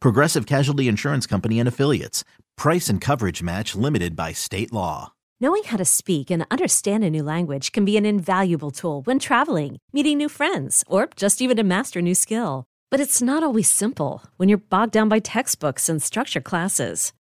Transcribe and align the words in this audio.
Progressive 0.00 0.46
Casualty 0.46 0.88
Insurance 0.88 1.26
Company 1.26 1.58
and 1.58 1.68
Affiliates. 1.68 2.24
Price 2.56 2.88
and 2.88 3.00
coverage 3.00 3.42
match 3.42 3.74
limited 3.74 4.14
by 4.16 4.32
state 4.32 4.72
law. 4.72 5.12
Knowing 5.38 5.62
how 5.64 5.76
to 5.76 5.84
speak 5.84 6.30
and 6.30 6.46
understand 6.50 7.04
a 7.04 7.10
new 7.10 7.22
language 7.22 7.72
can 7.72 7.84
be 7.84 7.98
an 7.98 8.06
invaluable 8.06 8.70
tool 8.70 9.02
when 9.02 9.18
traveling, 9.18 9.76
meeting 9.92 10.16
new 10.16 10.30
friends, 10.30 10.82
or 10.86 11.08
just 11.14 11.42
even 11.42 11.56
to 11.58 11.62
master 11.62 11.98
a 11.98 12.02
new 12.02 12.14
skill. 12.14 12.64
But 12.90 13.00
it's 13.00 13.20
not 13.20 13.42
always 13.42 13.70
simple 13.70 14.22
when 14.38 14.48
you're 14.48 14.56
bogged 14.56 14.92
down 14.92 15.08
by 15.08 15.18
textbooks 15.18 15.88
and 15.88 16.02
structure 16.02 16.40
classes. 16.40 17.12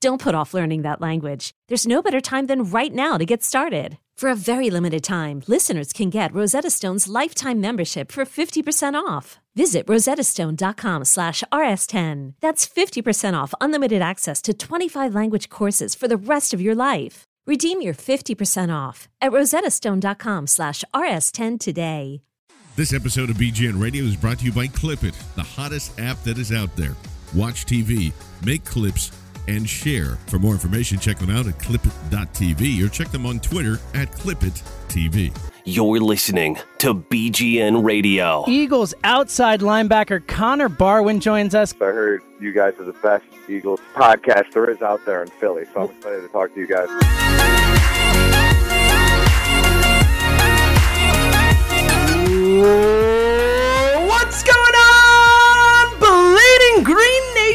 Don't 0.00 0.22
put 0.22 0.34
off 0.34 0.54
learning 0.54 0.80
that 0.82 1.02
language. 1.02 1.52
There's 1.68 1.86
no 1.86 2.00
better 2.00 2.22
time 2.22 2.46
than 2.46 2.64
right 2.64 2.92
now 2.92 3.18
to 3.18 3.26
get 3.26 3.44
started. 3.44 3.98
For 4.16 4.30
a 4.30 4.34
very 4.34 4.70
limited 4.70 5.04
time, 5.04 5.42
listeners 5.46 5.92
can 5.92 6.08
get 6.08 6.32
Rosetta 6.34 6.70
Stone's 6.70 7.06
lifetime 7.06 7.60
membership 7.60 8.10
for 8.10 8.24
50% 8.24 8.94
off. 8.94 9.38
Visit 9.54 9.86
rosettastone.com 9.86 11.04
slash 11.04 11.44
rs10. 11.52 12.34
That's 12.40 12.66
50% 12.66 13.34
off 13.34 13.52
unlimited 13.60 14.00
access 14.00 14.40
to 14.42 14.54
25 14.54 15.14
language 15.14 15.50
courses 15.50 15.94
for 15.94 16.08
the 16.08 16.16
rest 16.16 16.54
of 16.54 16.62
your 16.62 16.74
life. 16.74 17.24
Redeem 17.46 17.82
your 17.82 17.94
50% 17.94 18.74
off 18.74 19.08
at 19.20 19.32
rosettastone.com 19.32 20.46
slash 20.46 20.82
rs10 20.94 21.60
today. 21.60 22.22
This 22.76 22.94
episode 22.94 23.28
of 23.28 23.36
BGN 23.36 23.82
Radio 23.82 24.04
is 24.04 24.16
brought 24.16 24.38
to 24.38 24.46
you 24.46 24.52
by 24.52 24.66
Clipit, 24.68 25.14
the 25.34 25.42
hottest 25.42 25.98
app 26.00 26.22
that 26.22 26.38
is 26.38 26.52
out 26.52 26.74
there. 26.76 26.96
Watch 27.34 27.66
TV, 27.66 28.12
make 28.44 28.64
clips, 28.64 29.12
and 29.56 29.68
share. 29.68 30.16
For 30.26 30.38
more 30.38 30.52
information, 30.52 30.98
check 30.98 31.18
them 31.18 31.30
out 31.30 31.46
at 31.46 31.58
clipit.tv 31.58 32.84
or 32.84 32.88
check 32.88 33.08
them 33.08 33.26
on 33.26 33.40
Twitter 33.40 33.78
at 33.94 34.10
clipittv. 34.12 35.36
You're 35.64 36.00
listening 36.00 36.58
to 36.78 36.94
BGN 36.94 37.84
Radio. 37.84 38.44
Eagles 38.48 38.94
outside 39.04 39.60
linebacker 39.60 40.26
Connor 40.26 40.68
Barwin 40.68 41.20
joins 41.20 41.54
us. 41.54 41.74
I 41.74 41.86
heard 41.86 42.22
you 42.40 42.52
guys 42.52 42.74
are 42.78 42.84
the 42.84 42.92
best 42.94 43.24
Eagles 43.48 43.80
podcast 43.94 44.52
there 44.52 44.70
is 44.70 44.80
out 44.82 45.04
there 45.04 45.22
in 45.22 45.28
Philly, 45.28 45.66
so 45.72 45.82
I'm 45.82 45.96
excited 45.96 46.22
to 46.22 46.28
talk 46.28 46.54
to 46.54 46.60
you 46.60 46.66
guys. 46.66 46.88
What's 54.08 54.42
going 54.42 54.76
on, 54.76 55.98
Bleeding 55.98 56.84
Green 56.84 57.09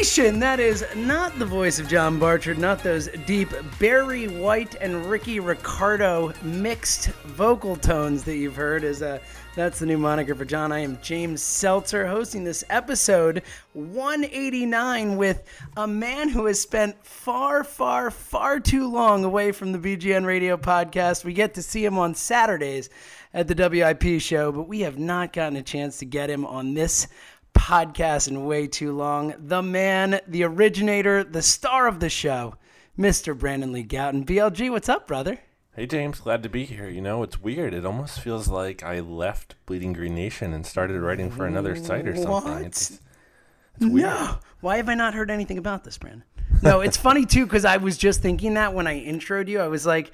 Nation? 0.06 0.38
That 0.38 0.60
is 0.60 0.84
not 0.94 1.36
the 1.36 1.44
voice 1.44 1.80
of 1.80 1.88
John 1.88 2.20
Barchard, 2.20 2.58
not 2.58 2.80
those 2.80 3.08
deep 3.26 3.48
Barry 3.80 4.28
White 4.28 4.76
and 4.80 5.04
Ricky 5.06 5.40
Ricardo 5.40 6.32
mixed 6.42 7.08
vocal 7.24 7.74
tones 7.74 8.22
that 8.22 8.36
you've 8.36 8.54
heard. 8.54 8.84
Is 8.84 9.02
uh, 9.02 9.18
that's 9.56 9.80
the 9.80 9.86
new 9.86 9.98
moniker 9.98 10.36
for 10.36 10.44
John. 10.44 10.70
I 10.70 10.78
am 10.78 11.00
James 11.02 11.42
Seltzer, 11.42 12.06
hosting 12.06 12.44
this 12.44 12.62
episode 12.70 13.42
189 13.72 15.16
with 15.16 15.42
a 15.76 15.88
man 15.88 16.28
who 16.28 16.46
has 16.46 16.60
spent 16.60 17.04
far, 17.04 17.64
far, 17.64 18.12
far 18.12 18.60
too 18.60 18.88
long 18.88 19.24
away 19.24 19.50
from 19.50 19.72
the 19.72 19.78
BGN 19.78 20.24
Radio 20.24 20.56
podcast. 20.56 21.24
We 21.24 21.32
get 21.32 21.54
to 21.54 21.62
see 21.62 21.84
him 21.84 21.98
on 21.98 22.14
Saturdays 22.14 22.90
at 23.34 23.48
the 23.48 23.54
WIP 23.54 24.20
show, 24.20 24.52
but 24.52 24.68
we 24.68 24.80
have 24.80 24.98
not 24.98 25.32
gotten 25.32 25.56
a 25.56 25.62
chance 25.62 25.98
to 25.98 26.04
get 26.04 26.30
him 26.30 26.46
on 26.46 26.74
this 26.74 27.08
podcast 27.56 28.28
in 28.28 28.44
way 28.46 28.66
too 28.66 28.92
long. 28.92 29.34
The 29.38 29.62
man, 29.62 30.20
the 30.28 30.44
originator, 30.44 31.24
the 31.24 31.42
star 31.42 31.88
of 31.88 32.00
the 32.00 32.08
show, 32.08 32.54
Mr. 32.98 33.36
Brandon 33.36 33.72
Lee 33.72 33.84
Gowton. 33.84 34.24
BLG, 34.24 34.70
what's 34.70 34.88
up, 34.88 35.06
brother? 35.06 35.40
Hey 35.74 35.86
James, 35.86 36.20
glad 36.20 36.42
to 36.42 36.48
be 36.48 36.64
here. 36.64 36.88
You 36.88 37.00
know, 37.00 37.22
it's 37.22 37.40
weird. 37.40 37.74
It 37.74 37.84
almost 37.84 38.20
feels 38.20 38.48
like 38.48 38.82
I 38.82 39.00
left 39.00 39.56
Bleeding 39.66 39.92
Green 39.92 40.14
Nation 40.14 40.52
and 40.52 40.64
started 40.64 41.00
writing 41.00 41.30
for 41.30 41.46
another 41.46 41.76
site 41.76 42.06
or 42.06 42.14
something. 42.14 42.30
What? 42.30 42.62
It's, 42.62 43.00
it's 43.74 43.84
weird. 43.84 44.06
No. 44.06 44.38
Why 44.60 44.78
have 44.78 44.88
I 44.88 44.94
not 44.94 45.12
heard 45.14 45.30
anything 45.30 45.58
about 45.58 45.84
this, 45.84 45.98
Brandon? 45.98 46.24
No, 46.62 46.80
it's 46.80 46.96
funny 46.96 47.26
too 47.26 47.44
because 47.44 47.64
I 47.64 47.76
was 47.76 47.98
just 47.98 48.22
thinking 48.22 48.54
that 48.54 48.72
when 48.72 48.86
I 48.86 49.04
introed 49.04 49.48
you, 49.48 49.60
I 49.60 49.68
was 49.68 49.84
like, 49.84 50.12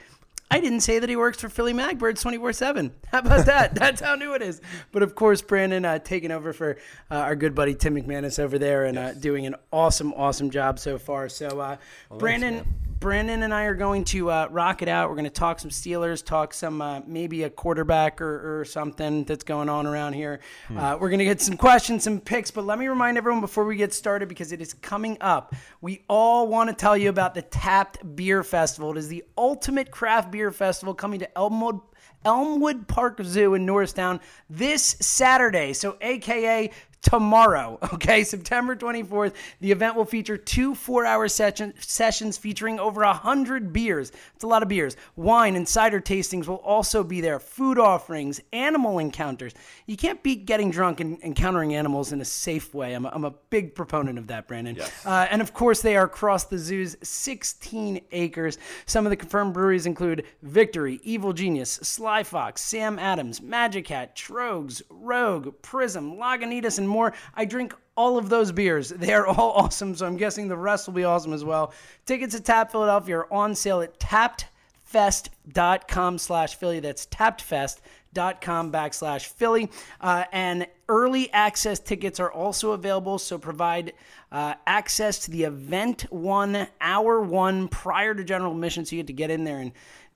I 0.52 0.60
didn't 0.60 0.80
say 0.80 0.98
that 0.98 1.08
he 1.08 1.16
works 1.16 1.40
for 1.40 1.48
Philly 1.48 1.72
Magbirds 1.72 2.20
24 2.20 2.52
7. 2.52 2.92
How 3.10 3.20
about 3.20 3.46
that? 3.46 3.74
That's 3.74 4.02
how 4.02 4.16
new 4.16 4.34
it 4.34 4.42
is. 4.42 4.60
But 4.92 5.02
of 5.02 5.14
course, 5.14 5.40
Brandon 5.40 5.82
uh, 5.86 5.98
taking 5.98 6.30
over 6.30 6.52
for 6.52 6.76
uh, 7.10 7.14
our 7.14 7.34
good 7.34 7.54
buddy 7.54 7.74
Tim 7.74 7.94
McManus 7.94 8.38
over 8.38 8.58
there 8.58 8.84
and 8.84 8.98
uh, 8.98 9.14
doing 9.14 9.46
an 9.46 9.54
awesome, 9.72 10.12
awesome 10.12 10.50
job 10.50 10.78
so 10.78 10.98
far. 10.98 11.30
So, 11.30 11.58
uh, 11.58 11.78
Brandon. 12.18 12.56
man. 12.56 12.74
Brandon 13.02 13.42
and 13.42 13.52
I 13.52 13.64
are 13.64 13.74
going 13.74 14.04
to 14.04 14.30
uh, 14.30 14.46
rock 14.52 14.80
it 14.80 14.86
out. 14.86 15.08
We're 15.08 15.16
going 15.16 15.24
to 15.24 15.30
talk 15.30 15.58
some 15.58 15.72
Steelers, 15.72 16.24
talk 16.24 16.54
some 16.54 16.80
uh, 16.80 17.00
maybe 17.04 17.42
a 17.42 17.50
quarterback 17.50 18.20
or, 18.20 18.60
or 18.60 18.64
something 18.64 19.24
that's 19.24 19.42
going 19.42 19.68
on 19.68 19.88
around 19.88 20.12
here. 20.12 20.38
Uh, 20.70 20.96
we're 21.00 21.08
going 21.08 21.18
to 21.18 21.24
get 21.24 21.40
some 21.40 21.56
questions, 21.56 22.04
some 22.04 22.20
picks, 22.20 22.52
but 22.52 22.64
let 22.64 22.78
me 22.78 22.86
remind 22.86 23.18
everyone 23.18 23.40
before 23.40 23.64
we 23.64 23.74
get 23.74 23.92
started 23.92 24.28
because 24.28 24.52
it 24.52 24.60
is 24.60 24.74
coming 24.74 25.18
up. 25.20 25.52
We 25.80 26.04
all 26.08 26.46
want 26.46 26.70
to 26.70 26.76
tell 26.76 26.96
you 26.96 27.08
about 27.08 27.34
the 27.34 27.42
Tapped 27.42 28.14
Beer 28.14 28.44
Festival. 28.44 28.92
It 28.92 28.98
is 28.98 29.08
the 29.08 29.24
ultimate 29.36 29.90
craft 29.90 30.30
beer 30.30 30.52
festival 30.52 30.94
coming 30.94 31.18
to 31.18 31.36
Elmwood. 31.36 31.80
Elmwood 32.24 32.86
Park 32.86 33.20
Zoo 33.24 33.54
in 33.54 33.66
Norristown 33.66 34.20
this 34.48 34.94
Saturday. 35.00 35.72
So, 35.72 35.96
AKA 36.00 36.70
tomorrow, 37.02 37.78
okay, 37.94 38.24
September 38.24 38.74
24th. 38.74 39.34
The 39.60 39.72
event 39.72 39.96
will 39.96 40.04
feature 40.04 40.36
two 40.36 40.74
four 40.74 41.04
hour 41.04 41.28
session, 41.28 41.74
sessions 41.80 42.38
featuring 42.38 42.78
over 42.78 43.02
100 43.02 43.72
beers. 43.72 44.12
It's 44.34 44.44
a 44.44 44.46
lot 44.46 44.62
of 44.62 44.68
beers. 44.68 44.96
Wine 45.16 45.56
and 45.56 45.68
cider 45.68 46.00
tastings 46.00 46.46
will 46.46 46.56
also 46.56 47.02
be 47.04 47.20
there, 47.20 47.38
food 47.38 47.78
offerings, 47.78 48.40
animal 48.52 48.98
encounters. 48.98 49.52
You 49.86 49.96
can't 49.96 50.22
beat 50.22 50.46
getting 50.46 50.70
drunk 50.70 51.00
and 51.00 51.20
encountering 51.22 51.74
animals 51.74 52.12
in 52.12 52.20
a 52.20 52.24
safe 52.24 52.72
way. 52.72 52.94
I'm 52.94 53.04
a, 53.04 53.10
I'm 53.10 53.24
a 53.24 53.34
big 53.50 53.74
proponent 53.74 54.18
of 54.18 54.28
that, 54.28 54.46
Brandon. 54.46 54.78
Uh, 55.04 55.26
and 55.30 55.42
of 55.42 55.52
course, 55.52 55.82
they 55.82 55.96
are 55.96 56.04
across 56.04 56.44
the 56.44 56.58
zoo's 56.58 56.96
16 57.02 58.00
acres. 58.12 58.58
Some 58.86 59.06
of 59.06 59.10
the 59.10 59.16
confirmed 59.16 59.54
breweries 59.54 59.86
include 59.86 60.24
Victory, 60.42 61.00
Evil 61.02 61.32
Genius, 61.32 61.72
Sly 61.82 62.22
Fox, 62.22 62.60
Sam 62.62 62.98
Adams, 62.98 63.42
Magic 63.42 63.88
Hat, 63.88 64.16
Troegs, 64.16 64.82
Rogue, 64.88 65.54
Prism, 65.62 66.16
Lagunitas, 66.16 66.78
and 66.78 66.91
more. 66.92 67.12
I 67.34 67.44
drink 67.44 67.74
all 67.96 68.18
of 68.18 68.28
those 68.28 68.52
beers. 68.52 68.92
They 69.02 69.12
are 69.12 69.26
all 69.26 69.52
awesome, 69.52 69.94
so 69.94 70.06
I'm 70.06 70.16
guessing 70.16 70.48
the 70.48 70.56
rest 70.56 70.86
will 70.86 70.94
be 70.94 71.04
awesome 71.04 71.32
as 71.32 71.44
well. 71.44 71.72
Tickets 72.06 72.34
at 72.34 72.44
Tap 72.44 72.70
Philadelphia 72.70 73.18
are 73.18 73.32
on 73.32 73.54
sale 73.54 73.80
at 73.80 73.98
tappedfest.com 73.98 76.18
slash 76.18 76.54
Philly. 76.54 76.80
That's 76.80 77.06
tappedfest 77.06 77.80
com 78.14 78.70
backslash 78.70 79.26
Philly. 79.26 79.70
Uh, 80.00 80.24
and 80.32 80.66
early 80.88 81.32
access 81.32 81.78
tickets 81.78 82.20
are 82.20 82.30
also 82.30 82.72
available, 82.72 83.18
so 83.18 83.38
provide 83.38 83.92
uh, 84.30 84.54
access 84.66 85.20
to 85.20 85.30
the 85.30 85.44
event 85.44 86.06
one, 86.10 86.66
hour 86.80 87.20
one 87.20 87.68
prior 87.68 88.14
to 88.14 88.24
general 88.24 88.52
admission, 88.52 88.84
so 88.84 88.96
you 88.96 89.02
get 89.02 89.06
to 89.06 89.12
get 89.12 89.30
in 89.30 89.44
there 89.44 89.58
and 89.58 89.72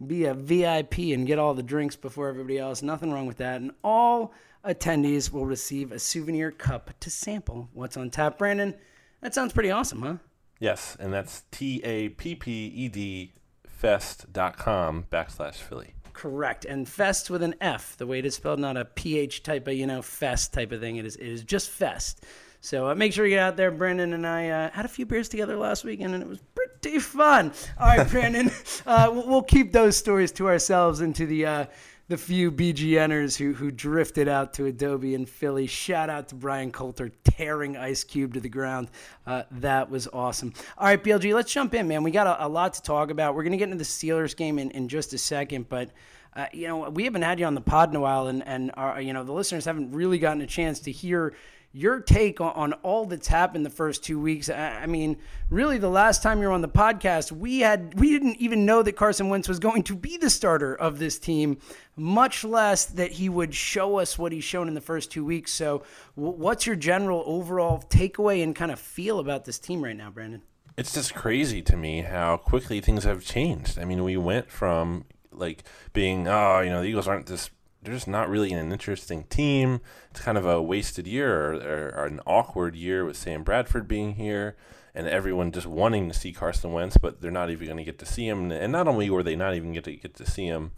be 0.07 0.27
a 0.27 0.35
VIP 0.35 0.99
and 0.99 1.27
get 1.27 1.39
all 1.39 1.55
the 1.55 1.63
drinks 1.63 1.97
before 1.97 2.29
everybody 2.29 2.59
else. 2.59 2.83
Nothing 2.83 3.13
wrong 3.13 3.27
with 3.27 3.39
that. 3.39 3.61
And 3.61 3.71
all 3.83 4.35
attendees 4.67 5.33
will 5.33 5.47
receive 5.47 5.93
a 5.93 5.99
souvenir 5.99 6.51
cup 6.51 6.91
to 7.01 7.11
sample 7.11 7.69
what's 7.73 7.97
on 7.97 8.11
tap. 8.11 8.39
Brandon, 8.39 8.75
that 9.21 9.35
sounds 9.35 9.53
pretty 9.53 9.71
awesome, 9.71 10.03
huh? 10.03 10.17
Yes, 10.59 10.97
and 10.99 11.13
that's 11.13 11.45
T 11.51 11.81
A 11.85 12.09
P 12.11 12.35
P 12.35 12.67
E 12.67 12.89
D 12.89 13.33
fest.com 13.67 15.07
backslash 15.13 15.57
Philly. 15.57 15.95
Correct. 16.13 16.65
And 16.65 16.89
fest 16.89 17.29
with 17.29 17.43
an 17.43 17.55
F, 17.61 17.97
the 17.99 18.07
way 18.07 18.21
it 18.21 18.25
is 18.25 18.37
spelled, 18.37 18.59
not 18.59 18.79
a 18.79 18.87
PH 18.87 19.43
type 19.43 19.69
of, 19.69 19.75
you 19.75 19.87
know, 19.87 20.01
fest 20.01 20.55
type 20.55 20.73
of 20.73 20.81
thing. 20.81 20.97
It 20.97 21.05
is, 21.05 21.17
it 21.17 21.27
is 21.27 21.45
just 21.45 21.69
fest. 21.69 22.25
So 22.61 22.89
uh, 22.89 22.95
make 22.95 23.13
sure 23.13 23.27
you 23.27 23.37
get 23.37 23.43
out 23.43 23.57
there. 23.59 23.71
Brandon 23.71 24.15
and 24.15 24.27
I 24.27 24.49
uh, 24.49 24.71
had 24.71 24.87
a 24.87 24.89
few 24.89 25.05
beers 25.05 25.29
together 25.29 25.57
last 25.57 25.85
weekend, 25.85 26.15
and 26.15 26.23
it 26.23 26.29
was 26.29 26.41
pretty 26.55 27.01
fun. 27.01 27.53
All 27.79 27.87
right, 27.87 28.09
Brandon, 28.11 28.51
uh, 28.87 29.11
we'll, 29.13 29.29
we'll, 29.29 29.43
keep 29.43 29.73
those 29.73 29.97
stories 29.97 30.33
to 30.33 30.49
ourselves 30.49 31.03
into 31.03 31.27
the 31.27 31.45
uh, 31.45 31.67
the 32.09 32.17
few 32.17 32.53
BGNers 32.53 33.37
who 33.37 33.53
who 33.53 33.71
drifted 33.71 34.29
out 34.29 34.55
to 34.55 34.67
Adobe 34.67 35.15
in 35.15 35.27
Philly. 35.27 35.67
Shout 35.67 36.09
out 36.09 36.29
to 36.29 36.35
Brian 36.35 36.71
Coulter 36.71 37.11
tearing 37.25 37.77
Ice 37.77 38.05
Cube 38.05 38.35
to 38.35 38.41
the 38.41 38.49
ground. 38.49 38.89
Uh, 39.27 39.43
that 39.51 39.91
was 39.91 40.07
awesome. 40.13 40.53
All 40.79 40.87
right, 40.87 41.03
BLG, 41.03 41.35
let's 41.35 41.53
jump 41.53 41.75
in, 41.75 41.89
man. 41.89 42.03
We 42.03 42.11
got 42.11 42.27
a, 42.27 42.47
a 42.47 42.49
lot 42.49 42.75
to 42.75 42.83
talk 42.83 43.11
about. 43.11 43.35
We're 43.35 43.45
gonna 43.45 43.57
get 43.57 43.65
into 43.65 43.79
the 43.79 43.85
Steelers 43.85 44.37
game 44.37 44.59
in, 44.59 44.71
in 44.71 44.89
just 44.89 45.13
a 45.13 45.19
second, 45.19 45.69
but. 45.69 45.91
Uh, 46.35 46.45
you 46.53 46.69
know, 46.69 46.91
we 46.91 47.05
haven't 47.05 47.23
had 47.23 47.41
you 47.41 47.47
on 47.47 47.55
the 47.55 47.63
pod 47.63 47.89
in 47.89 47.97
a 47.97 48.01
while, 48.01 48.27
and 48.27 48.47
and 48.47 48.71
our, 48.75 49.01
you 49.01 49.15
know 49.15 49.25
the 49.25 49.33
listeners 49.33 49.65
haven't 49.65 49.93
really 49.93 50.19
gotten 50.19 50.43
a 50.43 50.47
chance 50.47 50.81
to 50.81 50.93
hear 50.93 51.33
your 51.77 52.01
take 52.01 52.41
on, 52.41 52.73
all 52.83 53.05
that's 53.05 53.29
happened 53.29 53.67
the 53.67 53.71
first 53.71 54.03
two 54.03 54.19
weeks. 54.19 54.49
I, 54.49 54.87
mean, 54.87 55.19
really, 55.51 55.77
the 55.77 55.91
last 55.91 56.23
time 56.23 56.41
you 56.41 56.47
were 56.47 56.55
on 56.55 56.63
the 56.63 56.69
podcast, 56.69 57.31
we 57.33 57.61
had 57.61 58.01
we 58.01 58.11
didn't 58.11 58.37
even 58.37 58.65
know 58.65 58.83
that 58.83 58.93
Carson 58.97 59.29
Wentz 59.29 59.47
was 59.47 59.59
going 59.59 59.83
to 59.83 59.95
be 59.95 60.17
the 60.17 60.31
starter 60.31 60.75
of 60.75 60.99
this 60.99 61.19
team, 61.19 61.59
much 61.95 62.45
less 62.45 62.87
that 62.87 63.13
he 63.13 63.29
would 63.29 63.55
show 63.55 63.99
us 63.99 64.19
what 64.19 64.33
he's 64.33 64.43
shown 64.43 64.69
in 64.69 64.75
the 64.75 64.81
first 64.81 65.13
two 65.13 65.23
weeks. 65.23 65.53
So, 65.53 65.83
what's 66.15 66.67
your 66.67 66.77
general 66.77 67.23
overall 67.27 67.85
takeaway 67.91 68.43
and 68.43 68.57
kind 68.57 68.73
of 68.73 68.81
feel 68.81 69.19
about 69.19 69.45
this 69.45 69.59
team 69.59 69.85
right 69.85 69.97
now, 69.97 70.11
Brandon? 70.11 70.41
It's 70.79 70.95
just 70.95 71.15
crazy 71.15 71.61
to 71.61 71.77
me 71.77 72.01
how 72.01 72.39
quickly 72.39 72.81
things 72.81 73.05
have 73.05 73.23
changed. 73.23 73.79
I 73.79 73.85
mean, 73.85 74.03
we 74.03 74.17
went 74.17 74.51
from 74.51 75.05
like 75.31 75.65
being, 75.93 76.27
oh, 76.27 76.61
you 76.61 76.71
know, 76.71 76.81
the 76.81 76.89
Eagles 76.89 77.07
aren't 77.07 77.27
this 77.27 77.51
they're 77.87 77.95
just 77.95 78.09
not 78.09 78.29
really 78.29 78.53
an 78.53 78.73
interesting 78.73 79.25
team. 79.25 79.81
It's 80.11 80.21
kind 80.21 80.37
of 80.37 80.45
a 80.45 80.61
wasted 80.61 81.07
year 81.07 81.33
or, 81.33 81.55
or, 81.55 81.95
or, 81.97 82.07
an 82.07 82.21
awkward 82.27 82.75
year 82.75 83.05
with 83.05 83.17
Sam 83.17 83.45
Bradford 83.45 83.87
being 83.87 84.17
here 84.17 84.57
and 84.93 85.07
everyone 85.07 85.53
just 85.53 85.69
wanting 85.69 86.09
to 86.09 86.15
see 86.15 86.33
Carson 86.33 86.73
Wentz, 86.73 86.97
but 86.97 87.21
they're 87.21 87.31
not 87.31 87.51
even 87.51 87.67
going 87.67 87.77
to 87.77 87.85
get 87.85 88.01
to 88.01 88.07
see 88.07 88.27
him. 88.27 88.51
And 88.51 88.73
not 88.73 88.89
only 88.89 89.09
were 89.09 89.23
they 89.23 89.37
not 89.37 89.55
even 89.55 89.73
get 89.73 89.85
to 89.85 89.95
get 89.95 90.15
to 90.15 90.29
see 90.29 90.47
him, 90.47 90.73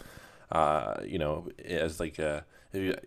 uh, 0.52 1.00
you 1.02 1.18
know, 1.18 1.48
as 1.64 1.98
like 1.98 2.18
a 2.18 2.44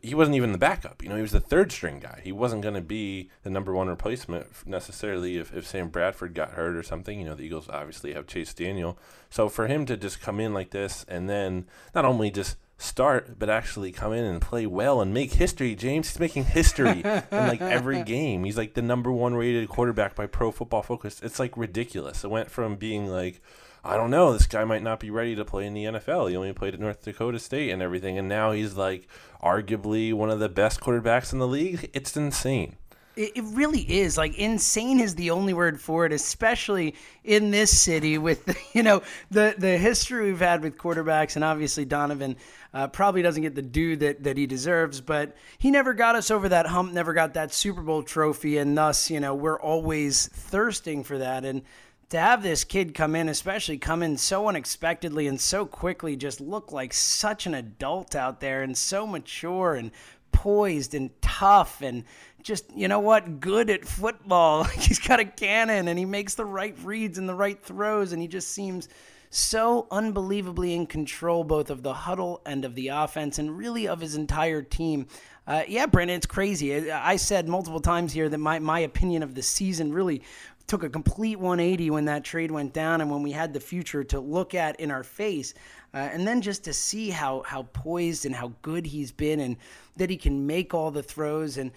he 0.02 0.16
wasn't 0.16 0.36
even 0.36 0.54
the 0.54 0.58
backup. 0.58 1.04
You 1.04 1.10
know, 1.10 1.16
he 1.16 1.22
was 1.22 1.34
the 1.34 1.40
third 1.40 1.72
string 1.72 2.00
guy. 2.00 2.22
He 2.24 2.32
wasn't 2.32 2.64
going 2.64 2.74
to 2.74 2.82
be 2.82 3.30
the 3.44 3.52
number 3.52 3.74
one 3.74 3.90
replacement 3.90 4.48
necessarily 4.66 5.38
if, 5.38 5.54
if 5.54 5.68
Sam 5.68 5.90
Bradford 5.90 6.34
got 6.34 6.52
hurt 6.52 6.76
or 6.76 6.82
something. 6.82 7.20
You 7.20 7.26
know, 7.26 7.36
the 7.36 7.44
Eagles 7.44 7.70
obviously 7.70 8.14
have 8.14 8.26
Chase 8.26 8.56
Daniel. 8.56 8.98
So 9.30 9.50
for 9.50 9.68
him 9.68 9.86
to 9.86 9.98
just 9.98 10.20
come 10.20 10.40
in 10.40 10.54
like 10.56 10.72
this 10.72 11.06
and 11.08 11.30
then 11.30 11.68
not 11.94 12.06
only 12.06 12.32
just 12.32 12.58
start, 12.82 13.38
but 13.38 13.50
actually 13.50 13.92
come 13.92 14.14
in 14.14 14.24
and 14.24 14.42
play 14.42 14.66
well 14.66 15.02
and 15.02 15.14
make 15.14 15.34
history. 15.34 15.76
James, 15.76 16.10
he's 16.10 16.20
making 16.20 16.46
history 16.46 17.02
in 17.04 17.24
like 17.32 17.62
every 17.62 18.04
game. 18.06 18.44
He's 18.44 18.58
like 18.58 18.74
the 18.74 18.82
number 18.82 19.12
one 19.12 19.36
rated 19.36 19.70
quarterback 19.70 20.16
by 20.16 20.26
Pro 20.26 20.52
Football 20.52 20.82
Focus. 20.82 21.22
It's 21.22 21.40
like 21.40 21.56
ridiculous. 21.56 22.24
It 22.24 22.30
went 22.30 22.50
from 22.50 22.76
being 22.76 23.08
like, 23.08 23.42
I 23.84 23.98
don't 23.98 24.12
know, 24.12 24.34
this 24.34 24.48
guy 24.48 24.64
might 24.64 24.84
not 24.84 25.00
be 25.00 25.10
ready 25.10 25.36
to 25.36 25.46
play 25.46 25.66
in 25.66 25.74
the 25.74 25.86
NFL. 25.86 26.30
He 26.30 26.36
only 26.36 26.54
played 26.54 26.74
at 26.74 26.80
North 26.80 27.04
Dakota 27.04 27.40
State 27.40 27.72
and 27.72 27.82
everything, 27.82 28.18
and 28.18 28.28
now 28.28 28.52
he's 28.52 28.76
like 28.76 29.08
arguably 29.44 30.14
one 30.14 30.30
of 30.30 30.40
the 30.40 30.50
best 30.50 30.80
quarterbacks 30.80 31.34
in 31.34 31.40
the 31.40 31.48
league. 31.48 31.90
It's 31.94 32.16
insane. 32.16 32.76
It, 33.16 33.44
really 33.44 33.82
is. 33.82 34.18
Like 34.18 34.38
insane 34.38 35.00
is 35.00 35.16
the 35.16 35.32
only 35.32 35.54
word 35.54 35.82
for 35.82 36.06
it, 36.06 36.14
especially 36.14 36.96
in 37.24 37.52
this 37.52 37.80
city 37.80 38.18
with 38.18 38.58
you 38.74 38.84
know 38.84 39.02
the 39.30 39.54
the 39.58 39.78
history 39.78 40.26
we've 40.28 40.40
had 40.40 40.62
with 40.62 40.78
quarterbacks, 40.78 41.36
and 41.36 41.44
obviously 41.44 41.84
Donovan 41.84 42.38
uh, 42.74 42.88
probably 42.88 43.22
doesn't 43.22 43.42
get 43.42 43.56
the 43.56 43.62
due 43.62 43.98
that 43.98 44.24
that 44.24 44.38
he 44.38 44.46
deserves, 44.46 45.02
but 45.02 45.36
he 45.58 45.72
never 45.72 45.94
got 45.94 46.16
us 46.16 46.32
over 46.32 46.48
that 46.50 46.68
hump, 46.68 46.94
never 46.94 47.14
got 47.14 47.34
that 47.34 47.54
Super 47.54 47.82
Bowl 47.82 48.02
trophy, 48.02 48.58
and 48.58 48.78
thus 48.78 49.10
you 49.10 49.20
know 49.20 49.36
we're 49.36 49.60
always 49.60 50.28
thirsting 50.28 51.04
for 51.04 51.18
that. 51.18 51.44
And 51.44 51.64
to 52.12 52.20
have 52.20 52.44
this 52.44 52.64
kid 52.64 52.94
come 52.94 53.16
in, 53.16 53.30
especially 53.30 53.78
come 53.78 54.04
in 54.04 54.18
so 54.18 54.48
unexpectedly 54.48 55.28
and 55.28 55.40
so 55.40 55.66
quickly, 55.66 56.16
just 56.16 56.42
look 56.42 56.72
like 56.72 56.94
such 56.94 57.46
an 57.46 57.54
adult 57.56 58.16
out 58.16 58.42
there 58.42 58.64
and 58.64 58.78
so 58.78 59.08
mature 59.08 59.76
and 59.76 59.92
poised 60.32 60.94
and 60.94 61.10
tough 61.22 61.82
and 61.82 62.04
just 62.44 62.72
you 62.76 62.88
know 62.88 63.00
what? 63.00 63.40
Good 63.40 63.70
at 63.70 63.86
football. 63.86 64.64
He's 64.80 65.00
got 65.00 65.20
a 65.20 65.26
cannon 65.26 65.88
and 65.88 65.98
he 65.98 66.06
makes 66.06 66.36
the 66.36 66.46
right 66.46 66.76
reads 66.84 67.18
and 67.18 67.28
the 67.28 67.36
right 67.36 67.62
throws 67.62 68.12
and 68.12 68.22
he 68.22 68.28
just 68.28 68.50
seems 68.50 68.90
so 69.30 69.88
unbelievably 69.92 70.74
in 70.74 70.86
control 70.86 71.44
both 71.46 71.70
of 71.70 71.84
the 71.84 71.94
huddle 71.94 72.42
and 72.46 72.66
of 72.66 72.76
the 72.76 72.90
offense 72.90 73.40
and 73.40 73.58
really 73.58 73.88
of 73.88 74.02
his 74.02 74.16
entire 74.16 74.62
team. 74.62 75.08
Uh, 75.48 75.64
yeah 75.68 75.86
brandon 75.86 76.18
it's 76.18 76.26
crazy. 76.26 76.92
I 76.92 77.16
said 77.16 77.48
multiple 77.48 77.80
times 77.80 78.14
here 78.14 78.30
that 78.30 78.38
my, 78.38 78.60
my 78.60 78.80
opinion 78.80 79.24
of 79.24 79.34
the 79.34 79.42
season 79.42 79.94
really 79.94 80.22
took 80.68 80.84
a 80.84 80.90
complete 80.90 81.38
180 81.38 81.90
when 81.90 82.06
that 82.06 82.24
trade 82.24 82.50
went 82.50 82.74
down 82.74 83.02
and 83.02 83.12
when 83.12 83.24
we 83.24 83.32
had 83.32 83.54
the 83.54 83.60
future 83.60 84.04
to 84.06 84.20
look 84.20 84.54
at 84.54 84.80
in 84.80 84.90
our 84.90 85.04
face. 85.04 85.54
Uh, 85.94 85.98
and 85.98 86.26
then 86.26 86.42
just 86.42 86.64
to 86.64 86.74
see 86.74 87.10
how, 87.10 87.44
how 87.46 87.64
poised 87.74 88.26
and 88.26 88.34
how 88.34 88.54
good 88.62 88.86
he's 88.86 89.12
been 89.12 89.40
and 89.42 89.58
that 89.98 90.10
he 90.10 90.16
can 90.16 90.48
make 90.48 90.74
all 90.74 90.90
the 90.90 91.04
throws. 91.04 91.58
And 91.58 91.72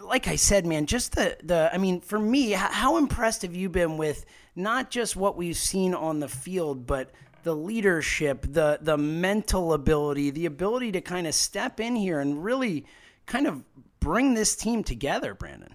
like 0.00 0.26
I 0.26 0.36
said, 0.36 0.66
man, 0.66 0.86
just 0.86 1.14
the, 1.14 1.36
the 1.42 1.70
I 1.72 1.78
mean, 1.78 2.00
for 2.00 2.18
me, 2.18 2.50
how 2.50 2.96
impressed 2.96 3.42
have 3.42 3.54
you 3.54 3.68
been 3.68 3.96
with 3.96 4.26
not 4.56 4.90
just 4.90 5.14
what 5.14 5.36
we've 5.36 5.56
seen 5.56 5.94
on 5.94 6.18
the 6.18 6.28
field, 6.28 6.86
but 6.86 7.10
the 7.42 7.54
leadership, 7.54 8.44
the 8.50 8.78
the 8.82 8.98
mental 8.98 9.72
ability, 9.72 10.30
the 10.30 10.44
ability 10.44 10.92
to 10.92 11.00
kind 11.00 11.26
of 11.26 11.34
step 11.34 11.80
in 11.80 11.96
here 11.96 12.20
and 12.20 12.44
really 12.44 12.84
kind 13.24 13.46
of 13.46 13.62
bring 13.98 14.34
this 14.34 14.54
team 14.54 14.84
together, 14.84 15.32
Brandon 15.32 15.74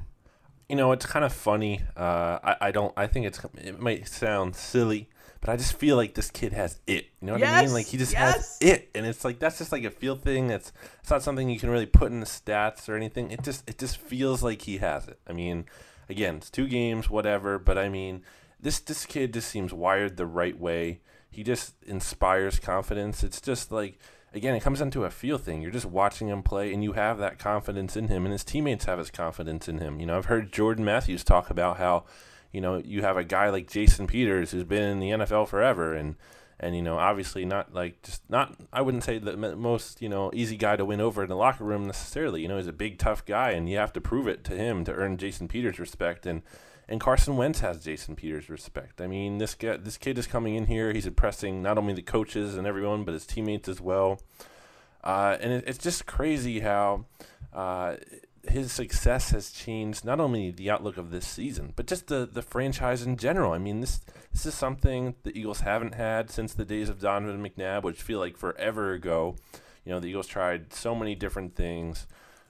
you 0.69 0.75
know, 0.75 0.91
it's 0.91 1.05
kind 1.05 1.23
of 1.23 1.31
funny. 1.31 1.81
Uh, 1.95 2.39
I, 2.43 2.55
I 2.61 2.71
don't. 2.71 2.93
I 2.97 3.07
think 3.07 3.25
it's. 3.25 3.39
It 3.57 3.79
might 3.79 4.07
sound 4.07 4.55
silly, 4.55 5.09
but 5.41 5.49
I 5.49 5.57
just 5.57 5.73
feel 5.73 5.95
like 5.95 6.13
this 6.13 6.31
kid 6.31 6.53
has 6.53 6.79
it. 6.87 7.05
You 7.21 7.27
know 7.27 7.33
what 7.33 7.41
yes, 7.41 7.59
I 7.59 7.65
mean? 7.65 7.73
Like 7.73 7.85
he 7.85 7.97
just 7.97 8.13
yes. 8.13 8.35
has 8.35 8.57
it, 8.61 8.89
and 8.95 9.05
it's 9.05 9.23
like 9.23 9.39
that's 9.39 9.57
just 9.57 9.71
like 9.71 9.83
a 9.83 9.91
feel 9.91 10.15
thing. 10.15 10.49
It's 10.49 10.71
it's 11.01 11.09
not 11.09 11.23
something 11.23 11.49
you 11.49 11.59
can 11.59 11.69
really 11.69 11.85
put 11.85 12.11
in 12.11 12.19
the 12.19 12.25
stats 12.25 12.89
or 12.89 12.95
anything. 12.95 13.31
It 13.31 13.43
just 13.43 13.67
it 13.69 13.77
just 13.77 13.97
feels 13.97 14.43
like 14.43 14.63
he 14.63 14.77
has 14.77 15.07
it. 15.07 15.19
I 15.27 15.33
mean, 15.33 15.65
again, 16.09 16.37
it's 16.37 16.49
two 16.49 16.67
games, 16.67 17.09
whatever. 17.09 17.59
But 17.59 17.77
I 17.77 17.89
mean, 17.89 18.23
this 18.59 18.79
this 18.79 19.05
kid 19.05 19.33
just 19.33 19.49
seems 19.49 19.73
wired 19.73 20.17
the 20.17 20.25
right 20.25 20.59
way. 20.59 21.01
He 21.29 21.43
just 21.43 21.75
inspires 21.83 22.59
confidence. 22.59 23.23
It's 23.23 23.41
just 23.41 23.71
like 23.71 23.99
again, 24.35 24.53
it 24.53 24.61
comes 24.61 24.81
into 24.81 25.05
a 25.05 25.09
feel 25.09 25.37
thing. 25.37 25.61
You're 25.61 25.71
just 25.71 25.85
watching 25.85 26.27
him 26.27 26.43
play, 26.43 26.73
and 26.73 26.83
you 26.83 26.93
have 26.93 27.17
that 27.19 27.39
confidence 27.39 27.95
in 27.95 28.09
him, 28.09 28.25
and 28.25 28.33
his 28.33 28.43
teammates 28.43 28.85
have 28.85 28.99
his 28.99 29.09
confidence 29.09 29.67
in 29.67 29.79
him. 29.79 29.99
You 29.99 30.05
know, 30.05 30.17
I've 30.17 30.25
heard 30.25 30.51
Jordan 30.51 30.85
Matthews 30.85 31.23
talk 31.23 31.49
about 31.49 31.77
how, 31.77 32.03
you 32.55 32.61
know, 32.61 32.81
you 32.83 33.01
have 33.01 33.17
a 33.17 33.23
guy 33.25 33.49
like 33.49 33.69
Jason 33.69 34.07
Peters 34.07 34.51
who's 34.51 34.63
been 34.63 34.83
in 34.83 34.99
the 35.01 35.09
NFL 35.09 35.49
forever, 35.49 35.93
and 35.93 36.15
and 36.57 36.73
you 36.73 36.81
know, 36.81 36.97
obviously 36.97 37.43
not 37.43 37.73
like 37.73 38.01
just 38.01 38.27
not. 38.29 38.55
I 38.71 38.81
wouldn't 38.81 39.03
say 39.03 39.17
the 39.17 39.35
most 39.35 40.01
you 40.01 40.07
know 40.07 40.31
easy 40.33 40.55
guy 40.55 40.77
to 40.77 40.85
win 40.85 41.01
over 41.01 41.23
in 41.23 41.29
the 41.29 41.35
locker 41.35 41.65
room 41.65 41.85
necessarily. 41.85 42.41
You 42.41 42.47
know, 42.47 42.55
he's 42.55 42.67
a 42.67 42.73
big 42.73 42.97
tough 42.97 43.25
guy, 43.25 43.51
and 43.51 43.69
you 43.69 43.77
have 43.77 43.91
to 43.91 43.99
prove 44.01 44.29
it 44.29 44.45
to 44.45 44.55
him 44.55 44.85
to 44.85 44.93
earn 44.93 45.17
Jason 45.17 45.47
Peters' 45.47 45.77
respect 45.77 46.25
and. 46.25 46.41
And 46.87 47.01
Carson 47.01 47.35
Wentz 47.35 47.61
has 47.61 47.83
Jason 47.83 48.15
Peters' 48.15 48.47
respect. 48.47 49.01
I 49.01 49.07
mean, 49.07 49.39
this 49.39 49.55
guy, 49.55 49.77
this 49.77 49.97
kid 49.97 50.19
is 50.19 50.27
coming 50.27 50.53
in 50.53 50.67
here. 50.67 50.93
He's 50.93 51.07
impressing 51.07 51.63
not 51.63 51.79
only 51.79 51.93
the 51.95 52.03
coaches 52.03 52.55
and 52.55 52.67
everyone, 52.67 53.03
but 53.03 53.15
his 53.15 53.25
teammates 53.25 53.67
as 53.67 53.81
well. 53.81 54.21
Uh, 55.03 55.35
and 55.41 55.51
it, 55.51 55.63
it's 55.65 55.79
just 55.79 56.05
crazy 56.05 56.59
how 56.59 57.05
uh, 57.53 57.95
his 58.49 58.71
success 58.71 59.31
has 59.31 59.51
changed 59.51 60.05
not 60.05 60.19
only 60.19 60.51
the 60.51 60.69
outlook 60.69 60.97
of 60.97 61.11
this 61.11 61.27
season, 61.27 61.73
but 61.75 61.87
just 61.87 62.07
the, 62.07 62.27
the 62.31 62.41
franchise 62.41 63.03
in 63.03 63.17
general. 63.17 63.53
I 63.53 63.57
mean, 63.57 63.81
this 63.81 64.01
this 64.31 64.45
is 64.45 64.53
something 64.53 65.15
the 65.23 65.37
Eagles 65.37 65.61
haven't 65.61 65.95
had 65.95 66.29
since 66.29 66.53
the 66.53 66.65
days 66.65 66.89
of 66.89 66.99
Donovan 66.99 67.43
McNabb, 67.43 67.83
which 67.83 68.01
feel 68.01 68.19
like 68.19 68.37
forever 68.37 68.93
ago. 68.93 69.35
You 69.85 69.91
know, 69.91 69.99
the 69.99 70.07
Eagles 70.07 70.27
tried 70.27 70.73
so 70.73 70.95
many 70.95 71.15
different 71.15 71.55
things 71.55 72.07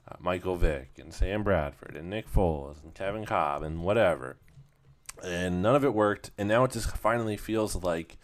uh, 0.07 0.15
Michael 0.19 0.55
Vick 0.55 0.91
and 0.97 1.13
Sam 1.13 1.43
Bradford 1.43 1.95
and 1.95 2.09
Nick 2.09 2.31
Foles 2.31 2.83
and 2.83 2.93
Kevin 2.93 3.25
Kolb 3.25 3.63
and 3.63 3.83
whatever. 3.83 4.37
And 5.23 5.61
none 5.61 5.75
of 5.75 5.83
it 5.83 5.93
worked. 5.93 6.31
And 6.37 6.47
now 6.47 6.63
it 6.63 6.71
just 6.71 6.95
finally 6.97 7.37
feels 7.37 7.75
like 7.75 8.17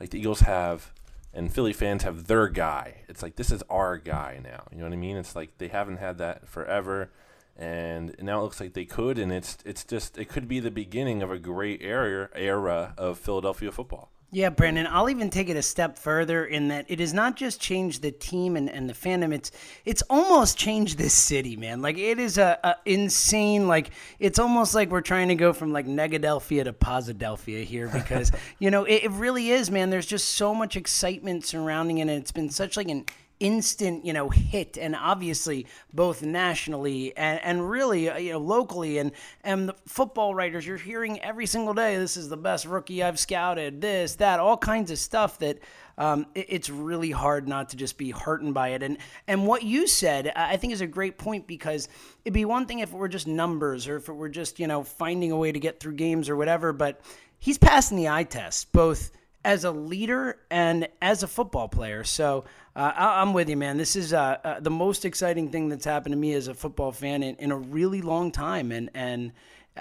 like 0.00 0.10
the 0.10 0.18
Eagles 0.18 0.40
have 0.40 0.92
and 1.36 1.52
Philly 1.52 1.74
fans 1.74 2.02
have 2.02 2.26
their 2.26 2.48
guy. 2.48 3.02
It's 3.08 3.22
like 3.22 3.36
this 3.36 3.52
is 3.52 3.62
our 3.68 3.98
guy 3.98 4.40
now. 4.42 4.64
You 4.72 4.78
know 4.78 4.84
what 4.84 4.94
I 4.94 4.96
mean? 4.96 5.18
It's 5.18 5.36
like 5.36 5.58
they 5.58 5.68
haven't 5.68 5.98
had 5.98 6.16
that 6.18 6.48
forever, 6.48 7.12
and 7.54 8.16
now 8.20 8.40
it 8.40 8.42
looks 8.42 8.58
like 8.58 8.72
they 8.72 8.86
could, 8.86 9.18
and 9.18 9.30
it's 9.30 9.58
it's 9.64 9.84
just 9.84 10.16
it 10.16 10.30
could 10.30 10.48
be 10.48 10.60
the 10.60 10.70
beginning 10.70 11.22
of 11.22 11.30
a 11.30 11.38
great 11.38 11.82
era 11.82 12.30
era 12.34 12.94
of 12.96 13.18
Philadelphia 13.18 13.70
football. 13.70 14.10
Yeah, 14.36 14.50
Brandon, 14.50 14.86
I'll 14.86 15.08
even 15.08 15.30
take 15.30 15.48
it 15.48 15.56
a 15.56 15.62
step 15.62 15.98
further 15.98 16.44
in 16.44 16.68
that 16.68 16.84
it 16.88 17.00
has 17.00 17.14
not 17.14 17.36
just 17.36 17.58
changed 17.58 18.02
the 18.02 18.10
team 18.10 18.54
and, 18.54 18.68
and 18.68 18.86
the 18.86 18.92
fandom, 18.92 19.32
it's 19.32 19.50
it's 19.86 20.02
almost 20.10 20.58
changed 20.58 20.98
this 20.98 21.14
city, 21.14 21.56
man. 21.56 21.80
Like 21.80 21.96
it 21.96 22.18
is 22.18 22.36
a, 22.36 22.58
a 22.62 22.76
insane 22.84 23.66
like 23.66 23.92
it's 24.18 24.38
almost 24.38 24.74
like 24.74 24.90
we're 24.90 25.00
trying 25.00 25.28
to 25.28 25.36
go 25.36 25.54
from 25.54 25.72
like 25.72 25.86
Negadelphia 25.86 26.64
to 26.64 26.74
Posidelphia 26.74 27.64
here 27.64 27.88
because 27.88 28.30
you 28.58 28.70
know, 28.70 28.84
it, 28.84 29.04
it 29.04 29.10
really 29.12 29.48
is, 29.48 29.70
man. 29.70 29.88
There's 29.88 30.04
just 30.04 30.28
so 30.28 30.54
much 30.54 30.76
excitement 30.76 31.46
surrounding 31.46 31.96
it 31.96 32.02
and 32.02 32.10
it's 32.10 32.30
been 32.30 32.50
such 32.50 32.76
like 32.76 32.90
an 32.90 33.06
instant, 33.40 34.04
you 34.04 34.12
know, 34.12 34.28
hit, 34.28 34.78
and 34.78 34.96
obviously 34.96 35.66
both 35.92 36.22
nationally 36.22 37.16
and, 37.16 37.40
and 37.42 37.70
really, 37.70 38.08
uh, 38.08 38.16
you 38.18 38.32
know, 38.32 38.38
locally. 38.38 38.98
And 38.98 39.12
and 39.44 39.68
the 39.68 39.74
football 39.86 40.34
writers, 40.34 40.66
you're 40.66 40.76
hearing 40.76 41.20
every 41.20 41.46
single 41.46 41.74
day, 41.74 41.96
this 41.96 42.16
is 42.16 42.28
the 42.28 42.36
best 42.36 42.64
rookie 42.66 43.02
I've 43.02 43.18
scouted. 43.18 43.80
This, 43.80 44.16
that, 44.16 44.40
all 44.40 44.56
kinds 44.56 44.90
of 44.90 44.98
stuff 44.98 45.38
that. 45.38 45.58
Um, 45.98 46.26
it, 46.34 46.44
it's 46.50 46.68
really 46.68 47.10
hard 47.10 47.48
not 47.48 47.70
to 47.70 47.76
just 47.78 47.96
be 47.96 48.10
heartened 48.10 48.52
by 48.52 48.68
it, 48.68 48.82
and 48.82 48.98
and 49.26 49.46
what 49.46 49.62
you 49.62 49.86
said, 49.86 50.30
I 50.36 50.58
think, 50.58 50.74
is 50.74 50.82
a 50.82 50.86
great 50.86 51.16
point 51.16 51.46
because 51.46 51.88
it'd 52.22 52.34
be 52.34 52.44
one 52.44 52.66
thing 52.66 52.80
if 52.80 52.92
it 52.92 52.96
were 52.96 53.08
just 53.08 53.26
numbers 53.26 53.88
or 53.88 53.96
if 53.96 54.10
it 54.10 54.12
were 54.12 54.28
just 54.28 54.60
you 54.60 54.66
know 54.66 54.82
finding 54.82 55.32
a 55.32 55.38
way 55.38 55.52
to 55.52 55.58
get 55.58 55.80
through 55.80 55.94
games 55.94 56.28
or 56.28 56.36
whatever, 56.36 56.74
but 56.74 57.00
he's 57.38 57.56
passing 57.56 57.96
the 57.96 58.10
eye 58.10 58.24
test 58.24 58.72
both 58.72 59.10
as 59.46 59.62
a 59.62 59.70
leader 59.70 60.36
and 60.50 60.88
as 61.00 61.22
a 61.22 61.28
football 61.28 61.68
player. 61.68 62.02
So 62.02 62.44
uh, 62.74 62.92
I, 62.96 63.22
am 63.22 63.32
with 63.32 63.48
you, 63.48 63.56
man. 63.56 63.76
This 63.76 63.94
is 63.94 64.12
uh, 64.12 64.38
uh, 64.42 64.58
the 64.58 64.72
most 64.72 65.04
exciting 65.04 65.50
thing 65.50 65.68
that's 65.68 65.84
happened 65.84 66.14
to 66.14 66.18
me 66.18 66.34
as 66.34 66.48
a 66.48 66.54
football 66.54 66.90
fan 66.90 67.22
in, 67.22 67.36
in 67.36 67.52
a 67.52 67.56
really 67.56 68.02
long 68.02 68.32
time, 68.32 68.72
and 68.72 68.90
and 68.92 69.32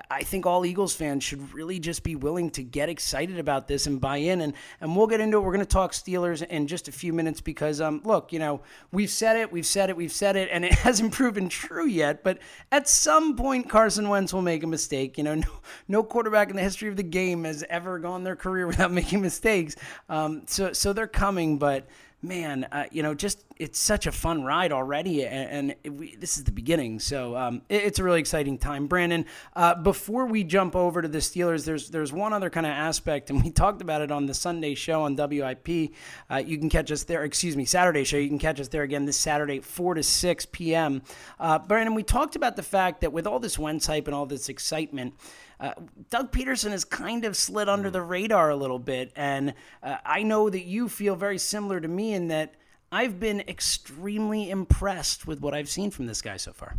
I 0.10 0.24
think 0.24 0.46
all 0.46 0.66
Eagles 0.66 0.94
fans 0.94 1.24
should 1.24 1.54
really 1.54 1.80
just 1.80 2.04
be 2.04 2.16
willing 2.16 2.50
to 2.52 2.64
get 2.64 2.90
excited 2.90 3.40
about 3.40 3.68
this 3.68 3.88
and 3.88 4.02
buy 4.02 4.18
in. 4.18 4.42
And, 4.42 4.54
and 4.82 4.96
we'll 4.96 5.08
get 5.08 5.22
into 5.22 5.38
it. 5.38 5.42
We're 5.42 5.54
going 5.54 5.60
to 5.60 5.66
talk 5.66 5.94
Steelers 5.94 6.46
in 6.46 6.68
just 6.68 6.88
a 6.88 6.92
few 6.92 7.14
minutes 7.14 7.40
because, 7.40 7.80
um, 7.80 8.02
look, 8.04 8.34
you 8.34 8.40
know, 8.40 8.62
we've 8.92 9.10
said 9.10 9.38
it, 9.38 9.52
we've 9.52 9.66
said 9.66 9.90
it, 9.90 9.96
we've 9.96 10.12
said 10.12 10.36
it, 10.36 10.50
and 10.52 10.66
it 10.66 10.74
hasn't 10.80 11.14
proven 11.14 11.48
true 11.48 11.88
yet. 11.88 12.24
But 12.24 12.40
at 12.72 12.90
some 12.90 13.36
point, 13.36 13.70
Carson 13.70 14.10
Wentz 14.10 14.34
will 14.34 14.42
make 14.42 14.64
a 14.64 14.68
mistake. 14.68 15.18
You 15.18 15.24
know, 15.24 15.36
no, 15.36 15.48
no 15.88 16.04
quarterback 16.04 16.50
in 16.50 16.56
the 16.56 16.62
history 16.62 16.90
of 16.90 16.98
the 16.98 17.04
game 17.04 17.46
has 17.46 17.64
ever 17.70 18.00
gone 18.00 18.24
their 18.24 18.36
career 18.36 18.68
without 18.68 18.92
making 18.92 19.22
mistakes. 19.22 19.76
Um, 20.10 20.44
so, 20.48 20.74
so 20.74 20.94
they're 20.94 21.08
coming, 21.08 21.58
but 21.58 21.88
man, 22.28 22.66
uh, 22.72 22.86
you 22.92 23.04
know, 23.04 23.14
just 23.14 23.44
it's 23.58 23.80
such 23.80 24.06
a 24.06 24.12
fun 24.12 24.44
ride 24.44 24.72
already, 24.72 25.26
and, 25.26 25.76
and 25.84 26.00
we, 26.00 26.16
this 26.16 26.38
is 26.38 26.44
the 26.44 26.52
beginning. 26.52 27.00
So 27.00 27.38
um, 27.38 27.62
it, 27.70 27.84
it's 27.84 28.00
a 28.00 28.04
really 28.04 28.20
exciting 28.20 28.58
time. 28.58 28.88
Brandon, 28.88 29.26
uh, 29.56 29.76
before 29.76 30.26
we 30.26 30.44
jump 30.44 30.76
over 30.76 31.02
to 31.02 31.08
the 31.08 31.20
Steelers, 31.20 31.66
there's 31.66 31.90
there's 31.90 32.12
one 32.12 32.34
other 32.34 32.50
kind 32.50 32.66
of 32.66 32.72
aspect, 32.72 33.30
and 33.30 33.44
we 33.44 33.52
talked 33.52 33.82
about 33.82 34.02
it 34.02 34.12
on 34.12 34.26
the 34.26 34.34
Sunday 34.34 34.76
show 34.76 35.04
on 35.04 35.16
WIP. 35.16 35.94
Uh, 36.30 36.44
you 36.46 36.58
can 36.58 36.70
catch 36.70 36.92
us 36.92 37.04
there. 37.04 37.24
Excuse 37.24 37.56
me, 37.56 37.66
Saturday 37.66 38.04
show. 38.04 38.18
You 38.18 38.30
can 38.30 38.40
catch 38.40 38.60
us 38.60 38.68
there 38.68 38.84
again 38.84 39.06
this 39.06 39.18
Saturday, 39.18 39.60
four 39.60 39.94
to 39.94 40.04
six 40.04 40.46
p.m. 40.46 41.02
Uh, 41.40 41.60
Brandon, 41.60 41.96
we 41.96 42.04
talked 42.04 42.36
about 42.36 42.56
the 42.56 42.64
fact 42.64 43.02
that 43.02 43.14
with 43.14 43.26
all 43.28 43.40
this 43.40 43.58
Wentz 43.58 43.88
hype 43.88 44.08
and 44.08 44.16
all 44.16 44.26
this 44.26 44.50
excitement. 44.50 45.14
Uh, 45.60 45.74
Doug 46.10 46.32
Pederson 46.32 46.72
has 46.72 46.84
kind 46.84 47.26
of 47.26 47.36
slid 47.36 47.70
under 47.70 47.90
the 47.90 48.02
radar 48.02 48.50
a 48.50 48.56
little 48.56 48.80
bit. 48.80 49.12
And 49.16 49.54
uh, 49.82 49.98
I 50.06 50.24
know 50.24 50.50
that 50.50 50.66
you 50.66 50.90
feel 50.90 51.16
very 51.16 51.38
similar 51.38 51.80
to 51.80 51.88
me 51.88 52.14
in 52.14 52.28
that 52.30 52.56
I've 52.92 53.20
been 53.20 53.42
extremely 53.42 54.50
impressed 54.50 55.28
with 55.28 55.42
what 55.42 55.54
I've 55.54 55.70
seen 55.70 55.92
from 55.92 56.08
this 56.08 56.22
guy 56.22 56.38
so 56.38 56.54
far. 56.54 56.78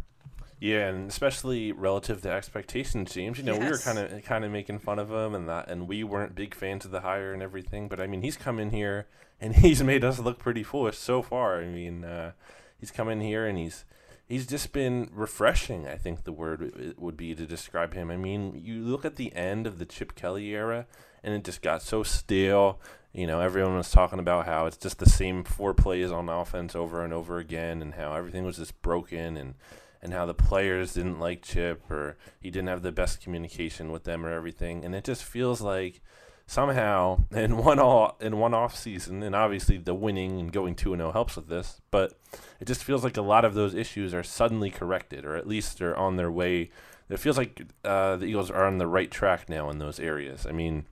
Yeah, 0.59 0.89
and 0.89 1.11
especially 1.11 1.73
relative 1.73 2.23
to 2.23 2.31
expectations, 2.31 3.13
James. 3.13 3.37
You 3.37 3.45
know, 3.45 3.55
yes. 3.55 3.63
we 3.63 3.69
were 3.69 3.79
kind 3.79 3.99
of 3.99 4.25
kind 4.25 4.43
of 4.43 4.51
making 4.51 4.79
fun 4.79 4.99
of 4.99 5.11
him, 5.11 5.35
and 5.35 5.47
that, 5.51 5.69
and 5.69 5.87
we 5.87 6.03
weren't 6.03 6.35
big 6.35 6.55
fans 6.55 6.87
of 6.87 6.93
the 6.93 7.01
hire 7.01 7.35
and 7.35 7.43
everything. 7.43 7.89
But 7.89 8.01
I 8.01 8.07
mean, 8.07 8.23
he's 8.23 8.39
come 8.39 8.59
in 8.59 8.71
here 8.71 9.07
and 9.41 9.55
he's 9.57 9.83
made 9.83 10.05
us 10.05 10.19
look 10.19 10.39
pretty 10.39 10.63
foolish 10.63 10.99
so 10.99 11.23
far. 11.23 11.61
I 11.61 11.67
mean, 11.67 12.05
uh, 12.05 12.33
he's 12.79 12.91
come 12.91 13.09
in 13.09 13.21
here 13.21 13.47
and 13.47 13.59
he's 13.59 13.85
he's 14.27 14.47
just 14.47 14.73
been 14.73 15.09
refreshing. 15.13 15.87
I 15.87 15.97
think 15.97 16.25
the 16.25 16.33
word 16.33 16.95
would 16.99 17.17
be 17.17 17.35
to 17.35 17.47
describe 17.47 17.95
him. 17.95 18.11
I 18.11 18.17
mean, 18.17 18.61
you 18.63 18.83
look 18.83 19.05
at 19.05 19.17
the 19.17 19.35
end 19.35 19.67
of 19.67 19.79
the 19.79 19.87
Chip 19.87 20.15
Kelly 20.15 20.49
era, 20.49 20.87
and 21.23 21.35
it 21.35 21.45
just 21.45 21.63
got 21.63 21.83
so 21.83 22.03
stale. 22.03 22.81
You 23.13 23.27
know, 23.27 23.41
everyone 23.41 23.77
was 23.77 23.91
talking 23.91 24.19
about 24.19 24.47
how 24.47 24.67
it's 24.67 24.77
just 24.77 24.99
the 24.99 25.09
same 25.09 25.45
four 25.45 25.73
plays 25.73 26.11
on 26.11 26.29
offense 26.29 26.75
over 26.75 27.03
and 27.03 27.13
over 27.13 27.39
again, 27.39 27.81
and 27.81 27.95
how 27.95 28.13
everything 28.15 28.45
was 28.45 28.59
just 28.59 28.81
broken, 28.83 29.37
and 29.37 29.55
and 30.03 30.13
how 30.13 30.27
the 30.27 30.35
players 30.35 30.95
didn't 30.95 31.19
like 31.19 31.43
Chip, 31.43 31.91
or 31.91 32.17
he 32.39 32.51
didn't 32.51 32.69
have 32.69 32.83
the 32.83 32.93
best 32.93 33.23
communication 33.23 33.91
with 33.91 34.05
them, 34.05 34.27
or 34.27 34.33
everything. 34.33 34.85
And 34.85 34.95
it 34.95 35.05
just 35.05 35.25
feels 35.25 35.61
like 35.61 36.03
somehow 36.47 37.25
in 37.33 37.57
one 37.57 37.79
all 37.79 38.17
in 38.21 38.39
one 38.39 38.55
off 38.55 38.77
season, 38.77 39.23
and 39.23 39.35
obviously 39.35 39.77
the 39.79 39.95
winning 39.95 40.41
and 40.41 40.53
going 40.53 40.75
two 40.75 40.93
and 40.93 41.01
zero 41.01 41.11
oh 41.11 41.13
helps 41.13 41.37
with 41.37 41.49
this, 41.49 41.81
but 41.91 42.19
it 42.61 42.67
just 42.67 42.85
feels 42.85 43.05
like 43.05 43.17
a 43.17 43.23
lot 43.23 43.45
of 43.45 43.55
those 43.55 43.75
issues 43.75 44.15
are 44.15 44.23
suddenly 44.23 44.71
corrected, 44.71 45.25
or 45.25 45.37
at 45.37 45.47
least 45.49 45.79
they're 45.79 45.97
on 45.97 46.17
their 46.17 46.31
way. 46.31 46.71
It 47.09 47.21
feels 47.21 47.39
like 47.39 47.63
uh, 47.85 48.17
the 48.17 48.27
Eagles 48.27 48.51
are 48.51 48.67
on 48.67 48.79
the 48.79 48.87
right 48.87 49.11
track 49.11 49.49
now 49.49 49.71
in 49.71 49.79
those 49.79 50.01
areas. 50.01 50.45
I 50.45 50.53
mean, 50.53 50.87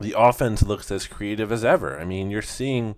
the 0.00 0.14
offense 0.16 0.62
looks 0.62 0.90
as 0.90 1.06
creative 1.06 1.50
as 1.50 1.64
ever. 1.64 1.98
I 1.98 2.04
mean, 2.04 2.30
you're 2.30 2.42
seeing 2.42 2.96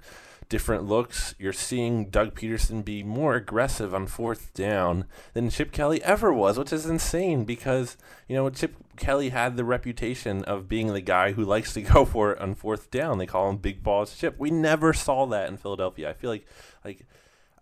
different 0.50 0.84
looks. 0.84 1.34
You're 1.38 1.52
seeing 1.54 2.10
Doug 2.10 2.34
Pederson 2.34 2.84
be 2.84 3.02
more 3.02 3.36
aggressive 3.36 3.94
on 3.94 4.06
fourth 4.06 4.52
down 4.52 5.06
than 5.32 5.48
Chip 5.48 5.72
Kelly 5.72 6.02
ever 6.02 6.32
was, 6.32 6.58
which 6.58 6.72
is 6.72 6.84
insane 6.84 7.44
because, 7.44 7.96
you 8.28 8.36
know, 8.36 8.50
Chip 8.50 8.74
Kelly 9.00 9.30
had 9.30 9.56
the 9.56 9.64
reputation 9.64 10.44
of 10.44 10.68
being 10.68 10.92
the 10.92 11.00
guy 11.00 11.32
who 11.32 11.44
likes 11.44 11.72
to 11.72 11.82
go 11.94 12.04
for 12.04 12.32
it 12.32 12.40
on 12.40 12.54
fourth 12.54 12.90
down. 12.90 13.18
They 13.18 13.26
call 13.26 13.50
him 13.50 13.56
Big 13.56 13.82
Balls 13.82 14.16
Chip. 14.16 14.38
We 14.38 14.50
never 14.50 14.92
saw 14.92 15.26
that 15.26 15.48
in 15.48 15.56
Philadelphia. 15.56 16.10
I 16.10 16.12
feel 16.12 16.30
like 16.30 16.46
like 16.84 17.06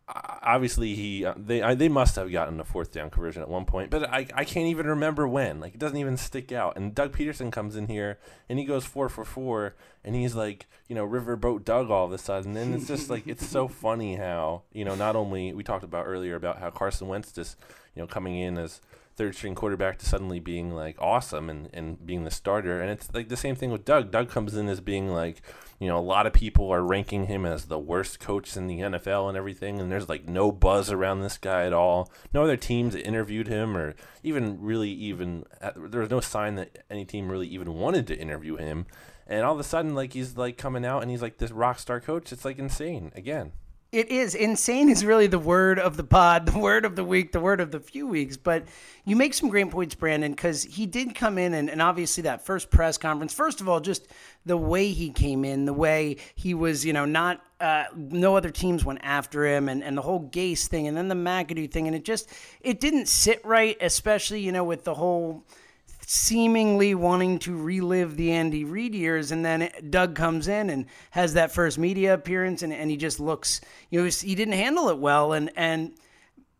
obviously 0.08 0.94
he 0.94 1.24
uh, 1.24 1.34
they 1.36 1.62
I, 1.62 1.74
they 1.74 1.88
must 1.88 2.16
have 2.16 2.30
gotten 2.32 2.58
a 2.60 2.64
fourth 2.64 2.92
down 2.92 3.10
conversion 3.10 3.42
at 3.42 3.48
one 3.48 3.64
point, 3.64 3.90
but 3.90 4.08
I, 4.08 4.26
I 4.34 4.44
can't 4.44 4.66
even 4.66 4.86
remember 4.86 5.28
when. 5.28 5.60
Like 5.60 5.74
it 5.74 5.80
doesn't 5.80 5.96
even 5.96 6.16
stick 6.16 6.52
out. 6.52 6.76
And 6.76 6.94
Doug 6.94 7.16
Pederson 7.16 7.52
comes 7.52 7.76
in 7.76 7.86
here 7.86 8.18
and 8.48 8.58
he 8.58 8.64
goes 8.64 8.84
four 8.84 9.08
for 9.08 9.24
four, 9.24 9.76
and 10.04 10.14
he's 10.14 10.34
like 10.34 10.66
you 10.88 10.94
know 10.94 11.06
Riverboat 11.06 11.64
Doug 11.64 11.90
all 11.90 12.06
of 12.06 12.12
a 12.12 12.18
sudden, 12.18 12.56
and 12.56 12.74
it's 12.74 12.88
just 12.88 13.10
like 13.10 13.26
it's 13.26 13.46
so 13.46 13.68
funny 13.84 14.16
how 14.16 14.62
you 14.72 14.84
know 14.84 14.94
not 14.94 15.16
only 15.16 15.52
we 15.52 15.62
talked 15.62 15.84
about 15.84 16.06
earlier 16.06 16.34
about 16.34 16.58
how 16.58 16.70
Carson 16.70 17.08
Wentz 17.08 17.32
just 17.32 17.56
you 17.94 18.02
know 18.02 18.06
coming 18.06 18.38
in 18.38 18.58
as 18.58 18.80
third 19.18 19.34
string 19.34 19.56
quarterback 19.56 19.98
to 19.98 20.06
suddenly 20.06 20.38
being 20.38 20.72
like 20.72 20.96
awesome 21.00 21.50
and, 21.50 21.68
and 21.72 22.06
being 22.06 22.22
the 22.22 22.30
starter. 22.30 22.80
And 22.80 22.88
it's 22.88 23.12
like 23.12 23.28
the 23.28 23.36
same 23.36 23.56
thing 23.56 23.72
with 23.72 23.84
Doug. 23.84 24.12
Doug 24.12 24.30
comes 24.30 24.54
in 24.54 24.68
as 24.68 24.80
being 24.80 25.12
like, 25.12 25.42
you 25.80 25.88
know, 25.88 25.98
a 25.98 26.00
lot 26.00 26.26
of 26.26 26.32
people 26.32 26.70
are 26.70 26.82
ranking 26.82 27.26
him 27.26 27.44
as 27.44 27.64
the 27.64 27.80
worst 27.80 28.20
coach 28.20 28.56
in 28.56 28.68
the 28.68 28.78
NFL 28.78 29.28
and 29.28 29.36
everything. 29.36 29.80
And 29.80 29.90
there's 29.90 30.08
like 30.08 30.28
no 30.28 30.52
buzz 30.52 30.92
around 30.92 31.20
this 31.20 31.36
guy 31.36 31.66
at 31.66 31.72
all. 31.72 32.12
No 32.32 32.44
other 32.44 32.56
teams 32.56 32.94
interviewed 32.94 33.48
him 33.48 33.76
or 33.76 33.96
even 34.22 34.62
really 34.62 34.90
even, 34.90 35.44
there 35.74 36.00
was 36.00 36.10
no 36.10 36.20
sign 36.20 36.54
that 36.54 36.84
any 36.88 37.04
team 37.04 37.28
really 37.28 37.48
even 37.48 37.74
wanted 37.74 38.06
to 38.06 38.18
interview 38.18 38.56
him. 38.56 38.86
And 39.26 39.44
all 39.44 39.52
of 39.52 39.60
a 39.60 39.64
sudden, 39.64 39.96
like 39.96 40.12
he's 40.12 40.36
like 40.36 40.56
coming 40.56 40.86
out 40.86 41.02
and 41.02 41.10
he's 41.10 41.22
like 41.22 41.38
this 41.38 41.50
rock 41.50 41.80
star 41.80 42.00
coach. 42.00 42.32
It's 42.32 42.44
like 42.44 42.58
insane 42.58 43.10
again. 43.16 43.50
It 43.90 44.10
is 44.10 44.34
insane. 44.34 44.90
Is 44.90 45.02
really 45.02 45.28
the 45.28 45.38
word 45.38 45.78
of 45.78 45.96
the 45.96 46.04
pod, 46.04 46.46
the 46.52 46.58
word 46.58 46.84
of 46.84 46.94
the 46.94 47.04
week, 47.04 47.32
the 47.32 47.40
word 47.40 47.60
of 47.60 47.70
the 47.70 47.80
few 47.80 48.06
weeks. 48.06 48.36
But 48.36 48.64
you 49.04 49.16
make 49.16 49.32
some 49.32 49.48
great 49.48 49.70
points, 49.70 49.94
Brandon, 49.94 50.32
because 50.32 50.62
he 50.62 50.84
did 50.84 51.14
come 51.14 51.38
in 51.38 51.54
and, 51.54 51.70
and 51.70 51.80
obviously 51.80 52.24
that 52.24 52.44
first 52.44 52.70
press 52.70 52.98
conference. 52.98 53.32
First 53.32 53.62
of 53.62 53.68
all, 53.68 53.80
just 53.80 54.06
the 54.44 54.58
way 54.58 54.92
he 54.92 55.10
came 55.10 55.44
in, 55.44 55.64
the 55.64 55.72
way 55.72 56.16
he 56.34 56.52
was, 56.52 56.84
you 56.84 56.92
know, 56.92 57.06
not 57.06 57.42
uh, 57.60 57.84
no 57.96 58.36
other 58.36 58.50
teams 58.50 58.84
went 58.84 59.00
after 59.02 59.44
him, 59.44 59.68
and, 59.68 59.82
and 59.82 59.96
the 59.96 60.02
whole 60.02 60.28
Gase 60.28 60.66
thing, 60.66 60.86
and 60.86 60.96
then 60.96 61.08
the 61.08 61.14
McAdoo 61.14 61.70
thing, 61.70 61.86
and 61.86 61.96
it 61.96 62.04
just 62.04 62.28
it 62.60 62.80
didn't 62.80 63.08
sit 63.08 63.44
right, 63.44 63.76
especially 63.80 64.40
you 64.40 64.52
know 64.52 64.64
with 64.64 64.84
the 64.84 64.94
whole 64.94 65.44
seemingly 66.10 66.94
wanting 66.94 67.38
to 67.38 67.54
relive 67.54 68.16
the 68.16 68.32
Andy 68.32 68.64
Reid 68.64 68.94
years. 68.94 69.30
And 69.30 69.44
then 69.44 69.70
Doug 69.90 70.14
comes 70.14 70.48
in 70.48 70.70
and 70.70 70.86
has 71.10 71.34
that 71.34 71.52
first 71.52 71.76
media 71.78 72.14
appearance, 72.14 72.62
and, 72.62 72.72
and 72.72 72.90
he 72.90 72.96
just 72.96 73.20
looks, 73.20 73.60
you 73.90 74.00
know, 74.00 74.08
he 74.08 74.34
didn't 74.34 74.54
handle 74.54 74.88
it 74.88 74.96
well. 74.96 75.34
And, 75.34 75.50
and, 75.54 75.92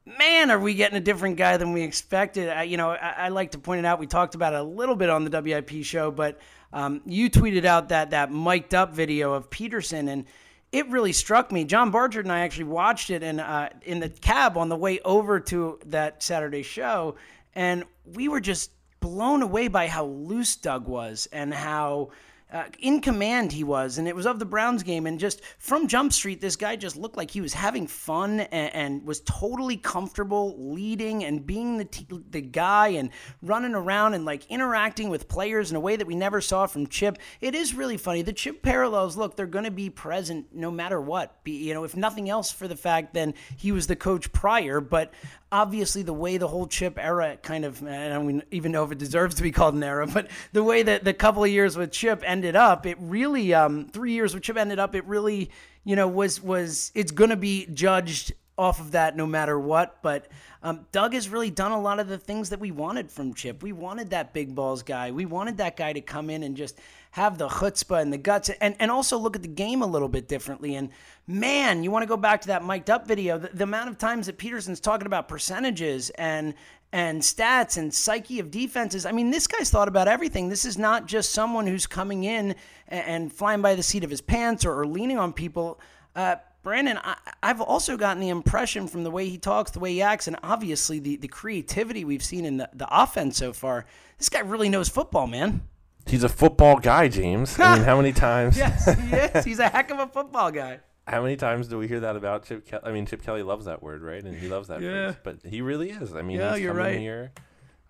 man, 0.05 0.51
are 0.51 0.59
we 0.59 0.75
getting 0.75 0.99
a 0.99 1.01
different 1.01 1.39
guy 1.39 1.57
than 1.57 1.73
we 1.73 1.81
expected? 1.81 2.51
I, 2.51 2.65
you 2.65 2.77
know, 2.77 2.91
I, 2.91 3.15
I, 3.17 3.29
like 3.31 3.53
to 3.53 3.59
point 3.59 3.79
it 3.79 3.87
out. 3.87 3.99
We 3.99 4.07
talked 4.07 4.35
about 4.35 4.53
it 4.53 4.61
a 4.61 4.63
little 4.63 4.97
bit 4.97 5.09
on 5.09 5.25
the 5.25 5.31
WIP 5.31 5.83
show, 5.83 6.11
but 6.11 6.39
um, 6.75 7.01
you 7.07 7.31
tweeted 7.31 7.65
out 7.65 7.89
that 7.89 8.11
that 8.11 8.31
mic'd 8.31 8.75
up 8.75 8.93
video 8.93 9.33
of 9.33 9.49
Pederson, 9.49 10.11
and 10.11 10.27
it 10.73 10.87
really 10.91 11.15
struck 11.15 11.51
me. 11.51 11.65
John 11.65 11.91
Barchard 11.91 12.27
and 12.27 12.33
I 12.33 12.41
actually 12.41 12.65
watched 12.65 13.09
it 13.09 13.23
in 13.23 13.41
uh, 13.41 13.71
in 13.83 14.01
the 14.01 14.11
cab 14.11 14.59
on 14.59 14.69
the 14.69 14.77
way 14.77 15.01
over 15.07 15.41
to 15.41 15.79
that 15.87 16.23
Saturday 16.23 16.63
show, 16.63 17.17
and 17.55 17.85
we 18.05 18.29
were 18.29 18.41
just 18.41 18.73
blown 19.01 19.43
away 19.43 19.69
by 19.69 19.87
how 19.87 20.05
loose 20.05 20.57
Doug 20.57 20.87
was 20.87 21.29
and 21.33 21.53
how 21.53 22.11
uh, 22.51 22.65
in 22.79 23.01
command 23.01 23.53
he 23.53 23.63
was, 23.63 23.99
and 23.99 24.09
it 24.09 24.17
was 24.17 24.27
of 24.27 24.39
the 24.39 24.45
Browns 24.47 24.83
game. 24.83 25.07
And 25.07 25.21
just 25.21 25.43
from 25.59 25.87
Jump 25.87 26.13
Street, 26.13 26.41
this 26.41 26.57
guy 26.57 26.77
just 26.77 26.97
looked 26.97 27.17
like 27.17 27.31
he 27.31 27.43
was 27.43 27.53
having 27.53 27.87
fun 27.87 28.41
and, 28.41 28.75
and 28.75 29.07
was 29.07 29.21
totally 29.21 29.77
comfortable 29.77 30.55
leading 30.73 31.25
and 31.25 31.47
being 31.47 31.77
the 31.77 31.85
t- 31.85 32.07
the 32.31 32.41
guy 32.41 32.89
and 32.89 33.11
running 33.43 33.75
around 33.75 34.15
and 34.15 34.25
like 34.25 34.47
interacting 34.47 35.11
with 35.11 35.29
players 35.29 35.71
in 35.71 35.77
a 35.77 35.81
way 35.81 35.97
that 35.97 36.07
we 36.07 36.15
never 36.15 36.41
saw 36.41 36.67
from 36.67 36.87
Chip. 36.87 37.19
It 37.43 37.55
is 37.55 37.75
really 37.75 37.99
funny. 37.99 38.23
The 38.23 38.33
Chip 38.33 38.63
parallels, 38.63 39.17
look, 39.17 39.37
they're 39.37 39.47
going 39.47 39.67
to 39.67 39.71
be 39.71 39.91
present 39.91 40.47
no 40.53 40.71
matter 40.71 41.01
what. 41.01 41.45
Be, 41.45 41.53
you 41.53 41.75
know, 41.75 41.85
if 41.85 41.97
nothing 41.97 42.31
else, 42.31 42.51
for 42.51 42.67
the 42.67 42.77
fact 42.77 43.13
then 43.13 43.35
he 43.59 43.73
was 43.73 43.89
the 43.89 43.97
coach 43.97 44.33
prior, 44.33 44.81
but 44.81 45.13
obviously 45.51 46.03
the 46.03 46.13
way 46.13 46.37
the 46.37 46.49
whole 46.49 46.67
Chip 46.67 46.99
era 46.99 47.37
kind 47.43 47.65
of 47.65 47.83
I 47.83 48.09
don't 48.09 48.45
even 48.51 48.73
know 48.73 48.85
if 48.85 48.93
it 48.93 48.99
deserves 48.99 49.37
to 49.37 49.43
be 49.43 49.51
called 49.51 49.75
an 49.75 49.83
era, 49.83 50.07
but 50.13 50.29
the 50.53 50.63
way 50.63 50.83
that 50.83 51.05
the 51.05 51.15
couple 51.15 51.45
of 51.45 51.51
years 51.51 51.77
with 51.77 51.91
Chip 51.93 52.23
ended 52.25 52.57
up, 52.57 52.87
it 52.87 52.99
really 53.01 53.55
um, 53.55 53.87
three 53.87 54.13
years 54.13 54.35
with 54.35 54.43
Chip 54.43 54.57
ended 54.57 54.79
up, 54.79 54.95
it 54.95 55.05
really 55.07 55.51
you 55.85 55.97
know 55.97 56.09
was 56.09 56.43
was 56.43 56.93
it's 56.95 57.13
going 57.13 57.31
to 57.31 57.37
be 57.37 57.67
judged 57.67 58.33
off 58.59 58.81
of 58.81 58.91
that 58.91 59.17
no 59.17 59.27
matter 59.27 59.59
what. 59.59 60.03
But 60.03 60.27
um, 60.63 60.87
Doug 60.93 61.15
has 61.15 61.29
really 61.29 61.51
done 61.51 61.73
a 61.73 61.81
lot 61.81 62.01
of 62.01 62.09
the 62.09 62.19
things 62.19 62.51
that 62.51 62.59
we 62.59 62.73
wanted 62.73 63.11
from 63.11 63.33
Chip. 63.33 63.63
We 63.63 63.73
wanted 63.73 64.11
that 64.11 64.35
big 64.35 64.55
balls 64.55 64.83
guy. 64.83 65.13
We 65.13 65.25
wanted 65.25 65.59
that 65.59 65.77
guy 65.77 65.93
to 65.93 66.01
come 66.01 66.29
in 66.29 66.43
and 66.43 66.57
just 66.57 66.79
have 67.13 67.39
the 67.39 67.49
chutzpah 67.49 68.03
and 68.03 68.13
the 68.13 68.19
guts 68.19 68.51
and, 68.61 68.75
and 68.79 68.91
also 68.91 69.17
look 69.17 69.37
at 69.37 69.43
the 69.43 69.49
game 69.49 69.83
a 69.83 69.87
little 69.87 70.09
bit 70.09 70.29
differently. 70.29 70.75
And 70.75 70.91
man, 71.27 71.83
you 71.83 71.91
want 71.91 72.03
to 72.03 72.07
go 72.09 72.17
back 72.17 72.43
to 72.43 72.49
that 72.49 72.65
mic'd 72.65 72.91
up 72.91 73.07
video, 73.07 73.39
the, 73.39 73.49
the 73.49 73.65
amount 73.65 73.89
of 73.89 73.99
times 73.99 74.27
that 74.27 74.39
Pederson's 74.39 74.81
talking 74.81 75.07
about 75.07 75.29
percentages 75.29 76.11
and 76.11 76.55
and 76.91 77.21
stats 77.21 77.77
and 77.77 77.93
psyche 77.93 78.41
of 78.41 78.51
defenses. 78.51 79.05
I 79.05 79.13
mean, 79.13 79.31
this 79.31 79.47
guy's 79.47 79.69
thought 79.69 79.89
about 79.89 80.09
everything. 80.09 80.49
This 80.49 80.65
is 80.65 80.79
not 80.79 81.07
just 81.07 81.33
someone 81.33 81.67
who's 81.67 81.87
coming 81.87 82.25
in 82.25 82.55
and, 82.89 83.07
and 83.07 83.33
flying 83.33 83.61
by 83.61 83.75
the 83.75 83.83
seat 83.83 84.05
of 84.05 84.11
his 84.11 84.23
pants 84.23 84.65
or, 84.65 84.81
or 84.81 84.87
leaning 84.87 85.19
on 85.19 85.35
people. 85.35 85.81
Uh, 86.17 86.37
Brandon, 86.63 86.99
I, 87.03 87.17
have 87.43 87.61
also 87.61 87.97
gotten 87.97 88.21
the 88.21 88.29
impression 88.29 88.89
from 88.89 89.05
the 89.05 89.11
way 89.11 89.29
he 89.29 89.39
talks, 89.39 89.71
the 89.71 89.79
way 89.79 89.93
he 89.93 90.03
acts, 90.03 90.27
and 90.27 90.37
obviously 90.43 90.99
the, 90.99 91.17
the 91.17 91.29
creativity 91.29 92.05
we've 92.05 92.23
seen 92.23 92.45
in 92.45 92.57
the, 92.59 92.69
the 92.75 92.89
offense 92.91 93.37
so 93.37 93.53
far. 93.53 93.87
This 94.19 94.29
guy 94.29 94.41
really 94.41 94.69
knows 94.69 94.89
football, 94.89 95.27
man. 95.27 95.63
He's 96.07 96.25
a 96.25 96.29
football 96.29 96.79
guy, 96.79 97.09
James. 97.09 97.59
I 97.59 97.77
mean, 97.77 97.85
how 97.85 97.97
many 97.97 98.13
times? 98.13 98.57
yes, 98.57 98.85
he 99.01 99.15
is. 99.15 99.45
He's 99.45 99.59
a 99.59 99.69
heck 99.69 99.91
of 99.91 99.99
a 99.99 100.07
football 100.07 100.51
guy. 100.51 100.81
How 101.07 101.23
many 101.23 101.37
times 101.37 101.69
do 101.69 101.79
we 101.79 101.89
hear 101.89 102.01
that 102.01 102.17
about 102.17 102.45
Chip 102.45 102.67
Kelly? 102.67 102.83
I 102.85 102.93
mean, 102.93 103.07
Chip 103.07 103.23
Kelly 103.23 103.43
loves 103.43 103.65
that 103.65 103.83
word, 103.83 104.03
right? 104.03 104.23
And 104.23 104.37
he 104.37 104.49
loves 104.49 104.69
that 104.69 104.83
yeah. 104.83 105.13
phrase. 105.13 105.17
But 105.23 105.51
he 105.51 105.63
really 105.63 105.91
is. 105.91 106.15
I 106.15 106.23
mean, 106.23 106.39
yeah, 106.39 106.53
he's 106.53 106.63
you're 106.63 106.75
coming 106.75 106.87
right. 106.87 106.99
here. 106.99 107.33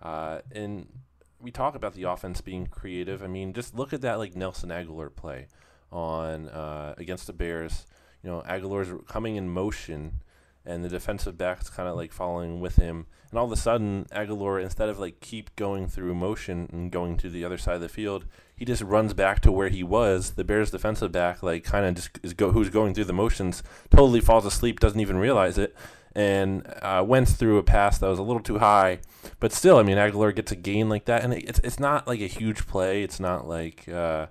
Uh, 0.01 0.39
and 0.53 0.87
we 1.41 1.51
talk 1.51 1.75
about 1.75 1.95
the 1.95 2.03
offense 2.03 2.39
being 2.39 2.67
creative. 2.67 3.23
I 3.23 3.27
mean, 3.27 3.51
just 3.51 3.75
look 3.75 3.91
at 3.91 4.01
that 4.01 4.19
like 4.19 4.35
Nelson 4.35 4.69
Agholor 4.69 5.13
play 5.13 5.47
on 5.91 6.47
uh, 6.49 6.95
against 6.97 7.27
the 7.27 7.33
Bears 7.33 7.85
you 8.23 8.29
know, 8.29 8.41
Agholor's 8.47 8.91
coming 9.07 9.35
in 9.35 9.49
motion 9.49 10.21
and 10.65 10.83
the 10.83 10.89
defensive 10.89 11.37
back's 11.37 11.69
kind 11.69 11.89
of 11.89 11.95
like 11.95 12.11
following 12.11 12.59
with 12.59 12.75
him. 12.75 13.07
And 13.29 13.39
all 13.39 13.45
of 13.45 13.51
a 13.51 13.57
sudden, 13.57 14.05
Agholor, 14.11 14.61
instead 14.61 14.89
of 14.89 14.99
like 14.99 15.19
keep 15.19 15.55
going 15.55 15.87
through 15.87 16.13
motion 16.15 16.69
and 16.71 16.91
going 16.91 17.17
to 17.17 17.29
the 17.29 17.45
other 17.45 17.57
side 17.57 17.75
of 17.75 17.81
the 17.81 17.89
field, 17.89 18.25
he 18.55 18.65
just 18.65 18.81
runs 18.81 19.13
back 19.13 19.39
to 19.41 19.51
where 19.51 19.69
he 19.69 19.83
was. 19.83 20.31
The 20.31 20.43
Bears 20.43 20.71
defensive 20.71 21.11
back, 21.11 21.41
like 21.41 21.63
kind 21.63 21.85
of 21.85 21.95
just 21.95 22.19
is 22.23 22.33
go 22.33 22.51
who's 22.51 22.69
going 22.69 22.93
through 22.93 23.05
the 23.05 23.13
motions, 23.13 23.63
totally 23.89 24.21
falls 24.21 24.45
asleep, 24.45 24.79
doesn't 24.79 24.99
even 24.99 25.17
realize 25.17 25.57
it, 25.57 25.75
and 26.13 26.67
uh, 26.81 27.03
went 27.07 27.29
through 27.29 27.57
a 27.57 27.63
pass 27.63 27.97
that 27.99 28.07
was 28.07 28.19
a 28.19 28.23
little 28.23 28.43
too 28.43 28.59
high. 28.59 28.99
But 29.39 29.53
still, 29.53 29.77
I 29.77 29.83
mean, 29.83 29.97
Agholor 29.97 30.35
gets 30.35 30.51
a 30.51 30.55
gain 30.55 30.89
like 30.89 31.05
that, 31.05 31.23
and 31.23 31.33
it's 31.33 31.59
it's 31.59 31.79
not 31.79 32.07
like 32.07 32.19
a 32.19 32.27
huge 32.27 32.67
play. 32.67 33.03
It's 33.03 33.19
not 33.19 33.47
like. 33.47 33.87
Uh, 33.87 34.27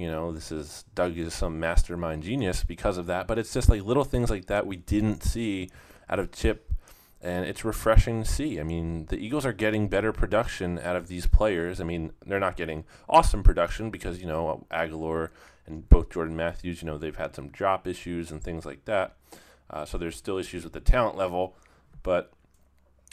you 0.00 0.10
know, 0.10 0.32
this 0.32 0.50
is 0.50 0.84
Doug 0.94 1.18
is 1.18 1.34
some 1.34 1.60
mastermind 1.60 2.22
genius 2.22 2.64
because 2.64 2.96
of 2.96 3.06
that. 3.06 3.26
But 3.26 3.38
it's 3.38 3.52
just 3.52 3.68
like 3.68 3.82
little 3.82 4.04
things 4.04 4.30
like 4.30 4.46
that 4.46 4.66
we 4.66 4.76
didn't 4.76 5.22
see 5.22 5.70
out 6.08 6.18
of 6.18 6.32
Chip, 6.32 6.72
and 7.20 7.44
it's 7.44 7.64
refreshing 7.64 8.22
to 8.22 8.28
see. 8.28 8.58
I 8.58 8.62
mean, 8.62 9.06
the 9.06 9.18
Eagles 9.18 9.44
are 9.46 9.52
getting 9.52 9.88
better 9.88 10.12
production 10.12 10.78
out 10.78 10.96
of 10.96 11.08
these 11.08 11.26
players. 11.26 11.80
I 11.80 11.84
mean, 11.84 12.12
they're 12.24 12.40
not 12.40 12.56
getting 12.56 12.84
awesome 13.08 13.42
production 13.42 13.90
because 13.90 14.20
you 14.20 14.26
know 14.26 14.66
Agholor 14.70 15.30
and 15.66 15.88
both 15.88 16.10
Jordan 16.10 16.36
Matthews, 16.36 16.82
you 16.82 16.86
know, 16.86 16.98
they've 16.98 17.16
had 17.16 17.34
some 17.34 17.48
drop 17.48 17.86
issues 17.86 18.30
and 18.30 18.42
things 18.42 18.66
like 18.66 18.84
that. 18.86 19.16
Uh, 19.68 19.84
so 19.84 19.96
there's 19.96 20.16
still 20.16 20.36
issues 20.36 20.64
with 20.64 20.72
the 20.72 20.80
talent 20.80 21.16
level, 21.16 21.56
but 22.02 22.32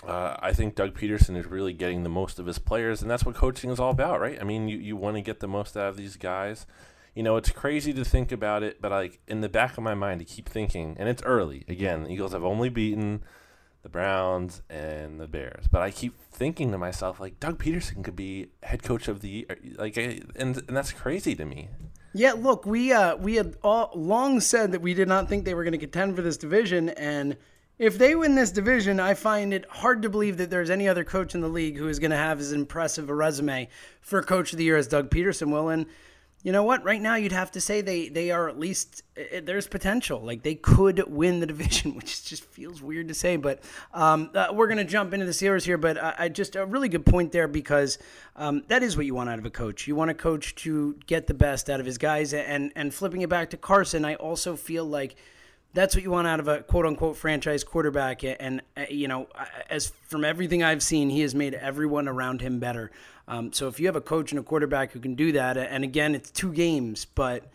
uh, 0.05 0.35
I 0.39 0.53
think 0.53 0.75
Doug 0.75 0.93
Pederson 0.93 1.35
is 1.35 1.45
really 1.45 1.73
getting 1.73 2.03
the 2.03 2.09
most 2.09 2.39
of 2.39 2.45
his 2.45 2.59
players, 2.59 3.01
and 3.01 3.09
that's 3.09 3.25
what 3.25 3.35
coaching 3.35 3.71
is 3.71 3.79
all 3.79 3.89
about, 3.89 4.19
right? 4.19 4.37
I 4.39 4.43
mean, 4.43 4.67
you, 4.67 4.77
you 4.77 4.95
want 4.95 5.15
to 5.15 5.21
get 5.21 5.39
the 5.39 5.47
most 5.47 5.75
out 5.75 5.89
of 5.89 5.97
these 5.97 6.17
guys. 6.17 6.65
You 7.15 7.23
know, 7.23 7.35
it's 7.35 7.49
crazy 7.49 7.93
to 7.93 8.05
think 8.05 8.31
about 8.31 8.61
it, 8.61 8.79
but 8.79 8.91
like 8.91 9.19
in 9.27 9.41
the 9.41 9.49
back 9.49 9.75
of 9.77 9.83
my 9.83 9.95
mind, 9.95 10.21
I 10.21 10.25
keep 10.25 10.47
thinking, 10.47 10.95
and 10.99 11.09
it's 11.09 11.23
early. 11.23 11.65
Again, 11.67 12.03
the 12.03 12.11
Eagles 12.11 12.33
have 12.33 12.43
only 12.43 12.69
beaten 12.69 13.23
the 13.81 13.89
Browns 13.89 14.61
and 14.69 15.19
the 15.19 15.27
Bears, 15.27 15.67
but 15.67 15.81
I 15.81 15.89
keep 15.89 16.15
thinking 16.31 16.71
to 16.71 16.77
myself, 16.77 17.19
like 17.19 17.39
Doug 17.39 17.57
Pederson 17.57 18.03
could 18.03 18.15
be 18.15 18.49
head 18.61 18.83
coach 18.83 19.07
of 19.07 19.21
the 19.21 19.47
like, 19.79 19.97
and 19.97 20.31
and 20.35 20.77
that's 20.77 20.91
crazy 20.91 21.33
to 21.35 21.45
me. 21.45 21.69
Yeah, 22.13 22.33
look, 22.33 22.67
we 22.67 22.93
uh, 22.93 23.15
we 23.15 23.35
had 23.35 23.55
all 23.63 23.91
long 23.95 24.39
said 24.39 24.71
that 24.73 24.81
we 24.81 24.93
did 24.93 25.07
not 25.07 25.27
think 25.27 25.45
they 25.45 25.55
were 25.55 25.63
going 25.63 25.71
to 25.73 25.79
contend 25.79 26.15
for 26.15 26.21
this 26.21 26.37
division, 26.37 26.89
and 26.89 27.35
if 27.79 27.97
they 27.97 28.15
win 28.15 28.35
this 28.35 28.51
division, 28.51 28.99
I 28.99 29.13
find 29.13 29.53
it 29.53 29.65
hard 29.69 30.01
to 30.01 30.09
believe 30.09 30.37
that 30.37 30.49
there's 30.49 30.69
any 30.69 30.87
other 30.87 31.03
coach 31.03 31.35
in 31.35 31.41
the 31.41 31.47
league 31.47 31.77
who 31.77 31.87
is 31.87 31.99
going 31.99 32.11
to 32.11 32.17
have 32.17 32.39
as 32.39 32.51
impressive 32.51 33.09
a 33.09 33.15
resume 33.15 33.69
for 34.01 34.23
Coach 34.23 34.51
of 34.51 34.57
the 34.57 34.63
Year 34.63 34.77
as 34.77 34.87
Doug 34.87 35.09
Pederson 35.09 35.51
will. 35.51 35.69
And 35.69 35.85
you 36.43 36.51
know 36.51 36.63
what? 36.63 36.83
Right 36.83 37.01
now, 37.01 37.15
you'd 37.15 37.33
have 37.33 37.51
to 37.51 37.61
say 37.61 37.81
they 37.81 38.09
they 38.09 38.31
are 38.31 38.47
at 38.47 38.57
least 38.57 39.03
uh, 39.17 39.41
there's 39.43 39.67
potential. 39.67 40.21
Like 40.21 40.43
they 40.43 40.55
could 40.55 41.03
win 41.07 41.39
the 41.39 41.45
division, 41.45 41.95
which 41.95 42.23
just 42.23 42.45
feels 42.45 42.81
weird 42.81 43.09
to 43.09 43.13
say. 43.13 43.37
But 43.37 43.61
um, 43.93 44.31
uh, 44.33 44.47
we're 44.53 44.67
going 44.67 44.77
to 44.77 44.85
jump 44.85 45.13
into 45.13 45.25
the 45.25 45.31
Steelers 45.31 45.65
here. 45.65 45.77
But 45.77 46.01
I, 46.01 46.15
I, 46.17 46.29
just 46.29 46.55
a 46.55 46.65
really 46.65 46.89
good 46.89 47.05
point 47.05 47.31
there 47.31 47.47
because 47.47 47.97
um, 48.35 48.63
that 48.69 48.81
is 48.81 48.95
what 48.97 49.05
you 49.05 49.13
want 49.13 49.29
out 49.29 49.39
of 49.39 49.45
a 49.45 49.49
coach. 49.49 49.87
You 49.87 49.95
want 49.95 50.11
a 50.11 50.15
coach 50.15 50.55
to 50.55 50.95
get 51.05 51.27
the 51.27 51.33
best 51.33 51.69
out 51.69 51.79
of 51.79 51.85
his 51.85 51.97
guys. 51.97 52.33
And 52.33 52.71
and 52.75 52.93
flipping 52.93 53.21
it 53.21 53.29
back 53.29 53.49
to 53.51 53.57
Carson, 53.57 54.05
I 54.05 54.15
also 54.15 54.55
feel 54.55 54.85
like 54.85 55.15
that's 55.77 55.95
what 55.95 56.03
you 56.03 56.09
want 56.09 56.27
out 56.27 56.39
of 56.39 56.47
a 56.47 56.63
quote 56.63 56.87
unquote 56.87 57.15
franchise 57.15 57.63
quarterback. 57.63 58.23
And, 58.23 58.63
uh, 58.75 58.85
you 58.89 59.07
know, 59.07 59.27
as 59.69 59.93
from 60.07 60.25
everything 60.25 60.63
I've 60.63 60.81
seen, 60.81 61.11
he 61.11 61.21
has 61.21 61.35
made 61.35 61.53
everyone 61.53 62.07
around 62.07 62.41
him 62.41 62.57
better. 62.59 62.89
Um, 63.27 63.53
so 63.53 63.67
if 63.67 63.79
you 63.79 63.85
have 63.85 63.95
a 63.95 64.01
coach 64.01 64.31
and 64.31 64.39
a 64.39 64.43
quarterback 64.43 64.91
who 64.91 64.99
can 64.99 65.13
do 65.13 65.33
that, 65.33 65.55
and 65.55 65.83
again, 65.83 66.15
it's 66.15 66.31
two 66.31 66.51
games, 66.51 67.05
but. 67.05 67.45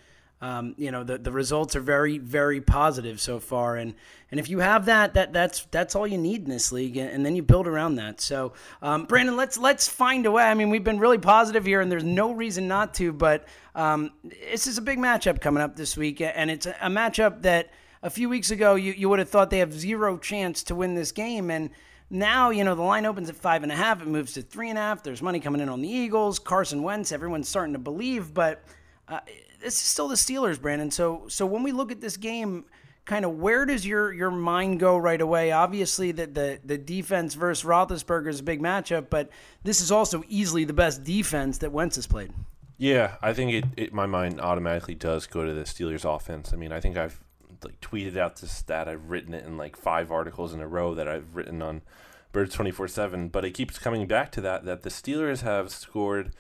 Um, 0.41 0.75
you 0.77 0.91
know 0.91 1.05
the, 1.05 1.19
the 1.19 1.31
results 1.31 1.77
are 1.77 1.81
very 1.81 2.19
very 2.19 2.61
positive 2.61 3.21
so 3.21 3.39
far 3.39 3.77
and 3.77 3.95
and 4.33 4.41
if 4.41 4.49
you 4.49 4.59
have 4.59 4.87
that 4.87 5.15
that 5.15 5.33
that's 5.33 5.65
that's 5.71 5.95
all 5.95 6.05
you 6.05 6.19
need 6.19 6.43
in 6.43 6.51
this 6.51 6.73
league 6.73 6.97
and, 6.97 7.09
and 7.11 7.25
then 7.25 7.37
you 7.37 7.45
build 7.45 7.69
around 7.69 7.95
that 7.95 8.21
so 8.21 8.53
um, 8.83 9.05
Brandon 9.05 9.37
let's 9.37 9.57
let's 9.57 9.87
find 9.87 10.27
a 10.27 10.33
way 10.33 10.43
I 10.43 10.55
mean 10.55 10.69
we've 10.69 10.83
been 10.83 10.99
really 10.99 11.19
positive 11.19 11.65
here 11.65 11.81
and 11.81 11.93
there's 11.93 12.03
no 12.03 12.33
reason 12.33 12.67
not 12.67 12.93
to 12.95 13.13
but 13.13 13.47
um, 13.77 14.11
this 14.25 14.67
is 14.67 14.79
a 14.79 14.83
big 14.83 14.99
matchup 14.99 15.41
coming 15.41 15.63
up 15.63 15.77
this 15.77 15.97
week 15.97 16.21
and 16.21 16.51
it's 16.51 16.67
a, 16.67 16.75
a 16.81 16.89
matchup 16.91 17.43
that 17.43 17.71
a 18.03 18.11
few 18.11 18.29
weeks 18.29 18.51
ago, 18.51 18.75
you, 18.75 18.93
you 18.93 19.09
would 19.09 19.19
have 19.19 19.29
thought 19.29 19.51
they 19.51 19.59
have 19.59 19.73
zero 19.73 20.19
chance 20.19 20.63
to 20.65 20.75
win 20.75 20.95
this 20.95 21.13
game. 21.13 21.51
And 21.51 21.71
now, 22.11 22.51
you 22.51 22.65
know, 22.65 22.75
the 22.75 22.83
line 22.83 23.07
opens 23.07 23.31
at 23.31 23.37
five 23.37 23.63
and 23.63 23.71
a 23.71 23.77
half. 23.77 24.03
It 24.03 24.09
moves 24.09 24.33
to 24.35 24.43
three 24.43 24.69
and 24.69 24.79
a 24.79 24.83
half. 24.83 25.03
There's 25.03 25.23
money 25.23 25.41
coming 25.41 25.61
in 25.61 25.69
on 25.69 25.81
the 25.81 25.89
Eagles. 25.89 26.39
Carson 26.39 26.83
Wentz, 26.83 27.13
everyone's 27.13 27.49
starting 27.49 27.73
to 27.75 27.79
believe. 27.79 28.35
But 28.35 28.65
uh, 29.09 29.21
this 29.61 29.75
is 29.75 29.81
still 29.81 30.09
the 30.09 30.17
Steelers, 30.17 30.61
Brandon. 30.61 30.91
So, 30.91 31.25
so 31.29 31.47
when 31.47 31.63
we 31.63 31.73
look 31.73 31.93
at 31.93 32.01
this 32.01 32.17
game, 32.17 32.65
kind 33.05 33.25
of 33.25 33.39
where 33.39 33.67
does 33.67 33.87
your 33.87 34.13
your 34.13 34.31
mind 34.31 34.81
go 34.81 34.97
right 34.97 35.21
away? 35.21 35.53
Obviously, 35.53 36.13
that 36.13 36.35
the 36.35 36.61
the 36.65 36.79
defense 36.79 37.35
versus 37.35 37.65
Roethlisberger 37.65 38.29
is 38.29 38.41
a 38.41 38.45
big 38.45 38.61
matchup, 38.61 39.07
but 39.11 39.31
this 39.63 39.81
is 39.81 39.91
also 39.91 40.23
easily 40.29 40.65
the 40.65 40.73
best 40.73 41.05
defense 41.05 41.59
that 41.59 41.73
Wentz 41.73 41.97
has 41.97 42.07
played. 42.07 42.33
Yeah, 42.79 43.17
I 43.23 43.33
think 43.33 43.53
it, 43.53 43.65
it 43.77 43.93
my 43.93 44.07
mind 44.07 44.41
automatically 44.41 44.95
does 44.95 45.27
go 45.27 45.45
to 45.45 45.55
the 45.55 45.63
Steelers 45.63 46.05
offense. 46.05 46.53
I 46.53 46.57
mean, 46.57 46.73
I 46.73 46.81
think 46.81 46.97
I've 46.97 47.21
like 47.65 47.81
tweeted 47.81 48.17
out 48.17 48.37
this 48.37 48.53
stat. 48.53 48.89
I've 48.89 49.11
written 49.11 49.35
it 49.35 49.45
in 49.45 49.57
like 49.57 49.77
five 49.77 50.11
articles 50.11 50.53
in 50.53 50.61
a 50.61 50.69
row 50.69 50.95
that 50.95 51.09
I've 51.09 51.35
written 51.35 51.63
on 51.63 51.83
Birds 52.33 52.55
twenty 52.55 52.71
four 52.71 52.89
seven. 52.89 53.29
But 53.29 53.45
it 53.45 53.53
keeps 53.53 53.79
coming 53.79 54.07
back 54.07 54.31
to 54.33 54.41
that 54.41 54.65
that 54.65 54.83
the 54.83 54.91
Steelers 54.91 55.43
have 55.43 55.71
scored 55.71 56.33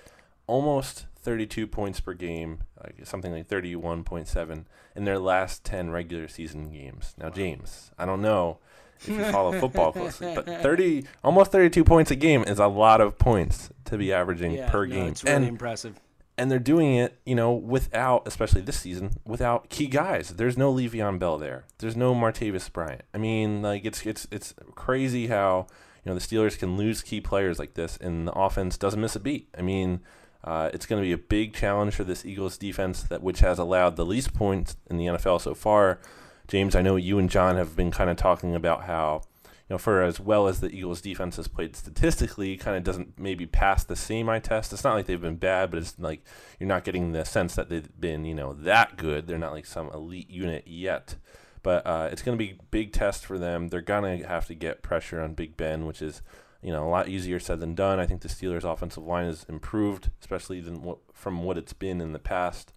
almost 0.46 1.06
thirty 1.16 1.46
two 1.46 1.66
points 1.66 2.00
per 2.00 2.14
game, 2.14 2.60
like 2.82 3.06
something 3.06 3.32
like 3.32 3.46
thirty 3.46 3.76
one 3.76 4.04
point 4.04 4.28
seven 4.28 4.66
in 4.94 5.04
their 5.04 5.18
last 5.18 5.64
ten 5.64 5.90
regular 5.90 6.28
season 6.28 6.70
games. 6.70 7.14
Now, 7.18 7.30
James, 7.30 7.90
I 7.98 8.04
don't 8.04 8.22
know 8.22 8.58
if 9.00 9.08
you 9.08 9.24
follow 9.24 9.52
football 9.60 9.92
closely, 9.92 10.34
but 10.34 10.46
thirty 10.46 11.04
almost 11.22 11.52
thirty 11.52 11.70
two 11.70 11.84
points 11.84 12.10
a 12.10 12.16
game 12.16 12.42
is 12.44 12.58
a 12.58 12.66
lot 12.66 13.00
of 13.00 13.18
points 13.18 13.70
to 13.86 13.96
be 13.98 14.12
averaging 14.12 14.52
yeah, 14.52 14.70
per 14.70 14.86
no, 14.86 14.94
game. 14.94 15.06
It's 15.08 15.24
really 15.24 15.36
and, 15.36 15.46
impressive 15.46 16.00
and 16.38 16.50
they're 16.50 16.58
doing 16.58 16.94
it, 16.94 17.18
you 17.26 17.34
know, 17.34 17.52
without, 17.52 18.26
especially 18.26 18.62
this 18.62 18.78
season, 18.80 19.12
without 19.24 19.68
key 19.68 19.86
guys. 19.86 20.30
There's 20.30 20.56
no 20.56 20.72
Le'Veon 20.72 21.18
Bell 21.18 21.38
there. 21.38 21.64
There's 21.78 21.96
no 21.96 22.14
Martavis 22.14 22.72
Bryant. 22.72 23.02
I 23.14 23.18
mean, 23.18 23.62
like 23.62 23.84
it's 23.84 24.04
it's 24.06 24.26
it's 24.30 24.54
crazy 24.74 25.26
how 25.28 25.66
you 26.04 26.10
know 26.10 26.14
the 26.18 26.20
Steelers 26.24 26.58
can 26.58 26.76
lose 26.76 27.02
key 27.02 27.20
players 27.20 27.58
like 27.58 27.74
this, 27.74 27.96
and 27.98 28.26
the 28.26 28.32
offense 28.32 28.76
doesn't 28.78 29.00
miss 29.00 29.14
a 29.16 29.20
beat. 29.20 29.48
I 29.56 29.62
mean, 29.62 30.00
Uh, 30.44 30.70
it's 30.74 30.86
going 30.86 31.00
to 31.00 31.06
be 31.06 31.12
a 31.12 31.18
big 31.18 31.54
challenge 31.54 31.94
for 31.94 32.02
this 32.02 32.24
Eagles 32.24 32.58
defense 32.58 33.04
that 33.04 33.22
which 33.22 33.38
has 33.38 33.60
allowed 33.60 33.94
the 33.94 34.04
least 34.04 34.34
points 34.34 34.76
in 34.90 34.96
the 34.96 35.06
NFL 35.06 35.40
so 35.40 35.54
far. 35.54 36.00
James, 36.48 36.74
I 36.74 36.82
know 36.82 36.96
you 36.96 37.16
and 37.20 37.30
John 37.30 37.56
have 37.56 37.76
been 37.76 37.92
kind 37.92 38.10
of 38.10 38.16
talking 38.16 38.56
about 38.56 38.82
how 38.86 39.22
know, 39.72 39.78
for 39.78 40.02
as 40.02 40.20
well 40.20 40.46
as 40.46 40.60
the 40.60 40.70
Eagles 40.70 41.00
defense 41.00 41.36
has 41.36 41.48
played 41.48 41.74
statistically, 41.74 42.56
kind 42.56 42.76
of 42.76 42.84
doesn't 42.84 43.18
maybe 43.18 43.46
pass 43.46 43.82
the 43.84 43.96
same 43.96 44.28
eye 44.28 44.38
test. 44.38 44.72
It's 44.72 44.84
not 44.84 44.94
like 44.94 45.06
they've 45.06 45.20
been 45.20 45.36
bad, 45.36 45.70
but 45.70 45.78
it's 45.80 45.98
like 45.98 46.22
you're 46.60 46.68
not 46.68 46.84
getting 46.84 47.12
the 47.12 47.24
sense 47.24 47.54
that 47.54 47.68
they've 47.68 47.88
been, 47.98 48.24
you 48.24 48.34
know, 48.34 48.52
that 48.52 48.96
good. 48.96 49.26
They're 49.26 49.38
not 49.38 49.52
like 49.52 49.66
some 49.66 49.90
elite 49.92 50.30
unit 50.30 50.64
yet. 50.66 51.16
But 51.62 51.86
uh, 51.86 52.08
it's 52.10 52.22
going 52.22 52.36
to 52.36 52.44
be 52.44 52.58
big 52.70 52.92
test 52.92 53.24
for 53.24 53.38
them. 53.38 53.68
They're 53.68 53.80
going 53.80 54.20
to 54.20 54.26
have 54.26 54.46
to 54.46 54.54
get 54.54 54.82
pressure 54.82 55.20
on 55.20 55.34
Big 55.34 55.56
Ben, 55.56 55.86
which 55.86 56.02
is, 56.02 56.20
you 56.60 56.72
know, 56.72 56.86
a 56.86 56.90
lot 56.90 57.08
easier 57.08 57.38
said 57.38 57.60
than 57.60 57.74
done. 57.74 58.00
I 58.00 58.06
think 58.06 58.22
the 58.22 58.28
Steelers' 58.28 58.64
offensive 58.64 59.04
line 59.04 59.26
has 59.26 59.44
improved, 59.48 60.10
especially 60.20 60.60
than 60.60 60.82
what, 60.82 60.98
from 61.12 61.44
what 61.44 61.56
it's 61.56 61.72
been 61.72 62.00
in 62.00 62.12
the 62.12 62.18
past. 62.18 62.72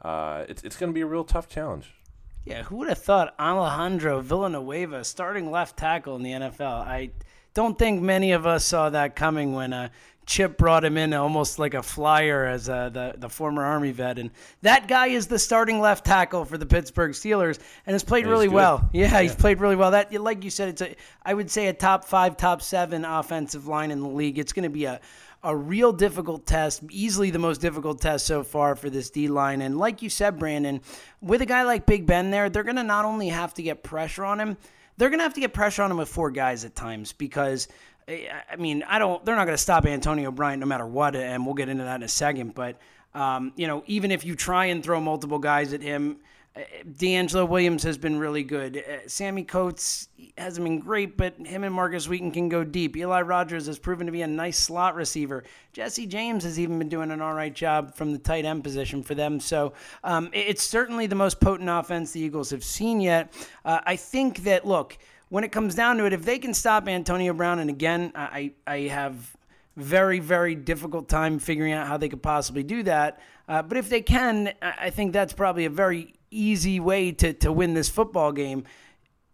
Uh, 0.00 0.44
it's 0.48 0.62
it's 0.62 0.76
going 0.76 0.90
to 0.90 0.94
be 0.94 1.00
a 1.00 1.06
real 1.06 1.24
tough 1.24 1.48
challenge. 1.48 1.94
Yeah, 2.44 2.64
who 2.64 2.76
would 2.76 2.88
have 2.88 2.98
thought 2.98 3.34
Alejandro 3.38 4.20
Villanueva 4.20 5.04
starting 5.04 5.50
left 5.50 5.76
tackle 5.76 6.16
in 6.16 6.22
the 6.22 6.32
NFL? 6.32 6.86
I 6.86 7.10
don't 7.54 7.78
think 7.78 8.02
many 8.02 8.32
of 8.32 8.46
us 8.46 8.64
saw 8.64 8.90
that 8.90 9.14
coming 9.14 9.54
when 9.54 9.72
uh, 9.72 9.90
Chip 10.26 10.56
brought 10.56 10.84
him 10.84 10.96
in 10.96 11.14
almost 11.14 11.58
like 11.58 11.74
a 11.74 11.82
flyer 11.82 12.46
as 12.46 12.68
uh, 12.68 12.88
the 12.90 13.14
the 13.18 13.28
former 13.28 13.64
Army 13.64 13.90
vet, 13.90 14.18
and 14.18 14.30
that 14.62 14.86
guy 14.86 15.08
is 15.08 15.26
the 15.26 15.38
starting 15.38 15.80
left 15.80 16.04
tackle 16.04 16.44
for 16.44 16.56
the 16.56 16.66
Pittsburgh 16.66 17.10
Steelers, 17.10 17.58
and 17.86 17.94
has 17.94 18.04
played 18.04 18.24
and 18.24 18.30
really 18.30 18.48
well. 18.48 18.88
Yeah, 18.92 19.10
yeah, 19.10 19.22
he's 19.22 19.34
played 19.34 19.60
really 19.60 19.76
well. 19.76 19.90
That, 19.90 20.12
like 20.12 20.44
you 20.44 20.50
said, 20.50 20.68
it's 20.68 20.82
a 20.82 20.94
I 21.24 21.34
would 21.34 21.50
say 21.50 21.66
a 21.66 21.72
top 21.72 22.04
five, 22.04 22.36
top 22.36 22.62
seven 22.62 23.04
offensive 23.04 23.66
line 23.66 23.90
in 23.90 24.00
the 24.00 24.08
league. 24.08 24.38
It's 24.38 24.52
going 24.52 24.62
to 24.64 24.70
be 24.70 24.84
a 24.84 25.00
a 25.44 25.54
real 25.56 25.92
difficult 25.92 26.46
test, 26.46 26.82
easily 26.90 27.30
the 27.30 27.38
most 27.38 27.60
difficult 27.60 28.00
test 28.00 28.26
so 28.26 28.42
far 28.42 28.76
for 28.76 28.90
this 28.90 29.10
D 29.10 29.28
line. 29.28 29.60
And 29.60 29.78
like 29.78 30.02
you 30.02 30.08
said, 30.08 30.38
Brandon, 30.38 30.80
with 31.20 31.42
a 31.42 31.46
guy 31.46 31.64
like 31.64 31.86
Big 31.86 32.06
Ben 32.06 32.30
there, 32.30 32.48
they're 32.48 32.62
going 32.62 32.76
to 32.76 32.84
not 32.84 33.04
only 33.04 33.28
have 33.28 33.54
to 33.54 33.62
get 33.62 33.82
pressure 33.82 34.24
on 34.24 34.38
him, 34.38 34.56
they're 34.96 35.08
going 35.08 35.18
to 35.18 35.24
have 35.24 35.34
to 35.34 35.40
get 35.40 35.52
pressure 35.52 35.82
on 35.82 35.90
him 35.90 35.96
with 35.96 36.08
four 36.08 36.30
guys 36.30 36.64
at 36.64 36.74
times 36.74 37.12
because. 37.12 37.68
I 38.08 38.56
mean, 38.58 38.82
I 38.82 38.98
don't. 38.98 39.24
They're 39.24 39.36
not 39.36 39.44
going 39.44 39.56
to 39.56 39.62
stop 39.62 39.86
Antonio 39.86 40.32
Bryant 40.32 40.58
no 40.58 40.66
matter 40.66 40.84
what, 40.84 41.14
and 41.14 41.46
we'll 41.46 41.54
get 41.54 41.68
into 41.68 41.84
that 41.84 41.94
in 41.94 42.02
a 42.02 42.08
second. 42.08 42.52
But 42.52 42.76
um, 43.14 43.52
you 43.54 43.68
know, 43.68 43.84
even 43.86 44.10
if 44.10 44.24
you 44.24 44.34
try 44.34 44.66
and 44.66 44.82
throw 44.82 45.00
multiple 45.00 45.38
guys 45.38 45.72
at 45.72 45.82
him, 45.82 46.16
DeAngelo 46.86 47.48
Williams 47.48 47.82
has 47.82 47.96
been 47.96 48.18
really 48.18 48.42
good. 48.42 48.76
Uh, 48.76 49.08
Sammy 49.08 49.42
Coates 49.42 50.08
hasn't 50.36 50.64
been 50.64 50.80
great, 50.80 51.16
but 51.16 51.34
him 51.38 51.64
and 51.64 51.74
Markus 51.74 52.06
Wheaton 52.06 52.30
can 52.30 52.50
go 52.50 52.62
deep. 52.62 52.96
Eli 52.96 53.22
Rogers 53.22 53.66
has 53.66 53.78
proven 53.78 54.04
to 54.06 54.12
be 54.12 54.20
a 54.20 54.26
nice 54.26 54.58
slot 54.58 54.94
receiver. 54.94 55.44
Jesse 55.72 56.06
James 56.06 56.44
has 56.44 56.60
even 56.60 56.78
been 56.78 56.90
doing 56.90 57.10
an 57.10 57.22
all 57.22 57.32
right 57.32 57.54
job 57.54 57.94
from 57.94 58.12
the 58.12 58.18
tight 58.18 58.44
end 58.44 58.62
position 58.62 59.02
for 59.02 59.14
them. 59.14 59.40
So 59.40 59.72
um, 60.04 60.28
it's 60.34 60.62
certainly 60.62 61.06
the 61.06 61.14
most 61.14 61.40
potent 61.40 61.70
offense 61.70 62.12
the 62.12 62.20
Eagles 62.20 62.50
have 62.50 62.64
seen 62.64 63.00
yet. 63.00 63.32
Uh, 63.64 63.80
I 63.86 63.96
think 63.96 64.44
that, 64.44 64.66
look, 64.66 64.98
when 65.30 65.44
it 65.44 65.52
comes 65.52 65.74
down 65.74 65.96
to 65.96 66.04
it, 66.04 66.12
if 66.12 66.24
they 66.24 66.38
can 66.38 66.52
stop 66.52 66.86
Antonio 66.86 67.32
Brown, 67.32 67.60
and 67.60 67.70
again, 67.70 68.12
I, 68.14 68.52
I 68.66 68.80
have 68.80 69.34
very, 69.76 70.18
very 70.18 70.54
difficult 70.54 71.08
time 71.08 71.38
figuring 71.38 71.72
out 71.72 71.86
how 71.86 71.96
they 71.96 72.10
could 72.10 72.22
possibly 72.22 72.62
do 72.62 72.82
that. 72.82 73.20
Uh, 73.48 73.62
but 73.62 73.78
if 73.78 73.88
they 73.88 74.02
can, 74.02 74.52
I 74.60 74.90
think 74.90 75.14
that's 75.14 75.32
probably 75.32 75.64
a 75.64 75.70
very 75.70 76.14
easy 76.32 76.80
way 76.80 77.12
to, 77.12 77.32
to 77.34 77.52
win 77.52 77.74
this 77.74 77.88
football 77.88 78.32
game. 78.32 78.64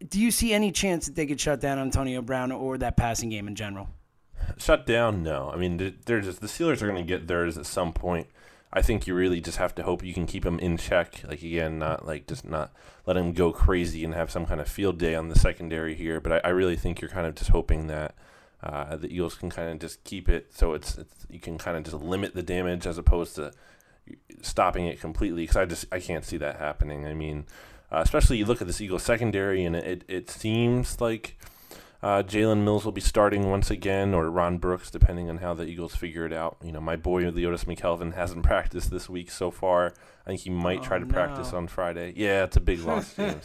Do 0.07 0.21
you 0.21 0.31
see 0.31 0.53
any 0.53 0.71
chance 0.71 1.07
that 1.07 1.17
they 1.17 1.27
could 1.27 1.41
shut 1.41 1.61
down 1.61 1.79
Antonio 1.79 2.23
Brown 2.23 2.53
or 2.53 2.79
that 2.79 2.97
passing 2.97 3.31
game 3.31 3.49
in 3.49 3.55
general? 3.55 3.89
Shut 4.57 4.87
down? 4.87 5.23
No. 5.23 5.51
I 5.53 5.57
mean, 5.57 5.97
they're 6.07 6.21
just 6.21 6.41
the 6.41 6.47
Steelers 6.47 6.83
are 6.83 6.89
going 6.89 7.05
to 7.05 7.09
get 7.09 7.27
theirs 7.27 7.59
at 7.59 7.67
some 7.67 7.93
point. 7.93 8.29
I 8.73 8.83
think 8.83 9.07
you 9.07 9.15
really 9.15 9.41
just 9.41 9.59
have 9.59 9.75
to 9.77 9.83
hope 9.83 10.05
you 10.05 10.13
can 10.13 10.27
keep 10.27 10.45
them 10.45 10.59
in 10.59 10.77
check. 10.77 11.23
Like 11.27 11.43
again, 11.43 11.79
not 11.79 12.07
like 12.07 12.27
just 12.27 12.45
not 12.45 12.73
let 13.07 13.15
them 13.15 13.33
go 13.33 13.51
crazy 13.51 14.05
and 14.05 14.15
have 14.15 14.31
some 14.31 14.47
kind 14.47 14.61
of 14.61 14.69
field 14.69 14.99
day 14.99 15.15
on 15.15 15.29
the 15.29 15.39
secondary 15.39 15.95
here. 15.95 16.21
But 16.21 16.33
I, 16.33 16.49
I 16.49 16.51
really 16.51 16.77
think 16.77 17.01
you're 17.01 17.11
kind 17.11 17.27
of 17.27 17.35
just 17.35 17.51
hoping 17.51 17.87
that 17.87 18.15
uh, 18.63 18.97
the 18.97 19.13
Eagles 19.13 19.37
can 19.37 19.51
kind 19.51 19.71
of 19.71 19.79
just 19.79 20.05
keep 20.05 20.29
it 20.29 20.53
so 20.55 20.75
it's, 20.75 20.99
it's 20.99 21.27
you 21.31 21.39
can 21.39 21.59
kind 21.59 21.77
of 21.77 21.85
just 21.85 21.97
limit 21.97 22.35
the 22.35 22.43
damage 22.43 22.87
as 22.87 22.99
opposed 22.99 23.37
to 23.37 23.53
stopping 24.43 24.87
it 24.87 25.01
completely 25.01 25.43
because 25.43 25.57
I 25.57 25.65
just 25.65 25.87
I 25.93 26.01
can't 26.01 26.25
see 26.25 26.37
that 26.39 26.59
happening. 26.59 27.07
I 27.07 27.15
mean, 27.15 27.47
uh, 27.93 28.01
especially 28.05 28.39
you 28.39 28.47
look 28.47 28.61
at 28.61 28.67
this 28.67 28.81
Eagles 28.81 29.03
secondary 29.03 29.65
and 29.65 29.75
it 29.77 30.05
it 30.09 30.31
seems 30.31 31.01
like 31.01 31.37
uh, 32.01 32.23
Jalen 32.23 32.63
Mills 32.63 32.85
will 32.85 32.93
be 32.93 33.01
starting 33.01 33.51
once 33.51 33.73
again, 33.73 34.15
or 34.15 34.31
Ron 34.31 34.59
Brooks, 34.59 34.89
depending 34.89 35.29
on 35.29 35.39
how 35.39 35.53
the 35.53 35.65
Eagles 35.65 35.97
figure 35.97 36.25
it 36.25 36.33
out. 36.33 36.57
You 36.63 36.71
know, 36.71 36.81
my 36.81 36.95
boy 36.95 37.25
Leodis 37.25 37.65
McKelvin 37.65 38.15
hasn't 38.15 38.43
practiced 38.45 38.91
this 38.91 39.09
week 39.09 39.31
so 39.31 39.51
far. 39.51 39.95
I 40.25 40.31
think 40.31 40.43
he 40.43 40.51
might 40.51 40.81
oh, 40.81 40.85
try 40.85 40.99
to 40.99 41.05
no. 41.05 41.13
practice 41.13 41.53
on 41.53 41.67
Friday. 41.67 42.13
Yeah, 42.15 42.45
it's 42.45 42.57
a 42.57 42.61
big 42.61 42.81
loss, 42.81 43.15
James. 43.17 43.43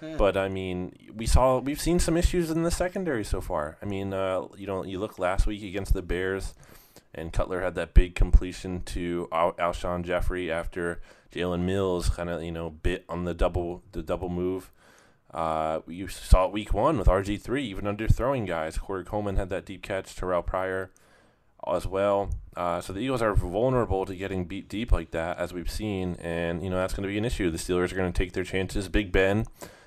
but 0.18 0.36
I 0.36 0.48
mean, 0.48 0.94
we 1.14 1.24
saw 1.24 1.58
we've 1.58 1.80
seen 1.80 1.98
some 1.98 2.18
issues 2.18 2.50
in 2.50 2.64
the 2.64 2.70
secondary 2.70 3.24
so 3.24 3.40
far. 3.40 3.78
I 3.80 3.86
mean, 3.86 4.12
uh, 4.12 4.42
you 4.58 4.66
know, 4.66 4.84
you 4.84 4.98
look 4.98 5.18
last 5.18 5.46
week 5.46 5.62
against 5.62 5.94
the 5.94 6.02
Bears 6.02 6.52
and 7.16 7.32
Cutler 7.32 7.60
had 7.62 7.74
that 7.74 7.94
big 7.94 8.14
completion 8.14 8.82
to 8.82 9.28
Al- 9.32 9.54
Alshon 9.54 10.04
Jeffery 10.04 10.50
after 10.50 11.00
Jalen 11.34 11.62
Mills 11.62 12.08
kind 12.08 12.30
of 12.30 12.42
you 12.42 12.52
know 12.52 12.70
bit 12.70 13.04
on 13.08 13.24
the 13.24 13.34
double 13.34 13.82
the 13.92 14.02
double 14.02 14.28
move. 14.28 14.70
Uh, 15.32 15.80
you 15.86 16.08
saw 16.08 16.46
it 16.46 16.52
week 16.52 16.72
one 16.72 16.98
with 16.98 17.08
RG 17.08 17.40
three 17.40 17.64
even 17.64 17.86
under 17.86 18.06
throwing 18.06 18.44
guys. 18.44 18.78
Corey 18.78 19.04
Coleman 19.04 19.36
had 19.36 19.50
that 19.50 19.66
deep 19.66 19.82
catch. 19.82 20.14
Terrell 20.14 20.42
Pryor 20.42 20.90
as 21.66 21.86
well. 21.86 22.30
Uh, 22.56 22.80
so 22.80 22.92
the 22.92 23.00
Eagles 23.00 23.22
are 23.22 23.34
vulnerable 23.34 24.06
to 24.06 24.14
getting 24.14 24.44
beat 24.44 24.68
deep 24.68 24.92
like 24.92 25.10
that, 25.10 25.38
as 25.38 25.52
we've 25.52 25.70
seen, 25.70 26.16
and 26.20 26.62
you 26.62 26.70
know 26.70 26.76
that's 26.76 26.94
going 26.94 27.02
to 27.02 27.08
be 27.08 27.18
an 27.18 27.24
issue. 27.24 27.50
The 27.50 27.58
Steelers 27.58 27.92
are 27.92 27.96
going 27.96 28.12
to 28.12 28.16
take 28.16 28.32
their 28.32 28.44
chances. 28.44 28.88
Big 28.88 29.12
Ben 29.12 29.46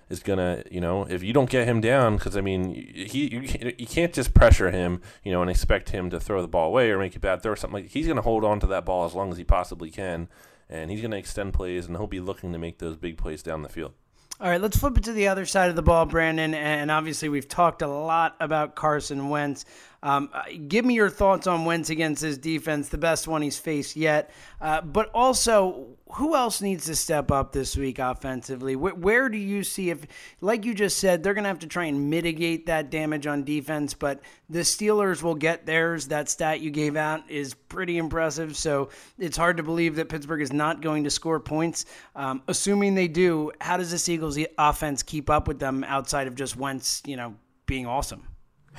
is 0.10 0.22
gonna, 0.22 0.64
you 0.72 0.82
know, 0.82 1.04
if 1.04 1.24
you 1.24 1.34
don't 1.34 1.50
get 1.50 1.68
him 1.68 1.82
down, 1.82 2.18
because 2.18 2.36
I 2.36 2.42
mean, 2.42 2.74
he 2.74 3.28
you, 3.28 3.74
you 3.78 3.88
can't 3.88 4.14
just 4.14 4.34
pressure 4.34 4.72
him, 4.72 5.02
you 5.24 5.32
know, 5.32 5.42
and 5.42 5.50
expect 5.50 5.90
him 5.90 6.10
to 6.10 6.20
throw 6.20 6.42
the 6.42 6.48
ball 6.48 6.68
away 6.68 6.90
or 6.90 6.98
make 6.98 7.16
a 7.16 7.20
bad 7.20 7.44
throw 7.44 7.54
or 7.54 7.56
something. 7.56 7.84
Like 7.84 7.92
he's 7.92 8.08
gonna 8.08 8.22
hold 8.22 8.44
on 8.44 8.60
to 8.62 8.68
that 8.68 8.86
ball 8.86 9.06
as 9.06 9.14
long 9.14 9.32
as 9.32 9.38
he 9.38 9.44
possibly 9.44 9.92
can, 9.92 10.28
and 10.70 10.90
he's 10.92 11.02
gonna 11.02 11.18
extend 11.18 11.54
plays, 11.54 11.86
and 11.86 11.96
he'll 11.96 12.08
be 12.08 12.20
looking 12.20 12.52
to 12.54 12.60
make 12.60 12.80
those 12.80 12.98
big 12.98 13.18
plays 13.18 13.44
down 13.44 13.62
the 13.62 13.70
field. 13.70 13.94
All 14.42 14.50
right, 14.50 14.62
let's 14.62 14.78
flip 14.78 14.98
it 14.98 15.04
to 15.04 15.12
the 15.12 15.28
other 15.28 15.46
side 15.46 15.70
of 15.70 15.76
the 15.76 15.82
ball, 15.82 16.06
Brandon. 16.06 16.54
And 16.54 16.90
obviously, 16.90 17.28
we've 17.28 17.50
talked 17.50 17.82
a 17.82 17.88
lot 17.88 18.38
about 18.40 18.74
Carson 18.74 19.28
Wentz. 19.28 19.66
Um, 20.02 20.30
uh, 20.34 20.44
give 20.68 20.86
me 20.86 20.94
your 20.94 21.10
thoughts 21.10 21.46
on 21.48 21.66
Wentz 21.66 21.90
against 21.90 22.22
his 22.22 22.38
defense, 22.38 22.90
the 22.90 22.98
best 22.98 23.28
one 23.28 23.42
he's 23.42 23.60
faced 23.60 23.96
yet. 23.96 24.32
Uh, 24.62 24.82
but 24.82 25.12
also, 25.14 25.88
who 26.14 26.36
else 26.36 26.62
needs 26.62 26.86
to 26.86 26.96
step 26.96 27.32
up 27.32 27.52
this 27.52 27.76
week 27.76 28.00
offensively? 28.00 28.76
Where, 28.76 28.96
where 28.96 29.30
do 29.30 29.38
you 29.38 29.64
see 29.64 29.90
if, 29.90 30.06
like 30.42 30.66
you 30.66 30.74
just 30.74 30.98
said, 30.98 31.22
they're 31.22 31.34
going 31.34 31.44
to 31.44 31.50
have 31.50 31.60
to 31.60 31.68
try 31.68 31.86
and 31.86 32.10
mitigate 32.10 32.66
that 32.68 32.90
damage 32.90 33.28
on 33.28 33.44
defense, 33.44 33.94
but 33.94 34.22
the 34.50 34.60
Steelers 34.60 35.22
will 35.22 35.36
get 35.36 35.66
theirs. 35.66 36.08
That 36.08 36.30
stat 36.30 36.62
you 36.62 36.72
gave 36.72 36.96
out 36.96 37.30
is 37.30 37.54
pretty 37.54 37.98
impressive. 37.98 38.56
So 38.56 38.90
it's 39.18 39.38
hard 39.38 39.58
to 39.58 39.64
believe 39.64 39.96
that 39.98 40.10
Pittsburgh 40.10 40.42
is 40.42 40.54
not 40.54 40.82
going 40.82 41.04
to 41.04 41.10
score 41.10 41.40
points. 41.40 41.86
Um, 42.16 42.42
assuming 42.48 42.96
they 42.96 43.08
do, 43.10 43.52
how 43.60 43.78
does 43.78 43.92
this 43.92 44.08
Eagles 44.08 44.40
offense 44.58 45.04
keep 45.04 45.30
up 45.30 45.48
with 45.48 45.60
them 45.60 45.84
outside 45.84 46.28
of 46.28 46.36
just 46.36 46.56
Wentz, 46.56 47.04
you 47.06 47.18
know, 47.18 47.36
being 47.66 47.86
awesome? 47.86 48.24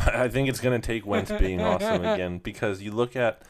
I 0.06 0.28
think 0.28 0.48
it's 0.48 0.60
going 0.60 0.80
to 0.80 0.84
take 0.84 1.06
Wentz 1.06 1.30
being 1.32 1.60
awesome 1.60 2.04
again 2.04 2.38
because 2.38 2.80
you 2.80 2.90
look 2.90 3.16
at 3.16 3.42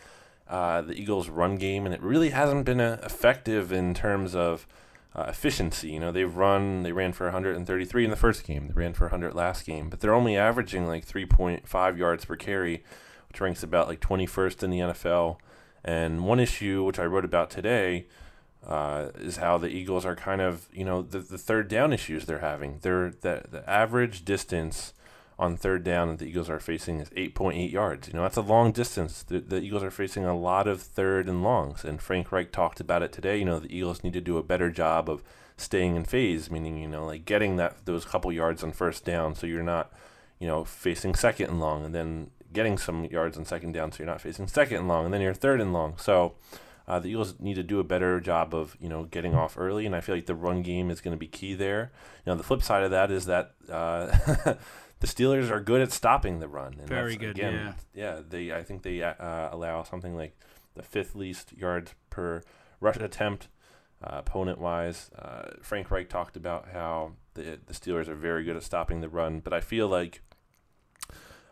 uh, 0.48 0.82
the 0.82 0.94
Eagles' 0.94 1.28
run 1.28 1.56
game, 1.56 1.86
and 1.86 1.94
it 1.94 2.02
really 2.02 2.30
hasn't 2.30 2.64
been 2.64 2.80
uh, 2.80 3.00
effective 3.04 3.72
in 3.72 3.94
terms 3.94 4.34
of 4.34 4.66
uh, 5.14 5.26
efficiency. 5.28 5.90
You 5.90 6.00
know, 6.00 6.10
they've 6.10 6.34
run, 6.34 6.82
they 6.82 6.92
ran 6.92 7.12
for 7.12 7.26
133 7.26 8.04
in 8.04 8.10
the 8.10 8.16
first 8.16 8.44
game, 8.44 8.66
they 8.66 8.74
ran 8.74 8.94
for 8.94 9.04
100 9.04 9.34
last 9.34 9.64
game, 9.64 9.88
but 9.88 10.00
they're 10.00 10.14
only 10.14 10.36
averaging 10.36 10.86
like 10.86 11.06
3.5 11.06 11.96
yards 11.96 12.24
per 12.24 12.36
carry, 12.36 12.82
which 13.28 13.40
ranks 13.40 13.62
about 13.62 13.86
like 13.86 14.00
21st 14.00 14.62
in 14.64 14.70
the 14.70 14.78
NFL. 14.80 15.36
And 15.84 16.24
one 16.24 16.40
issue, 16.40 16.82
which 16.82 16.98
I 16.98 17.04
wrote 17.04 17.24
about 17.24 17.50
today, 17.50 18.06
uh, 18.66 19.10
is 19.14 19.36
how 19.36 19.56
the 19.56 19.68
Eagles 19.68 20.04
are 20.04 20.16
kind 20.16 20.40
of, 20.40 20.68
you 20.72 20.84
know, 20.84 21.00
the, 21.00 21.20
the 21.20 21.38
third 21.38 21.68
down 21.68 21.92
issues 21.92 22.26
they're 22.26 22.40
having. 22.40 22.78
They're 22.82 23.10
the, 23.10 23.44
the 23.48 23.70
average 23.70 24.24
distance 24.24 24.92
on 25.40 25.56
third 25.56 25.82
down 25.82 26.08
that 26.08 26.18
the 26.18 26.26
Eagles 26.26 26.50
are 26.50 26.60
facing 26.60 27.00
is 27.00 27.08
8.8 27.10 27.72
yards. 27.72 28.08
You 28.08 28.12
know, 28.12 28.22
that's 28.22 28.36
a 28.36 28.42
long 28.42 28.72
distance. 28.72 29.22
The, 29.22 29.40
the, 29.40 29.56
Eagles 29.56 29.82
are 29.82 29.90
facing 29.90 30.26
a 30.26 30.38
lot 30.38 30.68
of 30.68 30.82
third 30.82 31.30
and 31.30 31.42
longs, 31.42 31.82
and 31.82 32.00
Frank 32.00 32.30
Reich 32.30 32.52
talked 32.52 32.78
about 32.78 33.02
it 33.02 33.10
today. 33.10 33.38
You 33.38 33.46
know, 33.46 33.58
the 33.58 33.74
Eagles 33.74 34.04
need 34.04 34.12
to 34.12 34.20
do 34.20 34.36
a 34.36 34.42
better 34.42 34.70
job 34.70 35.08
of 35.08 35.22
staying 35.56 35.96
in 35.96 36.04
phase, 36.04 36.50
meaning 36.50 36.76
you 36.76 36.88
know, 36.88 37.06
like 37.06 37.24
getting 37.24 37.56
that 37.56 37.86
those 37.86 38.04
couple 38.04 38.30
yards 38.30 38.62
on 38.62 38.72
first 38.72 39.06
down, 39.06 39.34
so 39.34 39.46
you're 39.46 39.62
not, 39.62 39.90
you 40.38 40.46
know, 40.46 40.62
facing 40.62 41.14
second 41.14 41.48
and 41.48 41.58
long, 41.58 41.86
and 41.86 41.94
then 41.94 42.30
getting 42.52 42.76
some 42.76 43.06
yards 43.06 43.38
on 43.38 43.46
second 43.46 43.72
down, 43.72 43.90
so 43.90 44.00
you're 44.00 44.12
not 44.12 44.20
facing 44.20 44.46
second 44.46 44.76
and 44.76 44.88
long, 44.88 45.06
and 45.06 45.14
then 45.14 45.22
you're 45.22 45.34
third 45.34 45.60
and 45.60 45.72
long. 45.72 45.96
So. 45.96 46.34
Uh, 46.88 46.98
the 46.98 47.08
Eagles 47.08 47.38
need 47.38 47.54
to 47.54 47.62
do 47.62 47.78
a 47.78 47.84
better 47.84 48.18
job 48.18 48.52
of 48.52 48.76
you 48.80 48.88
know 48.88 49.04
getting 49.04 49.32
off 49.32 49.56
early, 49.56 49.86
and 49.86 49.94
I 49.94 50.00
feel 50.00 50.16
like 50.16 50.26
the 50.26 50.34
run 50.34 50.60
game 50.62 50.90
is 50.90 51.00
going 51.00 51.14
to 51.14 51.18
be 51.18 51.28
key 51.28 51.54
there. 51.54 51.92
You 52.26 52.32
know, 52.32 52.36
the 52.36 52.42
flip 52.42 52.64
side 52.64 52.82
of 52.82 52.90
that 52.90 53.12
is 53.12 53.26
that 53.26 53.52
uh, 53.70 54.10
the 55.00 55.06
Steelers 55.06 55.50
are 55.50 55.60
good 55.60 55.80
at 55.80 55.92
stopping 55.92 56.38
the 56.38 56.48
run. 56.48 56.76
And 56.78 56.88
Very 56.88 57.16
good. 57.16 57.30
Again, 57.36 57.54
yeah. 57.54 57.72
Yeah. 57.94 58.20
They. 58.26 58.52
I 58.52 58.62
think 58.62 58.82
they 58.82 59.02
uh, 59.02 59.14
allow 59.50 59.82
something 59.82 60.14
like 60.14 60.38
the 60.74 60.82
fifth 60.82 61.14
least 61.14 61.52
yards 61.52 61.94
per 62.10 62.42
rush 62.80 62.96
attempt. 62.96 63.48
Uh, 64.02 64.16
opponent 64.20 64.58
wise, 64.58 65.10
uh, 65.18 65.50
Frank 65.60 65.90
Reich 65.90 66.08
talked 66.08 66.34
about 66.34 66.68
how 66.72 67.12
the 67.34 67.58
the 67.66 67.74
Steelers 67.74 68.08
are 68.08 68.14
very 68.14 68.44
good 68.44 68.56
at 68.56 68.62
stopping 68.62 69.00
the 69.02 69.10
run, 69.10 69.40
but 69.40 69.52
I 69.52 69.60
feel 69.60 69.88
like 69.88 70.22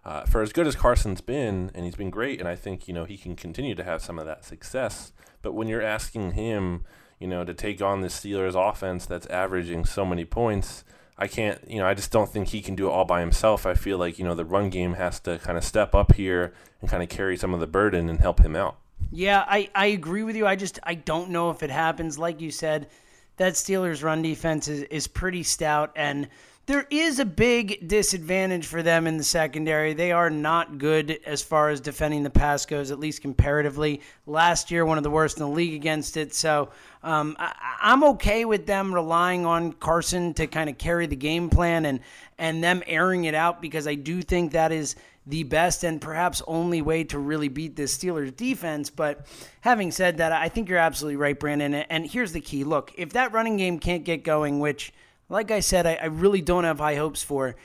uh, 0.05 0.25
for 0.25 0.41
as 0.41 0.53
good 0.53 0.67
as 0.67 0.75
Carson's 0.75 1.21
been, 1.21 1.71
and 1.75 1.85
he's 1.85 1.97
been 1.97 2.09
great, 2.09 2.41
and 2.41 2.49
I 2.49 2.57
think 2.57 2.89
you 2.89 2.95
know 2.95 3.05
he 3.05 3.19
can 3.19 3.37
continue 3.37 3.75
to 3.75 3.85
have 3.85 4.01
some 4.03 4.19
of 4.19 4.25
that 4.25 4.45
success. 4.45 5.13
But 5.43 5.53
when 5.53 5.69
you're 5.69 5.83
asking 5.83 6.33
him, 6.33 6.85
you 7.21 7.27
know, 7.27 7.45
to 7.45 7.53
take 7.53 7.83
on 7.83 8.01
the 8.01 8.09
Steelers 8.09 8.55
offense 8.55 9.05
that's 9.05 9.27
averaging 9.27 9.85
so 9.85 10.07
many 10.07 10.25
points, 10.25 10.85
I 11.19 11.27
can't, 11.27 11.61
you 11.69 11.79
know, 11.79 11.87
I 11.87 11.95
just 11.95 12.13
don't 12.13 12.31
think 12.31 12.49
he 12.49 12.61
can 12.61 12.77
do 12.77 12.87
it 12.89 12.93
all 12.93 13.05
by 13.05 13.21
himself. 13.21 13.67
I 13.67 13.75
feel 13.75 13.99
like, 13.99 14.19
you 14.19 14.25
know, 14.25 14.35
the 14.35 14.45
run 14.45 14.71
game 14.71 14.95
has 14.95 15.19
to 15.21 15.39
kind 15.39 15.59
of 15.59 15.65
step 15.65 15.95
up 15.95 16.15
here 16.15 16.55
and 16.81 16.89
kind 16.89 17.03
of 17.03 17.09
carry 17.09 17.37
some 17.37 17.53
of 17.53 17.61
the 17.61 17.67
burden 17.67 18.09
and 18.09 18.21
help 18.21 18.41
him 18.41 18.55
out. 18.55 18.77
Yeah, 19.11 19.45
I, 19.47 19.69
I 19.75 19.87
agree 19.87 20.23
with 20.23 20.37
you. 20.37 20.47
I 20.47 20.55
just 20.55 20.79
I 20.85 20.95
don't 20.95 21.31
know 21.31 21.51
if 21.51 21.63
it 21.63 21.71
happens. 21.71 22.19
Like 22.19 22.41
you 22.41 22.51
said, 22.51 22.89
that 23.37 23.55
Steelers 23.55 24.03
run 24.03 24.23
defense 24.23 24.69
is, 24.69 24.83
is 24.85 25.09
pretty 25.09 25.43
stout 25.43 25.93
and 25.97 26.29
there 26.69 26.87
is 26.91 27.19
a 27.19 27.25
big 27.25 27.89
disadvantage 27.89 28.67
for 28.67 28.83
them 28.83 29.07
in 29.07 29.17
the 29.17 29.25
secondary. 29.25 29.95
They 29.95 30.13
are 30.13 30.29
not 30.29 30.77
good 30.77 31.19
as 31.25 31.43
far 31.43 31.71
as 31.71 31.81
defending 31.81 32.25
the 32.25 32.31
pass 32.31 32.67
goes, 32.67 32.91
at 32.91 32.99
least 32.99 33.23
comparatively. 33.23 34.03
Last 34.27 34.71
year, 34.71 34.85
one 34.85 34.99
of 34.99 35.03
the 35.03 35.09
worst 35.09 35.39
in 35.39 35.45
the 35.45 35.51
league 35.51 35.73
against 35.73 36.19
it. 36.19 36.35
So 36.35 36.69
um, 37.03 37.37
I, 37.39 37.55
am 37.81 38.05
okay 38.05 38.45
with 38.45 38.67
them 38.67 38.95
relying 38.95 39.47
on 39.47 39.73
Carson 39.73 40.35
to 40.35 40.47
kind 40.47 40.69
of 40.69 40.77
carry 40.77 41.07
the 41.07 41.17
game 41.17 41.49
plan 41.49 41.87
and 41.87 42.01
and 42.37 42.63
them 42.63 42.83
airing 42.87 43.25
it 43.25 43.35
out 43.35 43.63
because 43.63 43.87
I 43.87 43.95
do 43.95 44.21
think 44.21 44.53
that 44.53 44.71
is 44.71 44.95
the 45.27 45.45
best 45.45 45.85
and 45.85 46.03
perhaps 46.03 46.43
only 46.47 46.83
way 46.83 47.03
to 47.05 47.19
really 47.19 47.49
beat 47.49 47.77
this 47.77 47.97
Steelers 47.97 48.37
defense. 48.37 48.91
But 48.91 49.27
having 49.63 49.91
said 49.91 50.19
that, 50.19 50.33
I 50.33 50.51
think 50.51 50.69
you're 50.69 50.77
absolutely 50.77 51.17
right, 51.17 51.41
Brandon. 51.41 51.73
And 51.73 52.07
here's 52.07 52.33
the 52.33 52.43
key: 52.43 52.65
look, 52.65 52.93
if 52.99 53.15
that 53.15 53.33
running 53.33 53.57
game 53.57 53.79
can't 53.79 54.05
get 54.05 54.23
going, 54.23 54.61
which 54.61 54.93
like 55.29 55.51
I 55.51 55.61
said, 55.61 55.87
I, 55.87 55.95
I 55.95 56.07
really 56.07 56.41
don't 56.41 56.65
have 56.65 56.79
high 56.79 56.97
hopes 56.97 57.23
for. 57.23 57.57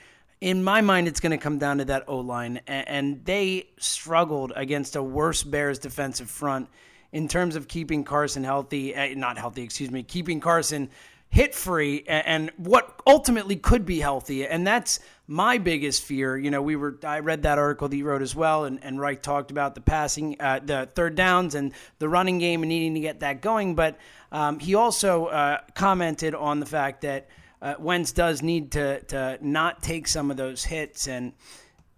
In 0.42 0.64
my 0.64 0.82
mind, 0.82 1.08
it's 1.08 1.20
going 1.20 1.32
to 1.32 1.38
come 1.38 1.58
down 1.58 1.78
to 1.78 1.86
that 1.86 2.04
O 2.08 2.18
line, 2.18 2.60
and, 2.68 2.88
and 2.88 3.26
they 3.26 3.70
struggled 3.78 4.52
against 4.56 4.96
a 4.96 5.04
worse 5.04 5.44
Bears 5.44 5.80
defensive 5.80 6.30
front 6.30 6.68
in 7.14 7.28
terms 7.28 7.56
of 7.56 7.68
keeping 7.68 8.04
Carson 8.04 8.44
healthy, 8.44 8.96
uh, 8.96 9.16
not 9.16 9.38
healthy, 9.38 9.62
excuse 9.62 9.92
me, 9.92 10.04
keeping 10.04 10.40
Carson 10.40 10.90
hit 11.30 11.56
free 11.56 12.04
and, 12.08 12.28
and 12.28 12.52
what 12.58 13.02
ultimately 13.08 13.56
could 13.56 13.86
be 13.86 14.00
healthy. 14.00 14.46
And 14.46 14.68
that's 14.68 15.00
my 15.26 15.58
biggest 15.58 16.04
fear. 16.04 16.38
You 16.38 16.52
know, 16.52 16.62
we 16.62 16.76
were 16.76 17.00
I 17.04 17.20
read 17.20 17.44
that 17.44 17.58
article 17.58 17.88
that 17.88 17.96
you 17.96 18.06
wrote 18.06 18.22
as 18.22 18.36
well, 18.36 18.66
and, 18.66 18.84
and 18.84 19.00
Reich 19.00 19.22
talked 19.22 19.50
about 19.50 19.76
the 19.76 19.82
passing, 19.82 20.36
uh, 20.40 20.60
the 20.64 20.90
third 20.94 21.16
downs, 21.16 21.56
and 21.56 21.72
the 22.00 22.10
running 22.10 22.40
game, 22.40 22.64
and 22.64 22.70
needing 22.70 22.96
to 22.96 23.00
get 23.00 23.22
that 23.22 23.42
going. 23.42 23.76
But 23.76 23.98
um, 24.32 24.60
he 24.60 24.76
also 24.76 25.28
uh, 25.28 25.60
commented 25.74 26.36
on 26.36 26.60
the 26.60 26.66
fact 26.66 27.02
that 27.02 27.30
uh, 27.64 27.76
Wentz 27.80 28.12
does 28.12 28.44
need 28.44 28.74
to 28.74 29.02
to 29.04 29.40
not 29.42 29.82
take 29.82 30.08
some 30.08 30.30
of 30.30 30.38
those 30.38 30.64
hits 30.64 31.08
and 31.08 31.32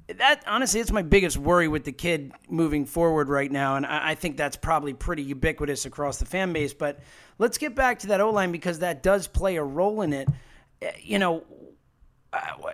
that 0.08 0.43
honestly 0.45 0.80
it's 0.80 0.91
my 0.91 1.01
biggest 1.01 1.36
worry 1.36 1.67
with 1.67 1.84
the 1.84 1.91
kid 1.91 2.32
moving 2.47 2.86
forward 2.86 3.28
right 3.28 3.51
now 3.51 3.75
and 3.75 3.86
I, 3.86 4.12
I, 4.12 4.15
think 4.15 4.38
that's 4.38 4.56
probably 4.56 4.93
pretty 4.93 5.23
ubiquitous 5.23 5.86
across 5.86 6.17
the 6.19 6.25
fan 6.25 6.54
base 6.54 6.75
but 6.75 6.99
let's 7.39 7.58
get 7.58 7.73
back 7.73 7.99
to 7.99 8.08
that 8.08 8.21
o-line 8.21 8.51
because 8.51 8.80
that 8.80 9.01
does 9.01 9.28
play 9.28 9.56
a 9.56 9.63
role 9.63 10.01
in 10.01 10.13
it. 10.13 10.30
Eh, 10.84 10.91
you 11.01 11.17
know 11.17 11.43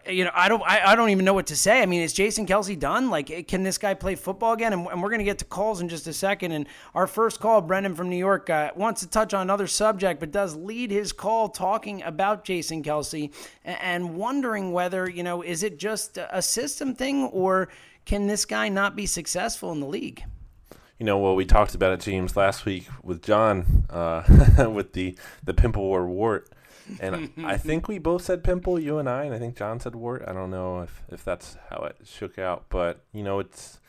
you 0.08 0.24
know, 0.24 0.32
I 0.34 0.50
don't, 0.50 0.62
I, 0.64 0.92
I 0.92 0.96
don't 0.96 1.10
even 1.10 1.26
know 1.26 1.34
what 1.34 1.48
to 1.48 1.56
say. 1.56 1.82
I 1.82 1.86
mean, 1.86 2.02
is 2.02 2.14
Jason 2.14 2.46
Kelce 2.46 2.78
done? 2.78 3.10
Like, 3.10 3.48
can 3.48 3.64
this 3.64 3.78
guy 3.78 3.94
play 3.94 4.16
football 4.16 4.54
again? 4.54 4.74
And, 4.74 4.88
and 4.88 5.02
we're 5.02 5.10
going 5.10 5.20
to 5.20 5.26
get 5.26 5.40
to 5.40 5.46
calls 5.46 5.82
in 5.82 5.90
just 5.90 6.08
a 6.08 6.14
second. 6.14 6.52
And 6.52 6.68
our 6.96 7.08
first 7.08 7.40
call, 7.40 7.62
Brendan 7.62 7.96
from 7.96 8.10
New 8.10 8.18
York, 8.18 8.50
uh, 8.50 8.72
wants 8.76 9.02
to 9.02 9.08
touch 9.08 9.34
on 9.34 9.42
another 9.42 9.68
subject, 9.68 10.20
but 10.20 10.32
does 10.32 10.56
lead 10.56 10.92
his 10.92 11.12
call 11.12 11.50
talking 11.50 12.02
about 12.04 12.44
Jason 12.44 12.84
Kelce 12.84 13.32
and, 13.64 13.78
and 13.82 14.16
wondering 14.16 14.72
whether, 14.72 15.10
you 15.10 15.24
know, 15.24 15.42
is 15.42 15.64
it 15.64 15.78
just 15.78 16.18
a 16.18 16.42
system 16.42 16.96
thing 16.96 17.26
or 17.26 17.70
can 18.06 18.28
this 18.28 18.46
guy 18.46 18.70
not 18.70 18.96
be 18.96 19.06
successful 19.06 19.72
in 19.72 19.80
the 19.80 19.88
league? 19.88 20.24
you 20.98 21.06
know, 21.06 21.18
well, 21.18 21.36
we 21.36 21.46
talked 21.46 21.74
about 21.74 21.94
it, 21.94 22.00
James, 22.02 22.38
last 22.38 22.64
week 22.64 22.86
with 23.02 23.24
John, 23.24 23.88
uh, 23.90 24.70
with 24.72 24.94
the 24.94 25.18
the 25.44 25.52
pimple 25.52 25.82
or 25.82 26.06
wart 26.06 26.48
and 27.00 27.32
I 27.46 27.58
think 27.58 27.88
we 27.88 27.98
both 27.98 28.24
said 28.24 28.44
pimple, 28.44 28.80
you 28.80 28.98
and 28.98 29.10
I, 29.10 29.24
and 29.26 29.34
I 29.34 29.40
think 29.40 29.58
John 29.58 29.80
said 29.80 29.96
wart. 29.96 30.24
I 30.28 30.34
don't 30.34 30.52
know 30.52 30.82
if, 30.82 31.04
if 31.10 31.24
that's 31.24 31.58
how 31.70 31.84
it 31.84 31.98
shook 32.04 32.38
out, 32.40 32.66
but 32.70 33.04
you 33.14 33.24
know, 33.24 33.40
it's 33.40 33.80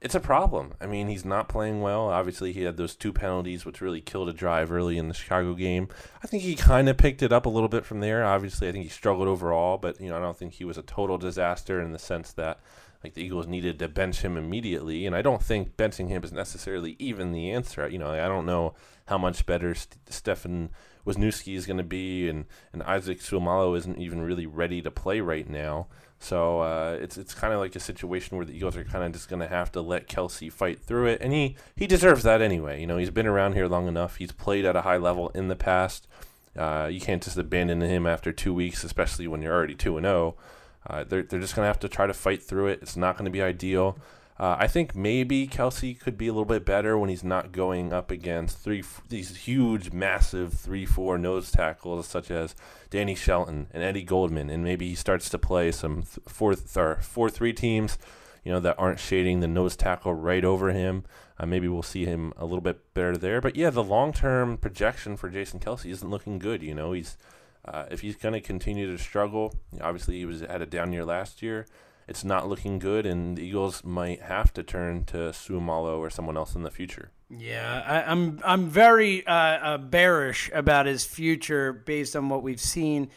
it's 0.00 0.14
a 0.14 0.20
problem. 0.20 0.74
I 0.80 0.86
mean, 0.86 1.08
he's 1.08 1.24
not 1.24 1.48
playing 1.48 1.80
well. 1.80 2.08
Obviously, 2.08 2.52
he 2.52 2.62
had 2.62 2.76
those 2.76 2.94
two 2.94 3.12
penalties, 3.12 3.64
which 3.64 3.80
really 3.80 4.00
killed 4.00 4.28
a 4.28 4.32
drive 4.32 4.70
early 4.70 4.98
in 4.98 5.08
the 5.08 5.14
Chicago 5.14 5.54
game. 5.54 5.88
I 6.22 6.26
think 6.26 6.42
he 6.42 6.54
kind 6.54 6.88
of 6.88 6.98
picked 6.98 7.22
it 7.22 7.32
up 7.32 7.46
a 7.46 7.50
little 7.50 7.68
bit 7.68 7.84
from 7.84 8.00
there. 8.00 8.24
Obviously, 8.24 8.68
I 8.68 8.72
think 8.72 8.84
he 8.84 8.90
struggled 8.90 9.26
overall, 9.26 9.78
but 9.78 10.00
you 10.00 10.08
know, 10.08 10.16
I 10.16 10.20
don't 10.20 10.36
think 10.36 10.54
he 10.54 10.64
was 10.64 10.78
a 10.78 10.82
total 10.82 11.18
disaster 11.18 11.80
in 11.80 11.92
the 11.92 11.98
sense 11.98 12.32
that 12.34 12.60
like 13.02 13.14
the 13.14 13.22
Eagles 13.22 13.46
needed 13.46 13.78
to 13.78 13.88
bench 13.88 14.22
him 14.22 14.36
immediately. 14.36 15.06
And 15.06 15.16
I 15.16 15.22
don't 15.22 15.42
think 15.42 15.76
benching 15.76 16.08
him 16.08 16.24
is 16.24 16.32
necessarily 16.32 16.96
even 16.98 17.32
the 17.32 17.50
answer. 17.50 17.88
You 17.88 17.98
know, 17.98 18.10
I 18.10 18.28
don't 18.28 18.46
know 18.46 18.74
how 19.06 19.18
much 19.18 19.46
better 19.46 19.74
St- 19.74 19.96
Stefan 20.08 20.70
Wisniewski 21.06 21.56
is 21.56 21.66
going 21.66 21.76
to 21.78 21.84
be, 21.84 22.28
and, 22.28 22.46
and 22.72 22.82
Isaac 22.82 23.20
Seumalo 23.20 23.76
isn't 23.76 23.98
even 23.98 24.22
really 24.22 24.46
ready 24.46 24.82
to 24.82 24.90
play 24.90 25.20
right 25.20 25.48
now. 25.48 25.86
So 26.18 26.60
uh, 26.60 26.98
it's 27.00 27.18
it's 27.18 27.34
kind 27.34 27.52
of 27.52 27.60
like 27.60 27.76
a 27.76 27.80
situation 27.80 28.36
where 28.36 28.46
the 28.46 28.54
Eagles 28.54 28.76
are 28.76 28.84
kind 28.84 29.04
of 29.04 29.12
just 29.12 29.28
going 29.28 29.40
to 29.40 29.48
have 29.48 29.70
to 29.72 29.82
let 29.82 30.08
Kelce 30.08 30.50
fight 30.50 30.80
through 30.80 31.06
it, 31.06 31.20
and 31.20 31.32
he 31.32 31.56
he 31.76 31.86
deserves 31.86 32.22
that 32.22 32.40
anyway. 32.40 32.80
You 32.80 32.86
know, 32.86 32.96
he's 32.96 33.10
been 33.10 33.26
around 33.26 33.52
here 33.52 33.68
long 33.68 33.86
enough. 33.86 34.16
He's 34.16 34.32
played 34.32 34.64
at 34.64 34.76
a 34.76 34.82
high 34.82 34.96
level 34.96 35.28
in 35.30 35.48
the 35.48 35.56
past. 35.56 36.08
Uh, 36.56 36.88
you 36.90 37.00
can't 37.00 37.22
just 37.22 37.36
abandon 37.36 37.82
him 37.82 38.06
after 38.06 38.32
two 38.32 38.54
weeks, 38.54 38.82
especially 38.82 39.28
when 39.28 39.42
you're 39.42 39.54
already 39.54 39.74
two 39.74 39.96
and 39.98 40.06
zero. 40.06 40.36
Oh. 40.38 40.42
Uh, 40.88 41.04
they're 41.04 41.22
they're 41.22 41.40
just 41.40 41.54
going 41.54 41.64
to 41.64 41.68
have 41.68 41.80
to 41.80 41.88
try 41.88 42.06
to 42.06 42.14
fight 42.14 42.42
through 42.42 42.68
it. 42.68 42.78
It's 42.80 42.96
not 42.96 43.16
going 43.16 43.26
to 43.26 43.30
be 43.30 43.42
ideal. 43.42 43.98
Uh, 44.38 44.56
I 44.58 44.66
think 44.66 44.94
maybe 44.94 45.48
Kelce 45.48 45.98
could 45.98 46.18
be 46.18 46.26
a 46.26 46.32
little 46.32 46.44
bit 46.44 46.66
better 46.66 46.98
when 46.98 47.08
he's 47.08 47.24
not 47.24 47.52
going 47.52 47.92
up 47.92 48.10
against 48.10 48.58
three 48.58 48.84
these 49.08 49.34
huge, 49.34 49.92
massive 49.92 50.52
three-four 50.52 51.16
nose 51.16 51.50
tackles 51.50 52.06
such 52.06 52.30
as 52.30 52.54
Danny 52.90 53.14
Shelton 53.14 53.68
and 53.72 53.82
Eddie 53.82 54.02
Goldman, 54.02 54.50
and 54.50 54.62
maybe 54.62 54.88
he 54.88 54.94
starts 54.94 55.30
to 55.30 55.38
play 55.38 55.72
some 55.72 56.02
four 56.02 56.54
or 56.76 56.96
four-three 56.96 57.54
teams, 57.54 57.96
you 58.44 58.52
know, 58.52 58.60
that 58.60 58.78
aren't 58.78 59.00
shading 59.00 59.40
the 59.40 59.48
nose 59.48 59.74
tackle 59.74 60.12
right 60.12 60.44
over 60.44 60.70
him. 60.70 61.04
Uh, 61.38 61.46
maybe 61.46 61.66
we'll 61.66 61.82
see 61.82 62.04
him 62.04 62.34
a 62.36 62.44
little 62.44 62.60
bit 62.60 62.92
better 62.92 63.16
there. 63.16 63.40
But 63.40 63.56
yeah, 63.56 63.70
the 63.70 63.84
long-term 63.84 64.58
projection 64.58 65.16
for 65.16 65.30
Jason 65.30 65.60
Kelce 65.60 65.90
isn't 65.90 66.10
looking 66.10 66.38
good. 66.38 66.62
You 66.62 66.74
know, 66.74 66.92
he's 66.92 67.16
uh, 67.64 67.86
if 67.90 68.02
he's 68.02 68.16
going 68.16 68.34
to 68.34 68.40
continue 68.40 68.90
to 68.94 69.02
struggle, 69.02 69.54
obviously 69.80 70.18
he 70.18 70.26
was 70.26 70.42
at 70.42 70.60
a 70.60 70.66
down 70.66 70.92
year 70.92 71.06
last 71.06 71.40
year 71.42 71.66
it's 72.08 72.24
not 72.24 72.48
looking 72.48 72.78
good, 72.78 73.04
and 73.04 73.36
the 73.36 73.42
Eagles 73.42 73.82
might 73.84 74.22
have 74.22 74.52
to 74.54 74.62
turn 74.62 75.04
to 75.06 75.16
Seumalo 75.32 75.98
or 75.98 76.08
someone 76.08 76.36
else 76.36 76.54
in 76.54 76.62
the 76.62 76.70
future. 76.70 77.10
Yeah, 77.28 77.82
I, 77.84 78.12
am 78.12 78.38
I'm, 78.38 78.40
I'm 78.44 78.68
very 78.68 79.26
uh, 79.26 79.32
uh, 79.32 79.78
bearish 79.78 80.50
about 80.54 80.86
his 80.86 81.04
future 81.04 81.72
based 81.72 82.14
on 82.14 82.28
what 82.28 82.44
we've 82.44 82.60
seen, 82.60 83.10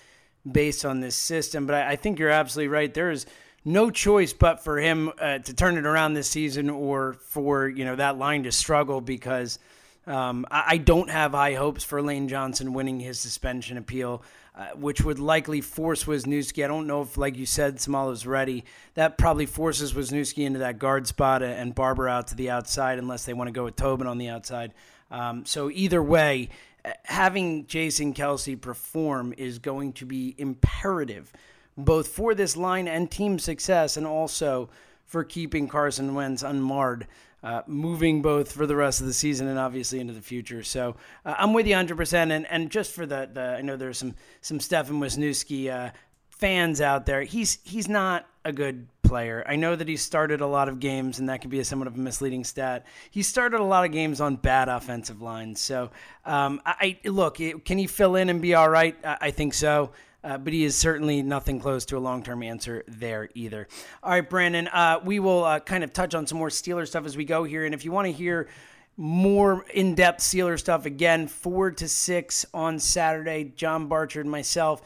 based 0.49 0.85
on 0.85 1.01
this 1.01 1.15
system. 1.15 1.67
But 1.67 1.75
I, 1.75 1.91
I 1.91 1.95
think 1.95 2.17
you're 2.17 2.29
absolutely 2.29 2.69
right. 2.69 2.91
There 2.91 3.11
is 3.11 3.27
no 3.63 3.91
choice 3.91 4.33
but 4.33 4.63
for 4.63 4.79
him 4.79 5.11
uh, 5.19 5.39
to 5.39 5.53
turn 5.53 5.77
it 5.77 5.85
around 5.85 6.15
this 6.15 6.27
season, 6.27 6.71
or 6.71 7.13
for 7.13 7.67
you 7.67 7.85
know 7.85 7.95
that 7.95 8.17
line 8.17 8.43
to 8.43 8.51
struggle 8.51 9.01
because. 9.01 9.59
Um, 10.07 10.45
I, 10.49 10.77
don't 10.77 11.09
have 11.09 11.31
high 11.31 11.53
hopes 11.53 11.83
for 11.83 12.01
Lane 12.01 12.27
Johnson 12.27 12.73
winning 12.73 12.99
his 12.99 13.19
suspension 13.19 13.77
appeal. 13.77 14.23
Uh, 14.59 14.71
which 14.75 15.01
would 15.01 15.19
likely 15.19 15.61
force 15.61 16.03
Wisniewski. 16.03 16.65
I 16.65 16.67
don't 16.67 16.85
know 16.85 17.01
if, 17.03 17.17
like 17.17 17.37
you 17.37 17.45
said, 17.45 17.77
Seumalo's 17.77 18.25
ready. 18.25 18.65
That 18.95 19.17
probably 19.17 19.45
forces 19.45 19.93
Wisniewski 19.93 20.43
into 20.43 20.59
that 20.59 20.79
guard 20.79 21.07
spot 21.07 21.41
and 21.41 21.73
Barber 21.73 22.09
out 22.09 22.27
to 22.27 22.35
the 22.35 22.49
outside, 22.49 22.99
unless 22.99 23.23
they 23.23 23.33
want 23.33 23.47
to 23.47 23.53
go 23.53 23.63
with 23.63 23.77
Tobin 23.77 24.05
on 24.05 24.17
the 24.17 24.27
outside. 24.27 24.73
Um, 25.11 25.45
so 25.45 25.69
either 25.69 26.03
way, 26.03 26.49
uh, 26.83 26.91
having 27.05 27.67
Jason 27.67 28.13
Kelce 28.13 28.59
perform 28.59 29.33
is 29.37 29.59
going 29.59 29.93
to 29.93 30.05
be 30.05 30.35
imperative, 30.37 31.31
both 31.77 32.09
for 32.09 32.35
this 32.35 32.57
line 32.57 32.89
and 32.89 33.09
team 33.09 33.39
success, 33.39 33.95
and 33.95 34.05
also 34.05 34.69
for 35.05 35.23
keeping 35.23 35.69
Carson 35.69 36.15
Wentz 36.15 36.43
unmarred 36.43 37.07
uh, 37.43 37.61
moving 37.67 38.21
both 38.21 38.51
for 38.51 38.65
the 38.65 38.75
rest 38.75 39.01
of 39.01 39.07
the 39.07 39.13
season 39.13 39.47
and 39.47 39.57
obviously 39.57 39.99
into 39.99 40.13
the 40.13 40.21
future. 40.21 40.63
So 40.63 40.95
uh, 41.25 41.35
I'm 41.37 41.53
with 41.53 41.67
you 41.67 41.75
100%. 41.75 42.31
And, 42.31 42.45
and 42.47 42.69
just 42.69 42.91
for 42.91 43.05
the, 43.05 43.29
the 43.31 43.55
I 43.57 43.61
know 43.61 43.77
there's 43.77 43.97
some 43.97 44.15
some 44.41 44.59
Stefan 44.59 44.99
Wisniewski 44.99 45.69
uh, 45.69 45.91
fans 46.29 46.81
out 46.81 47.05
there. 47.05 47.23
He's 47.23 47.59
he's 47.63 47.87
not 47.87 48.25
a 48.45 48.51
good 48.51 48.87
player. 49.03 49.43
I 49.47 49.55
know 49.55 49.75
that 49.75 49.87
he 49.87 49.97
started 49.97 50.39
a 50.39 50.47
lot 50.47 50.69
of 50.69 50.79
games, 50.79 51.19
and 51.19 51.29
that 51.29 51.41
can 51.41 51.49
be 51.49 51.59
a 51.59 51.65
somewhat 51.65 51.87
of 51.87 51.95
a 51.95 51.99
misleading 51.99 52.43
stat. 52.43 52.85
He 53.09 53.23
started 53.23 53.59
a 53.59 53.63
lot 53.63 53.85
of 53.85 53.91
games 53.91 54.21
on 54.21 54.35
bad 54.35 54.69
offensive 54.69 55.21
lines. 55.21 55.59
So 55.59 55.91
um, 56.25 56.61
I, 56.65 56.97
I 57.03 57.09
look, 57.09 57.35
can 57.37 57.77
he 57.77 57.87
fill 57.87 58.15
in 58.15 58.29
and 58.29 58.41
be 58.41 58.53
all 58.53 58.69
right? 58.69 58.95
I, 59.03 59.17
I 59.21 59.31
think 59.31 59.53
so. 59.53 59.91
Uh, 60.21 60.37
but 60.37 60.51
he 60.51 60.65
is 60.65 60.75
certainly 60.75 61.21
nothing 61.21 61.59
close 61.61 61.85
to 61.85 61.97
a 61.97 61.99
long 61.99 62.23
term 62.23 62.43
answer 62.43 62.83
there 62.87 63.29
either. 63.35 63.67
All 64.03 64.11
right, 64.11 64.29
Brandon, 64.29 64.67
uh, 64.67 64.99
we 65.03 65.19
will 65.19 65.45
uh, 65.45 65.59
kind 65.61 65.83
of 65.83 65.93
touch 65.93 66.13
on 66.13 66.27
some 66.27 66.37
more 66.37 66.49
Steeler 66.49 66.85
stuff 66.85 67.05
as 67.05 67.15
we 67.15 67.23
go 67.23 67.45
here. 67.45 67.63
And 67.65 67.73
if 67.73 67.85
you 67.85 67.91
want 67.91 68.07
to 68.07 68.11
hear 68.11 68.49
more 68.97 69.63
in-depth 69.73 70.19
Steeler 70.19 70.59
stuff 70.59 70.85
again, 70.85 71.27
four 71.27 71.71
to 71.71 71.87
six 71.87 72.45
on 72.53 72.79
Saturday. 72.79 73.53
John 73.55 73.87
Barchard, 73.87 74.27
myself, 74.27 74.81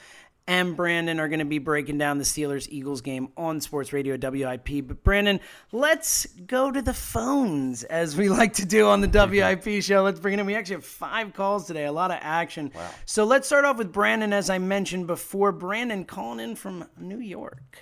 and 0.47 0.75
Brandon 0.75 1.19
are 1.19 1.27
going 1.27 1.39
to 1.39 1.45
be 1.45 1.59
breaking 1.59 1.97
down 1.97 2.17
the 2.17 2.23
Steelers 2.23 2.67
Eagles 2.69 3.01
game 3.01 3.29
on 3.37 3.61
Sports 3.61 3.93
Radio 3.93 4.17
WIP. 4.17 4.87
But 4.87 5.03
Brandon, 5.03 5.39
let's 5.71 6.25
go 6.25 6.71
to 6.71 6.81
the 6.81 6.93
phones 6.93 7.83
as 7.83 8.17
we 8.17 8.29
like 8.39 8.53
to 8.53 8.65
do 8.65 8.87
on 8.87 9.01
the 9.01 9.07
WIP 9.07 9.81
show. 9.83 10.03
Let's 10.03 10.19
bring 10.19 10.33
it 10.33 10.39
in. 10.39 10.45
We 10.45 10.55
actually 10.55 10.75
have 10.75 10.85
five 10.85 11.33
calls 11.33 11.65
today, 11.65 11.85
a 11.85 11.91
lot 11.91 12.11
of 12.11 12.17
action. 12.21 12.71
Wow. 12.75 12.89
So 13.05 13.23
let's 13.23 13.47
start 13.47 13.65
off 13.65 13.77
with 13.77 13.91
Brandon, 13.91 14.33
as 14.33 14.49
I 14.49 14.57
mentioned 14.57 15.07
before. 15.07 15.51
Brandon 15.51 16.03
calling 16.03 16.39
in 16.39 16.55
from 16.55 16.85
New 16.99 17.19
York. 17.19 17.77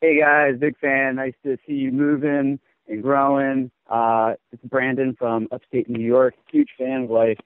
Hey 0.00 0.20
guys, 0.20 0.54
big 0.58 0.78
fan. 0.78 1.16
Nice 1.16 1.34
to 1.44 1.56
see 1.66 1.74
you 1.74 1.90
moving 1.90 2.60
and 2.86 3.02
growing. 3.02 3.70
Uh, 3.90 4.34
it's 4.52 4.62
Brandon 4.62 5.14
from 5.18 5.48
upstate 5.50 5.88
New 5.90 6.04
York. 6.04 6.34
Huge 6.50 6.68
fan 6.78 7.02
of 7.02 7.10
life. 7.10 7.38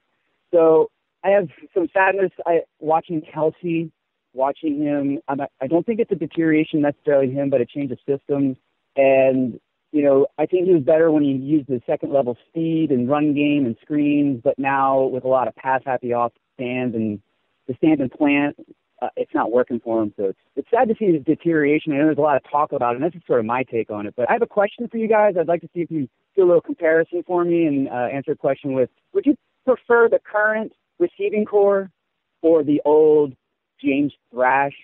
So 0.53 0.89
I 1.23 1.29
have 1.29 1.47
some 1.73 1.87
sadness. 1.93 2.31
I 2.45 2.61
watching 2.79 3.21
Kelce 3.21 3.91
watching 4.33 4.81
him. 4.81 5.19
I'm, 5.27 5.41
I 5.61 5.67
don't 5.67 5.85
think 5.85 5.99
it's 5.99 6.11
a 6.11 6.15
deterioration 6.15 6.81
necessarily 6.81 7.31
him, 7.31 7.49
but 7.49 7.61
a 7.61 7.65
change 7.65 7.91
of 7.91 7.99
systems. 8.07 8.57
And 8.95 9.59
you 9.93 10.01
know, 10.03 10.25
I 10.39 10.47
think 10.47 10.65
he 10.65 10.73
was 10.73 10.83
better 10.83 11.11
when 11.11 11.21
he 11.21 11.33
used 11.33 11.67
the 11.67 11.79
second 11.85 12.11
level 12.11 12.35
speed 12.49 12.89
and 12.89 13.07
run 13.07 13.35
game 13.35 13.65
and 13.65 13.77
screens. 13.81 14.41
But 14.43 14.57
now 14.57 15.03
with 15.03 15.23
a 15.23 15.27
lot 15.27 15.47
of 15.47 15.55
pass 15.55 15.81
happy 15.85 16.13
off 16.13 16.33
stands 16.55 16.95
and 16.95 17.21
the 17.67 17.75
stand 17.75 18.01
and 18.01 18.11
plant, 18.11 18.55
uh, 19.03 19.09
it's 19.15 19.33
not 19.35 19.51
working 19.51 19.79
for 19.79 20.01
him. 20.01 20.11
So 20.17 20.25
it's 20.25 20.39
it's 20.55 20.67
sad 20.71 20.87
to 20.87 20.95
see 20.97 21.11
the 21.11 21.19
deterioration. 21.19 21.93
I 21.93 21.97
know 21.97 22.05
there's 22.05 22.17
a 22.17 22.21
lot 22.21 22.37
of 22.37 22.43
talk 22.49 22.71
about 22.71 22.93
it. 22.93 23.01
And 23.01 23.05
this 23.05 23.15
is 23.15 23.21
sort 23.27 23.39
of 23.39 23.45
my 23.45 23.63
take 23.63 23.91
on 23.91 24.07
it. 24.07 24.15
But 24.17 24.29
I 24.29 24.33
have 24.33 24.41
a 24.41 24.47
question 24.47 24.87
for 24.87 24.97
you 24.97 25.07
guys. 25.07 25.35
I'd 25.39 25.47
like 25.47 25.61
to 25.61 25.69
see 25.75 25.81
if 25.81 25.91
you 25.91 26.09
do 26.35 26.43
a 26.43 26.47
little 26.47 26.61
comparison 26.61 27.23
for 27.27 27.45
me 27.45 27.67
and 27.67 27.87
uh, 27.87 28.09
answer 28.11 28.31
a 28.31 28.35
question 28.35 28.73
with: 28.73 28.89
Would 29.13 29.27
you 29.27 29.35
prefer 29.63 30.09
the 30.09 30.19
current 30.19 30.73
receiving 30.97 31.45
corps 31.45 31.91
or 32.41 32.63
the 32.63 32.81
old 32.83 33.35
James 33.83 34.13
Thrash 34.31 34.75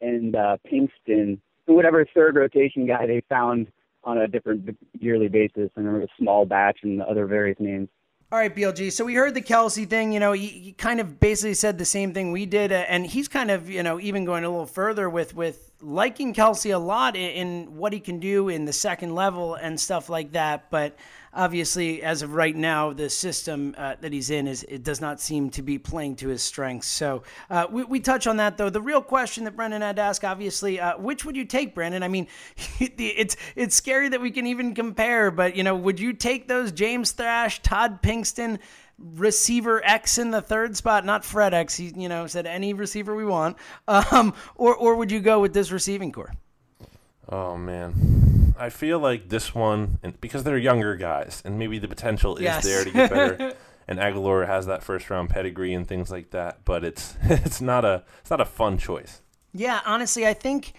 and 0.00 0.34
uh, 0.34 0.56
Pinkston, 0.70 1.38
whatever 1.66 2.06
third 2.14 2.36
rotation 2.36 2.86
guy 2.86 3.06
they 3.06 3.22
found 3.28 3.68
on 4.04 4.18
a 4.18 4.28
different 4.28 4.76
yearly 4.98 5.28
basis. 5.28 5.70
I 5.76 5.80
remember 5.80 6.06
Small 6.18 6.46
Batch 6.46 6.78
and 6.82 7.00
the 7.00 7.04
other 7.04 7.26
various 7.26 7.58
names. 7.58 7.88
All 8.32 8.40
right, 8.40 8.54
BLG. 8.54 8.90
So 8.90 9.04
we 9.04 9.14
heard 9.14 9.34
the 9.34 9.42
Kelce 9.42 9.88
thing. 9.88 10.12
You 10.12 10.18
know, 10.18 10.32
he, 10.32 10.48
he 10.48 10.72
kind 10.72 10.98
of 11.00 11.20
basically 11.20 11.54
said 11.54 11.78
the 11.78 11.84
same 11.84 12.12
thing 12.12 12.32
we 12.32 12.44
did, 12.44 12.72
uh, 12.72 12.84
and 12.88 13.06
he's 13.06 13.28
kind 13.28 13.52
of 13.52 13.70
you 13.70 13.84
know 13.84 14.00
even 14.00 14.24
going 14.24 14.42
a 14.42 14.48
little 14.48 14.66
further 14.66 15.08
with 15.08 15.32
with 15.34 15.70
liking 15.80 16.34
Kelce 16.34 16.74
a 16.74 16.78
lot 16.78 17.14
in, 17.14 17.30
in 17.30 17.76
what 17.76 17.92
he 17.92 18.00
can 18.00 18.18
do 18.18 18.48
in 18.48 18.64
the 18.64 18.72
second 18.72 19.14
level 19.14 19.54
and 19.54 19.78
stuff 19.78 20.08
like 20.08 20.32
that. 20.32 20.70
But 20.70 20.96
obviously, 21.36 22.02
as 22.02 22.22
of 22.22 22.34
right 22.34 22.56
now, 22.56 22.92
the 22.92 23.08
system 23.08 23.74
uh, 23.78 23.94
that 24.00 24.12
he's 24.12 24.30
in 24.30 24.48
is 24.48 24.64
it 24.64 24.82
does 24.82 25.00
not 25.00 25.20
seem 25.20 25.50
to 25.50 25.62
be 25.62 25.78
playing 25.78 26.16
to 26.16 26.28
his 26.28 26.42
strengths. 26.42 26.88
So 26.88 27.22
uh, 27.50 27.66
we, 27.70 27.84
we 27.84 28.00
touch 28.00 28.26
on 28.26 28.38
that 28.38 28.56
though. 28.56 28.70
The 28.70 28.80
real 28.80 29.02
question 29.02 29.44
that 29.44 29.54
Brendan 29.54 29.82
had 29.82 29.96
to 29.96 30.02
ask, 30.02 30.24
obviously, 30.24 30.80
uh, 30.80 30.98
which 30.98 31.24
would 31.24 31.36
you 31.36 31.44
take, 31.44 31.74
Brendan? 31.74 32.02
I 32.02 32.08
mean, 32.08 32.26
it's 32.80 33.36
it's 33.54 33.76
scary 33.76 34.08
that 34.08 34.20
we 34.20 34.30
can 34.30 34.46
even 34.46 34.74
compare, 34.74 35.30
but 35.30 35.54
you 35.54 35.62
know, 35.62 35.76
would 35.76 36.00
you 36.00 36.12
take 36.12 36.48
those 36.48 36.72
James 36.72 37.12
Thrash, 37.12 37.62
Todd 37.62 38.02
Pinkston? 38.02 38.58
receiver 38.98 39.84
X 39.84 40.16
in 40.16 40.30
the 40.30 40.40
third 40.40 40.74
spot, 40.74 41.04
not 41.04 41.22
Fred 41.22 41.52
X. 41.52 41.76
He, 41.76 41.92
you 41.94 42.08
know, 42.08 42.26
said 42.26 42.46
any 42.46 42.72
receiver 42.72 43.14
we 43.14 43.26
want. 43.26 43.58
Um, 43.88 44.34
or, 44.54 44.74
or 44.74 44.96
would 44.96 45.10
you 45.10 45.20
go 45.20 45.40
with 45.40 45.52
this 45.52 45.70
receiving 45.70 46.12
corps? 46.12 46.32
Oh 47.28 47.56
man, 47.56 47.92
I 48.58 48.70
feel 48.70 48.98
like 48.98 49.28
this 49.28 49.54
one, 49.54 49.98
and 50.02 50.20
because 50.20 50.44
they're 50.44 50.58
younger 50.58 50.96
guys, 50.96 51.42
and 51.44 51.58
maybe 51.58 51.78
the 51.78 51.88
potential 51.88 52.36
is 52.36 52.42
yes. 52.42 52.64
there 52.64 52.84
to 52.84 52.90
get 52.90 53.10
better. 53.10 53.54
and 53.88 53.98
Agholor 53.98 54.46
has 54.46 54.66
that 54.66 54.82
first 54.82 55.08
round 55.10 55.30
pedigree 55.30 55.74
and 55.74 55.86
things 55.86 56.10
like 56.10 56.30
that, 56.30 56.64
but 56.64 56.84
it's 56.84 57.16
it's 57.22 57.60
not 57.60 57.84
a 57.84 58.04
it's 58.20 58.30
not 58.30 58.40
a 58.40 58.44
fun 58.44 58.78
choice. 58.78 59.20
Yeah, 59.52 59.80
honestly, 59.86 60.26
I 60.26 60.34
think 60.34 60.74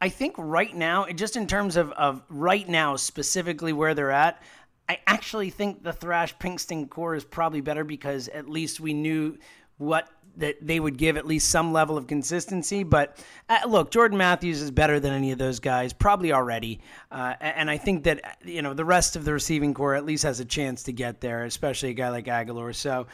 I 0.00 0.08
think 0.08 0.34
right 0.38 0.74
now, 0.74 1.06
just 1.06 1.36
in 1.36 1.46
terms 1.46 1.76
of, 1.76 1.90
of 1.92 2.22
right 2.28 2.68
now 2.68 2.96
specifically 2.96 3.72
where 3.72 3.94
they're 3.94 4.12
at, 4.12 4.40
I 4.88 5.00
actually 5.06 5.50
think 5.50 5.82
the 5.82 5.92
Thrash 5.92 6.36
Pinkston 6.36 6.88
corps 6.88 7.16
is 7.16 7.24
probably 7.24 7.60
better 7.60 7.84
because 7.84 8.28
at 8.28 8.48
least 8.48 8.80
we 8.80 8.94
knew 8.94 9.38
what 9.76 10.08
that 10.38 10.56
they 10.60 10.80
would 10.80 10.96
give 10.96 11.16
at 11.16 11.26
least 11.26 11.50
some 11.50 11.72
level 11.72 11.96
of 11.96 12.06
consistency. 12.06 12.82
But 12.82 13.22
uh, 13.48 13.60
look, 13.68 13.90
Jordan 13.90 14.18
Matthews 14.18 14.62
is 14.62 14.70
better 14.70 14.98
than 14.98 15.12
any 15.12 15.32
of 15.32 15.38
those 15.38 15.60
guys, 15.60 15.92
probably 15.92 16.32
already. 16.32 16.80
Uh, 17.10 17.34
and 17.40 17.70
I 17.70 17.76
think 17.76 18.04
that 18.04 18.38
you 18.44 18.62
know 18.62 18.74
the 18.74 18.84
rest 18.84 19.16
of 19.16 19.24
the 19.24 19.32
receiving 19.32 19.74
corps 19.74 19.94
at 19.94 20.04
least 20.04 20.22
has 20.24 20.40
a 20.40 20.44
chance 20.44 20.84
to 20.84 20.92
get 20.92 21.20
there, 21.20 21.44
especially 21.44 21.90
a 21.90 21.94
guy 21.94 22.08
like 22.08 22.26
Agholor. 22.26 22.74
So. 22.74 23.06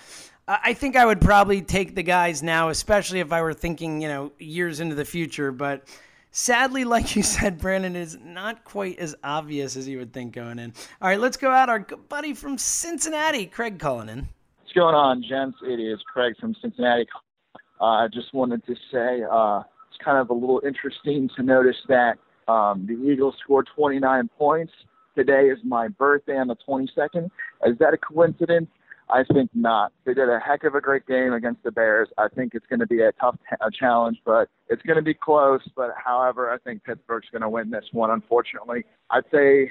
Uh, 0.47 0.59
I 0.63 0.75
think 0.75 0.95
I 0.95 1.07
would 1.07 1.23
probably 1.23 1.63
take 1.63 1.95
the 1.95 2.03
guys 2.03 2.43
now, 2.43 2.69
especially 2.69 3.21
if 3.21 3.33
I 3.33 3.41
were 3.41 3.55
thinking, 3.55 4.03
you 4.03 4.09
know, 4.09 4.33
years 4.39 4.79
into 4.79 4.95
the 4.95 5.07
future. 5.07 5.51
But 5.53 5.89
sadly, 6.33 6.85
like 6.85 7.17
you 7.17 7.23
said, 7.23 7.59
Brandon 7.59 7.97
is 7.97 8.19
not 8.23 8.63
quite 8.63 8.99
as 8.99 9.17
obvious 9.25 9.75
as 9.75 9.89
you 9.89 9.97
would 9.97 10.13
think 10.13 10.35
going 10.35 10.59
in. 10.59 10.75
All 11.01 11.09
right, 11.09 11.19
let's 11.19 11.39
go 11.39 11.51
out. 11.51 11.71
Our 11.71 11.81
buddy 11.81 12.35
from 12.35 12.59
Cincinnati, 12.59 13.47
Craig 13.47 13.79
Cullinan 13.79 14.29
going 14.75 14.95
on, 14.95 15.23
gents? 15.23 15.57
It 15.63 15.79
is 15.79 16.01
Craig 16.13 16.35
from 16.41 16.55
Cincinnati. 16.61 17.07
Uh, 17.81 17.85
I 17.85 18.09
just 18.13 18.35
wanted 18.35 18.65
to 18.67 18.75
say 18.93 19.23
uh, 19.31 19.63
it's 19.89 20.05
kind 20.05 20.19
of 20.19 20.31
a 20.31 20.35
little 20.35 20.61
interesting 20.67 21.31
to 21.37 21.43
notice 21.43 21.77
that 21.89 22.19
um, 22.49 22.85
the 22.87 22.95
Eagles 22.95 23.37
scored 23.43 23.69
29 23.75 24.29
points. 24.37 24.73
Today 25.15 25.45
is 25.45 25.59
my 25.65 25.87
birthday 25.89 26.37
on 26.37 26.49
the 26.49 26.57
22nd. 26.69 27.27
Is 27.67 27.79
that 27.79 27.95
a 27.95 27.97
coincidence? 27.97 28.69
I 29.09 29.23
think 29.33 29.51
not. 29.55 29.93
They 30.07 30.15
did 30.15 30.29
a 30.29 30.41
heck 30.41 30.65
of 30.65 30.75
a 30.75 30.81
great 30.81 31.07
game 31.07 31.35
against 31.35 31.63
the 31.63 31.71
Bears. 31.71 32.09
I 32.19 32.27
think 32.35 32.55
it's 32.55 32.67
going 32.67 32.81
to 32.81 32.87
be 32.87 33.03
a 33.03 33.13
tough 33.13 33.37
t- 33.49 33.57
a 33.61 33.71
challenge, 33.71 34.19
but 34.25 34.49
it's 34.69 34.83
going 34.83 34.97
to 34.97 35.03
be 35.03 35.15
close. 35.15 35.61
But 35.77 35.91
however, 36.03 36.51
I 36.51 36.59
think 36.59 36.83
Pittsburgh's 36.85 37.29
going 37.31 37.43
to 37.43 37.49
win 37.49 37.71
this 37.71 37.85
one. 37.93 38.11
Unfortunately, 38.11 38.85
I'd 39.11 39.25
say 39.31 39.71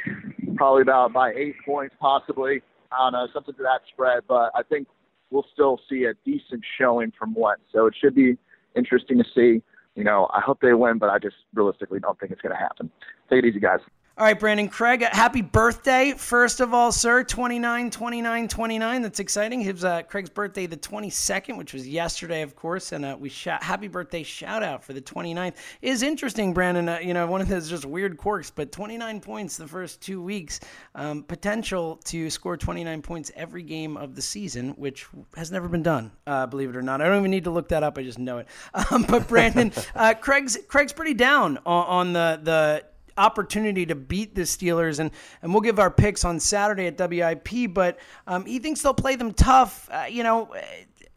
probably 0.56 0.84
about 0.84 1.12
by 1.12 1.34
eight 1.34 1.56
points, 1.66 1.96
possibly. 2.00 2.62
I 2.94 3.06
don't 3.06 3.14
know, 3.14 3.28
something 3.34 3.56
to 3.56 3.64
that 3.64 3.82
spread. 3.92 4.24
But 4.28 4.52
I 4.56 4.64
think 4.64 4.88
we'll 5.30 5.46
still 5.52 5.80
see 5.90 6.06
a 6.06 6.14
decent 6.26 6.64
showing 6.80 7.12
from 7.18 7.34
Wentz. 7.34 7.64
So 7.72 7.88
it 7.88 7.96
should 8.00 8.16
be 8.16 8.38
interesting 8.76 9.18
to 9.18 9.26
see. 9.36 9.62
You 9.96 10.04
know, 10.04 10.28
I 10.34 10.40
hope 10.40 10.60
they 10.62 10.74
win, 10.74 10.98
but 10.98 11.10
I 11.10 11.20
just 11.20 11.36
realistically 11.54 12.00
don't 12.00 12.20
think 12.20 12.32
it's 12.32 12.42
going 12.42 12.56
to 12.56 12.60
happen. 12.60 12.90
Take 13.30 13.44
it 13.44 13.48
easy, 13.48 13.60
guys. 13.60 13.80
All 14.16 14.24
right, 14.24 14.40
Brandon 14.40 14.70
Craig, 14.70 15.02
happy 15.02 15.42
birthday, 15.42 16.14
first 16.16 16.60
of 16.60 16.72
all, 16.72 16.92
sir. 16.92 17.24
29, 17.24 17.90
29, 17.90 18.48
29. 18.48 19.02
That's 19.02 19.20
exciting. 19.20 19.60
His 19.60 19.84
uh, 19.84 20.04
Craig's 20.04 20.30
birthday, 20.30 20.68
the 20.68 20.78
22nd, 20.78 21.58
which 21.58 21.74
was 21.74 21.88
yesterday, 21.88 22.44
of 22.44 22.56
course. 22.56 22.92
And 22.92 23.06
uh, 23.06 23.18
we 23.20 23.30
shout, 23.30 23.64
happy 23.64 23.88
birthday 23.88 24.22
shout 24.22 24.62
out 24.62 24.84
for 24.84 24.94
the 24.94 25.02
29th. 25.02 25.56
Is 25.82 26.04
interesting, 26.04 26.54
Brandon. 26.54 26.90
Uh, 26.90 27.00
you 27.00 27.16
know, 27.16 27.26
one 27.26 27.42
of 27.42 27.48
those 27.48 27.68
just 27.68 27.86
weird 27.86 28.18
quirks, 28.18 28.52
but 28.52 28.72
29 28.72 29.20
points 29.20 29.58
the 29.58 29.68
first 29.68 30.00
two 30.00 30.22
weeks. 30.22 30.60
Um, 30.94 31.24
potential 31.24 32.00
to 32.04 32.30
score 32.30 32.56
29 32.56 33.02
points 33.02 33.32
every 33.36 33.64
game 33.64 33.98
of 33.98 34.14
the 34.14 34.22
season, 34.22 34.74
which 34.74 35.08
has 35.36 35.52
never 35.52 35.68
been 35.68 35.82
done, 35.82 36.12
uh, 36.28 36.46
believe 36.46 36.70
it 36.70 36.76
or 36.76 36.84
not. 36.84 37.02
I 37.02 37.06
don't 37.06 37.18
even 37.18 37.32
need 37.32 37.46
to 37.46 37.52
look 37.52 37.70
that 37.70 37.82
up. 37.82 37.98
I 37.98 38.04
just 38.04 38.20
know 38.20 38.38
it. 38.38 38.48
Um, 38.92 39.04
but 39.08 39.28
Brandon, 39.28 39.72
uh, 39.96 40.14
Craig's 40.14 40.58
Craig's 40.68 40.94
pretty 40.94 41.16
down 41.16 41.58
on, 41.66 41.86
on 41.86 42.14
the 42.14 42.40
the 42.44 42.84
opportunity 43.18 43.86
to 43.86 43.96
beat 43.96 44.36
the 44.36 44.42
Steelers, 44.42 45.00
and 45.00 45.12
and 45.42 45.54
we'll 45.54 45.62
give 45.62 45.80
our 45.80 45.92
picks 45.92 46.26
on 46.26 46.40
Saturday 46.40 46.88
at 46.88 46.98
WIP. 46.98 47.74
But 47.74 48.00
um, 48.28 48.46
he 48.46 48.60
thinks 48.60 48.82
they'll 48.82 48.94
play 48.94 49.16
them 49.16 49.34
tough. 49.34 49.90
Uh, 49.92 50.06
you 50.10 50.24
know, 50.24 50.54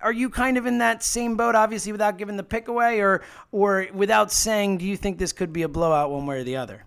are 0.01 0.13
you 0.13 0.31
kind 0.31 0.57
of 0.57 0.67
in 0.67 0.79
that 0.79 1.03
same 1.03 1.37
boat? 1.37 1.55
Obviously, 1.55 1.93
without 1.93 2.19
giving 2.19 2.37
the 2.37 2.43
pick 2.43 2.69
away, 2.69 3.01
or 3.01 3.23
or 3.53 3.89
without 3.93 4.31
saying, 4.33 4.79
do 4.79 4.85
you 4.85 4.97
think 4.97 5.19
this 5.19 5.33
could 5.33 5.53
be 5.53 5.63
a 5.63 5.69
blowout 5.69 6.11
one 6.11 6.27
way 6.27 6.41
or 6.41 6.45
the 6.45 6.57
other? 6.57 6.85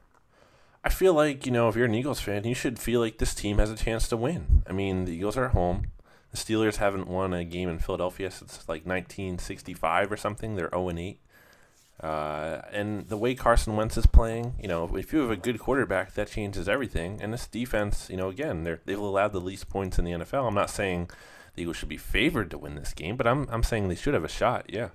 I 0.83 0.89
feel 0.89 1.13
like 1.13 1.45
you 1.45 1.51
know, 1.51 1.67
if 1.67 1.75
you're 1.75 1.85
an 1.85 1.95
Eagles 1.95 2.21
fan, 2.21 2.45
you 2.45 2.55
should 2.55 2.79
feel 2.79 2.99
like 2.99 3.17
this 3.17 3.35
team 3.35 3.57
has 3.57 3.69
a 3.71 3.75
chance 3.75 4.07
to 4.09 4.17
win. 4.17 4.63
I 4.67 4.73
mean, 4.73 5.05
the 5.05 5.13
Eagles 5.13 5.37
are 5.37 5.45
at 5.45 5.51
home. 5.51 5.87
The 6.31 6.37
Steelers 6.37 6.75
haven't 6.75 7.07
won 7.07 7.33
a 7.33 7.43
game 7.43 7.69
in 7.69 7.79
Philadelphia 7.79 8.29
since 8.29 8.59
like 8.69 8.85
1965 8.85 10.11
or 10.11 10.17
something. 10.17 10.55
They're 10.55 10.69
0 10.69 10.89
and 10.89 10.99
8. 10.99 11.19
Uh, 12.01 12.61
and 12.71 13.07
the 13.09 13.17
way 13.17 13.35
Carson 13.35 13.75
Wentz 13.75 13.97
is 13.97 14.05
playing, 14.05 14.55
you 14.61 14.67
know, 14.67 14.95
if 14.95 15.11
you 15.11 15.19
have 15.19 15.31
a 15.31 15.35
good 15.35 15.59
quarterback, 15.59 16.13
that 16.13 16.29
changes 16.29 16.69
everything. 16.69 17.19
And 17.21 17.33
this 17.33 17.45
defense, 17.45 18.09
you 18.09 18.15
know, 18.15 18.29
again, 18.29 18.63
they're, 18.63 18.79
they've 18.85 18.97
allowed 18.97 19.33
the 19.33 19.41
least 19.41 19.69
points 19.69 19.99
in 19.99 20.05
the 20.05 20.11
NFL. 20.11 20.47
I'm 20.47 20.55
not 20.55 20.69
saying 20.69 21.09
the 21.55 21.63
Eagles 21.63 21.77
should 21.77 21.89
be 21.89 21.97
favored 21.97 22.51
to 22.51 22.57
win 22.57 22.75
this 22.75 22.93
game, 22.93 23.17
but 23.17 23.27
I'm 23.27 23.47
I'm 23.51 23.63
saying 23.63 23.89
they 23.89 23.95
should 23.95 24.13
have 24.13 24.23
a 24.23 24.29
shot. 24.29 24.67
Yeah. 24.69 24.89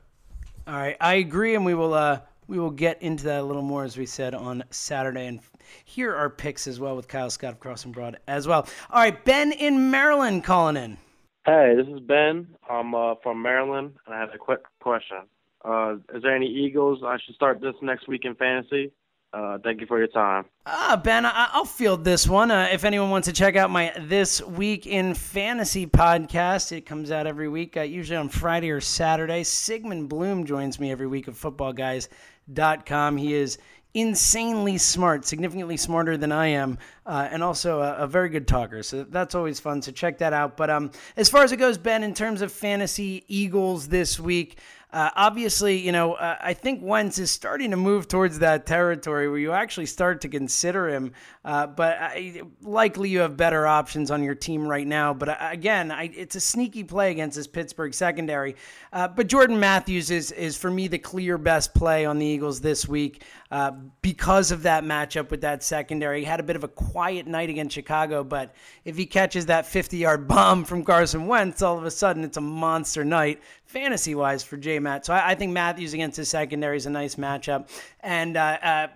All 0.66 0.74
right, 0.74 0.96
I 0.98 1.14
agree, 1.14 1.54
and 1.54 1.64
we 1.64 1.74
will 1.74 1.92
uh, 1.92 2.20
we 2.46 2.58
will 2.58 2.70
get 2.70 3.02
into 3.02 3.24
that 3.24 3.40
a 3.40 3.44
little 3.44 3.62
more 3.62 3.84
as 3.84 3.98
we 3.98 4.06
said 4.06 4.34
on 4.34 4.64
Saturday, 4.70 5.26
and 5.26 5.40
here 5.84 6.14
are 6.14 6.30
picks 6.30 6.66
as 6.66 6.80
well 6.80 6.96
with 6.96 7.06
Kyle 7.06 7.28
Scott 7.28 7.52
of 7.52 7.60
Crossing 7.60 7.92
Broad 7.92 8.18
as 8.26 8.48
well. 8.48 8.66
All 8.90 9.00
right, 9.00 9.24
Ben 9.24 9.52
in 9.52 9.90
Maryland 9.90 10.44
calling 10.44 10.76
in. 10.76 10.96
Hey, 11.44 11.74
this 11.76 11.86
is 11.86 12.00
Ben. 12.00 12.46
I'm 12.70 12.94
uh, 12.94 13.16
from 13.22 13.42
Maryland, 13.42 13.92
and 14.06 14.14
I 14.14 14.18
have 14.18 14.30
a 14.34 14.38
quick 14.38 14.60
question. 14.80 15.18
Uh, 15.64 15.96
is 16.14 16.22
there 16.22 16.34
any 16.36 16.46
Eagles 16.46 17.00
I 17.04 17.16
should 17.24 17.34
start 17.34 17.60
this 17.60 17.74
next 17.80 18.06
week 18.06 18.24
in 18.24 18.34
fantasy? 18.34 18.92
Uh, 19.32 19.58
thank 19.64 19.80
you 19.80 19.86
for 19.86 19.98
your 19.98 20.06
time. 20.08 20.44
Ah, 20.64 21.00
Ben, 21.02 21.26
I- 21.26 21.50
will 21.56 21.64
field 21.64 22.04
this 22.04 22.28
one. 22.28 22.52
Uh, 22.52 22.68
if 22.70 22.84
anyone 22.84 23.10
wants 23.10 23.26
to 23.26 23.32
check 23.32 23.56
out 23.56 23.68
my 23.68 23.92
This 23.98 24.40
Week 24.40 24.86
in 24.86 25.14
Fantasy 25.14 25.88
podcast, 25.88 26.70
it 26.70 26.82
comes 26.82 27.10
out 27.10 27.26
every 27.26 27.48
week, 27.48 27.76
uh, 27.76 27.80
usually 27.80 28.16
on 28.16 28.28
Friday 28.28 28.70
or 28.70 28.80
Saturday. 28.80 29.42
Sigmund 29.42 30.08
Bloom 30.08 30.44
joins 30.44 30.78
me 30.78 30.92
every 30.92 31.08
week 31.08 31.26
of 31.26 31.34
footballguys.com. 31.34 33.16
He 33.16 33.34
is 33.34 33.58
insanely 33.94 34.76
smart, 34.76 35.24
significantly 35.24 35.76
smarter 35.76 36.16
than 36.16 36.30
I 36.30 36.48
am, 36.48 36.78
uh, 37.06 37.28
and 37.30 37.42
also 37.42 37.80
a, 37.80 37.94
a, 37.94 38.06
very 38.08 38.28
good 38.28 38.46
talker. 38.46 38.82
So 38.82 39.04
that's 39.04 39.36
always 39.36 39.60
fun. 39.60 39.82
So 39.82 39.92
check 39.92 40.18
that 40.18 40.32
out. 40.32 40.56
But 40.56 40.68
um, 40.68 40.90
as 41.16 41.28
far 41.28 41.44
as 41.44 41.52
it 41.52 41.56
goes, 41.56 41.78
Ben, 41.78 42.02
in 42.02 42.12
terms 42.12 42.42
of 42.42 42.52
fantasy 42.52 43.24
Eagles 43.28 43.88
this 43.88 44.18
week, 44.18 44.58
uh, 44.94 45.10
obviously, 45.16 45.76
you 45.76 45.90
know, 45.90 46.12
uh, 46.12 46.36
I 46.40 46.54
think 46.54 46.78
Wentz 46.80 47.18
is 47.18 47.28
starting 47.28 47.72
to 47.72 47.76
move 47.76 48.06
towards 48.06 48.38
that 48.38 48.64
territory 48.64 49.28
where 49.28 49.38
you 49.38 49.50
actually 49.50 49.86
start 49.86 50.20
to 50.20 50.28
consider 50.28 50.88
him. 50.88 51.10
Uh, 51.44 51.66
but 51.66 51.98
I, 52.00 52.42
likely 52.62 53.08
you 53.08 53.18
have 53.18 53.36
better 53.36 53.66
options 53.66 54.12
on 54.12 54.22
your 54.22 54.36
team 54.36 54.68
right 54.68 54.86
now. 54.86 55.12
But 55.12 55.30
uh, 55.30 55.36
again, 55.40 55.90
I, 55.90 56.04
it's 56.14 56.36
a 56.36 56.40
sneaky 56.40 56.84
play 56.84 57.10
against 57.10 57.36
this 57.36 57.48
Pittsburgh 57.48 57.92
secondary. 57.92 58.54
Uh, 58.92 59.08
but 59.08 59.26
Jordan 59.26 59.58
Matthews 59.58 60.12
is 60.12 60.30
is 60.30 60.56
for 60.56 60.70
me 60.70 60.86
the 60.86 60.98
clear 60.98 61.38
best 61.38 61.74
play 61.74 62.06
on 62.06 62.20
the 62.20 62.26
Eagles 62.26 62.60
this 62.60 62.86
week 62.86 63.24
uh, 63.54 63.70
because 64.02 64.50
of 64.50 64.64
that 64.64 64.82
matchup 64.82 65.30
with 65.30 65.42
that 65.42 65.62
secondary. 65.62 66.18
He 66.18 66.24
had 66.24 66.40
a 66.40 66.42
bit 66.42 66.56
of 66.56 66.64
a 66.64 66.68
quiet 66.68 67.28
night 67.28 67.48
against 67.48 67.72
Chicago, 67.72 68.24
but 68.24 68.52
if 68.84 68.96
he 68.96 69.06
catches 69.06 69.46
that 69.46 69.64
50 69.64 69.96
yard 69.96 70.26
bomb 70.28 70.64
from 70.64 70.84
Carson 70.84 71.28
Wentz, 71.28 71.62
all 71.62 71.78
of 71.78 71.84
a 71.84 71.90
sudden 71.92 72.24
it's 72.24 72.36
a 72.36 72.40
monster 72.40 73.04
night 73.04 73.40
fantasy 73.64 74.16
wise 74.16 74.42
for 74.42 74.56
J 74.56 74.80
Matt. 74.80 75.06
So 75.06 75.14
I, 75.14 75.30
I, 75.30 75.34
think 75.36 75.52
Matthews 75.52 75.94
against 75.94 76.16
his 76.16 76.28
secondary 76.28 76.76
is 76.76 76.86
a 76.86 76.90
nice 76.90 77.14
matchup. 77.14 77.68
And 78.00 78.36
uh, 78.36 78.58
uh, 78.60 78.86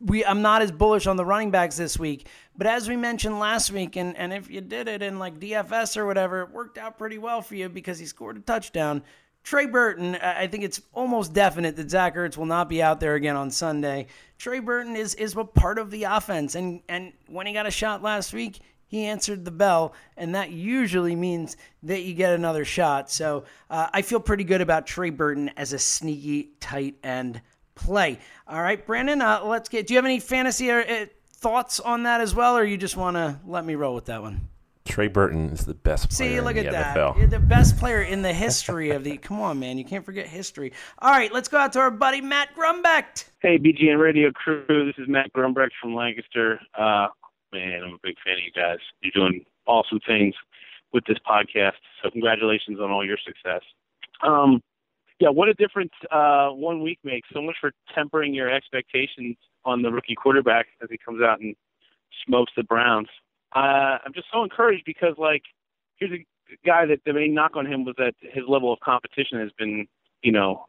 we, 0.00 0.24
I'm 0.24 0.40
not 0.40 0.62
as 0.62 0.72
bullish 0.72 1.06
on 1.06 1.18
the 1.18 1.24
running 1.26 1.50
backs 1.50 1.76
this 1.76 1.98
week. 1.98 2.26
But 2.56 2.68
as 2.68 2.88
we 2.88 2.96
mentioned 2.96 3.38
last 3.38 3.70
week, 3.70 3.96
and, 3.96 4.16
and 4.16 4.32
if 4.32 4.48
you 4.48 4.62
did 4.62 4.88
it 4.88 5.02
in 5.02 5.18
like 5.18 5.38
DFS 5.38 5.94
or 5.98 6.06
whatever, 6.06 6.40
it 6.40 6.52
worked 6.52 6.78
out 6.78 6.96
pretty 6.96 7.18
well 7.18 7.42
for 7.42 7.54
you 7.54 7.68
because 7.68 7.98
he 7.98 8.06
scored 8.06 8.38
a 8.38 8.40
touchdown. 8.40 9.02
Trey 9.46 9.66
Burton, 9.66 10.16
I 10.16 10.48
think 10.48 10.64
it's 10.64 10.82
almost 10.92 11.32
definite 11.32 11.76
that 11.76 11.88
Zach 11.88 12.16
Ertz 12.16 12.36
will 12.36 12.46
not 12.46 12.68
be 12.68 12.82
out 12.82 12.98
there 12.98 13.14
again 13.14 13.36
on 13.36 13.52
Sunday. 13.52 14.08
Trey 14.38 14.58
Burton 14.58 14.96
is 14.96 15.14
is 15.14 15.36
a 15.36 15.44
part 15.44 15.78
of 15.78 15.92
the 15.92 16.02
offense, 16.02 16.56
and 16.56 16.82
and 16.88 17.12
when 17.28 17.46
he 17.46 17.52
got 17.52 17.64
a 17.64 17.70
shot 17.70 18.02
last 18.02 18.34
week, 18.34 18.58
he 18.88 19.04
answered 19.04 19.44
the 19.44 19.52
bell, 19.52 19.94
and 20.16 20.34
that 20.34 20.50
usually 20.50 21.14
means 21.14 21.56
that 21.84 22.02
you 22.02 22.12
get 22.12 22.34
another 22.34 22.64
shot. 22.64 23.08
So 23.08 23.44
uh, 23.70 23.86
I 23.92 24.02
feel 24.02 24.18
pretty 24.18 24.42
good 24.42 24.62
about 24.62 24.84
Trey 24.84 25.10
Burton 25.10 25.52
as 25.56 25.72
a 25.72 25.78
sneaky 25.78 26.50
tight 26.58 26.96
end 27.04 27.40
play. 27.76 28.18
All 28.48 28.60
right, 28.60 28.84
Brandon, 28.84 29.22
uh, 29.22 29.44
let's 29.44 29.68
get. 29.68 29.86
Do 29.86 29.94
you 29.94 29.98
have 29.98 30.04
any 30.04 30.18
fantasy 30.18 30.72
or, 30.72 30.80
uh, 30.80 31.06
thoughts 31.34 31.78
on 31.78 32.02
that 32.02 32.20
as 32.20 32.34
well, 32.34 32.58
or 32.58 32.64
you 32.64 32.76
just 32.76 32.96
want 32.96 33.14
to 33.14 33.38
let 33.46 33.64
me 33.64 33.76
roll 33.76 33.94
with 33.94 34.06
that 34.06 34.22
one? 34.22 34.48
Trey 34.86 35.08
Burton 35.08 35.50
is 35.50 35.66
the 35.66 35.74
best 35.74 36.10
player 36.10 36.30
See, 36.36 36.40
look 36.40 36.56
at 36.56 36.70
that. 36.70 36.96
NFL. 36.96 37.18
You're 37.18 37.26
the 37.26 37.38
best 37.38 37.78
player 37.78 38.02
in 38.02 38.22
the 38.22 38.32
history 38.32 38.90
of 38.90 39.04
the. 39.04 39.16
Come 39.26 39.40
on, 39.40 39.58
man. 39.58 39.78
You 39.78 39.84
can't 39.84 40.04
forget 40.04 40.26
history. 40.26 40.72
All 41.00 41.10
right, 41.10 41.32
let's 41.32 41.48
go 41.48 41.58
out 41.58 41.72
to 41.74 41.80
our 41.80 41.90
buddy 41.90 42.20
Matt 42.20 42.54
Grumbrecht. 42.56 43.28
Hey, 43.40 43.58
BGN 43.58 44.00
Radio 44.00 44.30
crew. 44.32 44.64
This 44.68 44.94
is 44.98 45.08
Matt 45.08 45.32
Grumbrecht 45.32 45.70
from 45.80 45.94
Lancaster. 45.94 46.60
Uh, 46.78 47.08
man, 47.52 47.82
I'm 47.84 47.94
a 47.94 47.98
big 48.02 48.16
fan 48.24 48.34
of 48.34 48.40
you 48.40 48.52
guys. 48.54 48.78
You're 49.02 49.12
doing 49.12 49.44
awesome 49.66 50.00
things 50.06 50.34
with 50.92 51.04
this 51.06 51.18
podcast. 51.28 51.72
So 52.02 52.10
congratulations 52.10 52.80
on 52.80 52.90
all 52.90 53.04
your 53.04 53.18
success. 53.24 53.62
Um, 54.22 54.62
yeah, 55.20 55.30
what 55.30 55.48
a 55.48 55.54
difference 55.54 55.92
uh, 56.10 56.48
one 56.50 56.82
week 56.82 56.98
makes. 57.04 57.28
So 57.32 57.40
much 57.40 57.56
for 57.60 57.72
tempering 57.94 58.34
your 58.34 58.50
expectations 58.50 59.36
on 59.64 59.82
the 59.82 59.90
rookie 59.90 60.14
quarterback 60.14 60.66
as 60.82 60.88
he 60.90 60.98
comes 60.98 61.22
out 61.22 61.40
and 61.40 61.54
smokes 62.26 62.52
the 62.56 62.62
Browns. 62.62 63.08
Uh, 63.54 63.98
I'm 64.04 64.12
just 64.14 64.26
so 64.32 64.42
encouraged 64.42 64.84
because, 64.84 65.14
like, 65.18 65.42
here's 65.96 66.12
a 66.12 66.24
guy 66.64 66.86
that 66.86 67.00
the 67.06 67.12
main 67.12 67.34
knock 67.34 67.52
on 67.56 67.66
him 67.66 67.84
was 67.84 67.94
that 67.98 68.14
his 68.20 68.44
level 68.48 68.72
of 68.72 68.80
competition 68.80 69.38
has 69.38 69.50
been, 69.58 69.86
you 70.22 70.32
know, 70.32 70.64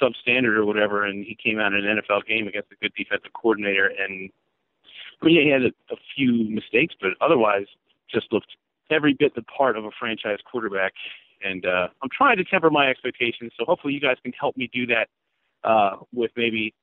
substandard 0.00 0.56
or 0.56 0.64
whatever, 0.64 1.04
and 1.04 1.24
he 1.24 1.36
came 1.36 1.60
out 1.60 1.72
in 1.72 1.84
an 1.84 1.98
NFL 1.98 2.26
game 2.26 2.48
against 2.48 2.72
a 2.72 2.76
good 2.76 2.92
defensive 2.96 3.32
coordinator 3.34 3.86
and 3.98 4.30
I 5.22 5.26
mean, 5.26 5.42
he 5.42 5.50
had 5.50 5.62
a, 5.62 5.72
a 5.92 5.96
few 6.14 6.48
mistakes, 6.50 6.94
but 7.00 7.10
otherwise 7.20 7.66
just 8.10 8.32
looked 8.32 8.56
every 8.90 9.14
bit 9.14 9.34
the 9.34 9.42
part 9.42 9.76
of 9.76 9.84
a 9.84 9.90
franchise 9.98 10.38
quarterback. 10.50 10.92
And 11.42 11.64
uh, 11.64 11.88
I'm 12.02 12.08
trying 12.16 12.36
to 12.38 12.44
temper 12.44 12.70
my 12.70 12.88
expectations, 12.88 13.52
so 13.58 13.64
hopefully 13.64 13.94
you 13.94 14.00
guys 14.00 14.16
can 14.22 14.32
help 14.38 14.56
me 14.56 14.68
do 14.72 14.86
that 14.86 15.08
uh, 15.62 15.96
with 16.12 16.30
maybe 16.36 16.74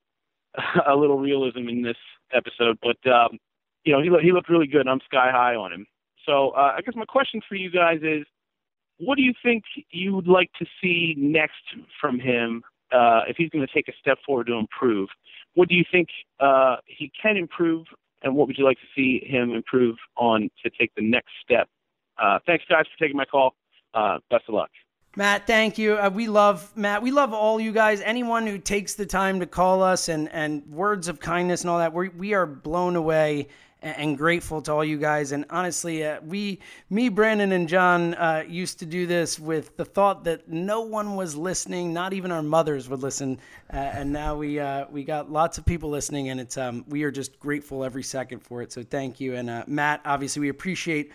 a 0.86 0.94
little 0.94 1.18
realism 1.18 1.68
in 1.68 1.82
this 1.82 1.96
episode. 2.32 2.78
But 2.82 3.10
um, 3.10 3.38
you 3.84 3.92
know, 3.92 4.02
he 4.02 4.10
he 4.24 4.32
looked 4.32 4.48
really 4.48 4.66
good. 4.66 4.82
and 4.82 4.90
I'm 4.90 5.00
sky 5.04 5.30
high 5.30 5.54
on 5.54 5.72
him. 5.72 5.86
So 6.26 6.50
uh, 6.50 6.74
I 6.76 6.80
guess 6.82 6.94
my 6.94 7.04
question 7.04 7.40
for 7.48 7.56
you 7.56 7.70
guys 7.70 8.00
is, 8.02 8.24
what 8.98 9.16
do 9.16 9.22
you 9.22 9.32
think 9.42 9.64
you 9.90 10.14
would 10.14 10.28
like 10.28 10.50
to 10.58 10.66
see 10.80 11.14
next 11.18 11.62
from 12.00 12.20
him 12.20 12.62
uh, 12.92 13.22
if 13.28 13.36
he's 13.36 13.50
going 13.50 13.66
to 13.66 13.72
take 13.72 13.88
a 13.88 13.92
step 14.00 14.18
forward 14.24 14.46
to 14.46 14.54
improve? 14.54 15.08
What 15.54 15.68
do 15.68 15.74
you 15.74 15.84
think 15.90 16.08
uh, 16.40 16.76
he 16.86 17.10
can 17.20 17.36
improve 17.36 17.86
and 18.22 18.34
what 18.34 18.46
would 18.46 18.56
you 18.56 18.64
like 18.64 18.78
to 18.78 18.86
see 18.94 19.24
him 19.26 19.52
improve 19.52 19.96
on 20.16 20.48
to 20.62 20.70
take 20.78 20.92
the 20.94 21.02
next 21.02 21.30
step? 21.44 21.68
Uh, 22.22 22.38
thanks, 22.46 22.64
guys, 22.68 22.84
for 22.86 23.04
taking 23.04 23.16
my 23.16 23.24
call. 23.24 23.54
Uh, 23.94 24.18
best 24.30 24.44
of 24.48 24.54
luck. 24.54 24.70
Matt, 25.16 25.46
thank 25.46 25.76
you. 25.76 25.98
Uh, 25.98 26.08
we 26.08 26.26
love 26.26 26.74
Matt. 26.74 27.02
We 27.02 27.10
love 27.10 27.34
all 27.34 27.60
you 27.60 27.72
guys. 27.72 28.00
Anyone 28.00 28.46
who 28.46 28.56
takes 28.56 28.94
the 28.94 29.04
time 29.04 29.40
to 29.40 29.46
call 29.46 29.82
us 29.82 30.08
and 30.08 30.30
and 30.30 30.66
words 30.66 31.08
of 31.08 31.20
kindness 31.20 31.60
and 31.62 31.70
all 31.70 31.78
that. 31.78 31.92
We 31.92 32.08
we 32.08 32.32
are 32.32 32.46
blown 32.46 32.96
away 32.96 33.48
and 33.82 34.16
grateful 34.16 34.62
to 34.62 34.72
all 34.72 34.84
you 34.84 34.96
guys. 34.96 35.32
And 35.32 35.44
honestly, 35.50 36.04
uh, 36.04 36.20
we, 36.22 36.60
me, 36.88 37.08
Brandon, 37.08 37.52
and 37.52 37.68
John 37.68 38.14
uh, 38.14 38.44
used 38.48 38.78
to 38.78 38.86
do 38.86 39.06
this 39.06 39.38
with 39.38 39.76
the 39.76 39.84
thought 39.84 40.24
that 40.24 40.48
no 40.48 40.82
one 40.82 41.16
was 41.16 41.34
listening, 41.36 41.92
not 41.92 42.12
even 42.12 42.30
our 42.30 42.42
mothers 42.42 42.88
would 42.88 43.00
listen. 43.00 43.38
Uh, 43.72 43.76
and 43.76 44.12
now 44.12 44.36
we 44.36 44.60
uh, 44.60 44.86
we 44.90 45.04
got 45.04 45.30
lots 45.30 45.58
of 45.58 45.64
people 45.64 45.90
listening, 45.90 46.28
and 46.28 46.40
it's 46.40 46.56
um, 46.56 46.84
we 46.88 47.02
are 47.02 47.10
just 47.10 47.38
grateful 47.40 47.84
every 47.84 48.02
second 48.02 48.40
for 48.40 48.62
it. 48.62 48.72
So 48.72 48.82
thank 48.82 49.20
you, 49.20 49.34
and 49.34 49.50
uh, 49.50 49.64
Matt. 49.66 50.00
Obviously, 50.04 50.40
we 50.40 50.48
appreciate 50.48 51.12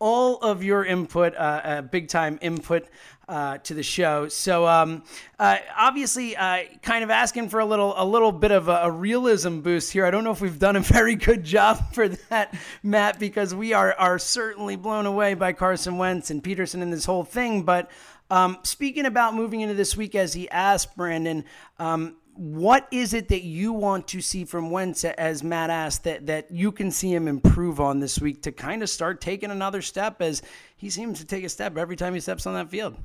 all 0.00 0.38
of 0.38 0.64
your 0.64 0.84
input, 0.84 1.34
uh, 1.34 1.38
uh, 1.38 1.82
big 1.82 2.08
time 2.08 2.38
input 2.40 2.88
uh, 3.30 3.58
to 3.58 3.74
the 3.74 3.82
show. 3.82 4.26
So 4.26 4.66
um, 4.66 5.04
uh, 5.38 5.58
obviously, 5.76 6.36
uh, 6.36 6.64
kind 6.82 7.04
of 7.04 7.10
asking 7.10 7.48
for 7.48 7.60
a 7.60 7.64
little 7.64 7.94
a 7.96 8.04
little 8.04 8.32
bit 8.32 8.50
of 8.50 8.68
a, 8.68 8.82
a, 8.82 8.90
realism 8.90 9.60
boost 9.60 9.92
here. 9.92 10.04
I 10.04 10.10
don't 10.10 10.24
know 10.24 10.32
if 10.32 10.40
we've 10.40 10.58
done 10.58 10.74
a 10.74 10.80
very 10.80 11.14
good 11.14 11.44
job 11.44 11.80
for 11.94 12.08
that, 12.08 12.52
Matt, 12.82 13.20
because 13.20 13.54
we 13.54 13.72
are 13.72 13.94
are 13.94 14.18
certainly 14.18 14.74
blown 14.74 15.06
away 15.06 15.34
by 15.34 15.52
Carson 15.52 15.96
Wentz 15.96 16.30
and 16.30 16.42
Pederson 16.42 16.82
and 16.82 16.92
this 16.92 17.04
whole 17.04 17.22
thing. 17.22 17.62
But 17.62 17.88
um, 18.30 18.58
speaking 18.64 19.06
about 19.06 19.34
moving 19.34 19.60
into 19.60 19.74
this 19.74 19.96
week, 19.96 20.16
as 20.16 20.34
he 20.34 20.50
asked 20.50 20.96
Brandon, 20.96 21.44
um, 21.78 22.16
what 22.34 22.88
is 22.90 23.14
it 23.14 23.28
that 23.28 23.42
you 23.42 23.72
want 23.72 24.08
to 24.08 24.20
see 24.20 24.44
from 24.44 24.72
Wentz, 24.72 25.04
as 25.04 25.44
Matt 25.44 25.70
asked, 25.70 26.04
that, 26.04 26.26
that 26.26 26.50
you 26.50 26.72
can 26.72 26.90
see 26.90 27.14
him 27.14 27.28
improve 27.28 27.78
on 27.78 28.00
this 28.00 28.20
week 28.20 28.42
to 28.42 28.52
kind 28.52 28.82
of 28.82 28.90
start 28.90 29.20
taking 29.20 29.50
another 29.50 29.82
step 29.82 30.20
as 30.20 30.42
he 30.76 30.90
seems 30.90 31.20
to 31.20 31.26
take 31.26 31.44
a 31.44 31.48
step 31.48 31.76
every 31.76 31.96
time 31.96 32.14
he 32.14 32.20
steps 32.20 32.46
on 32.46 32.54
that 32.54 32.70
field? 32.70 32.96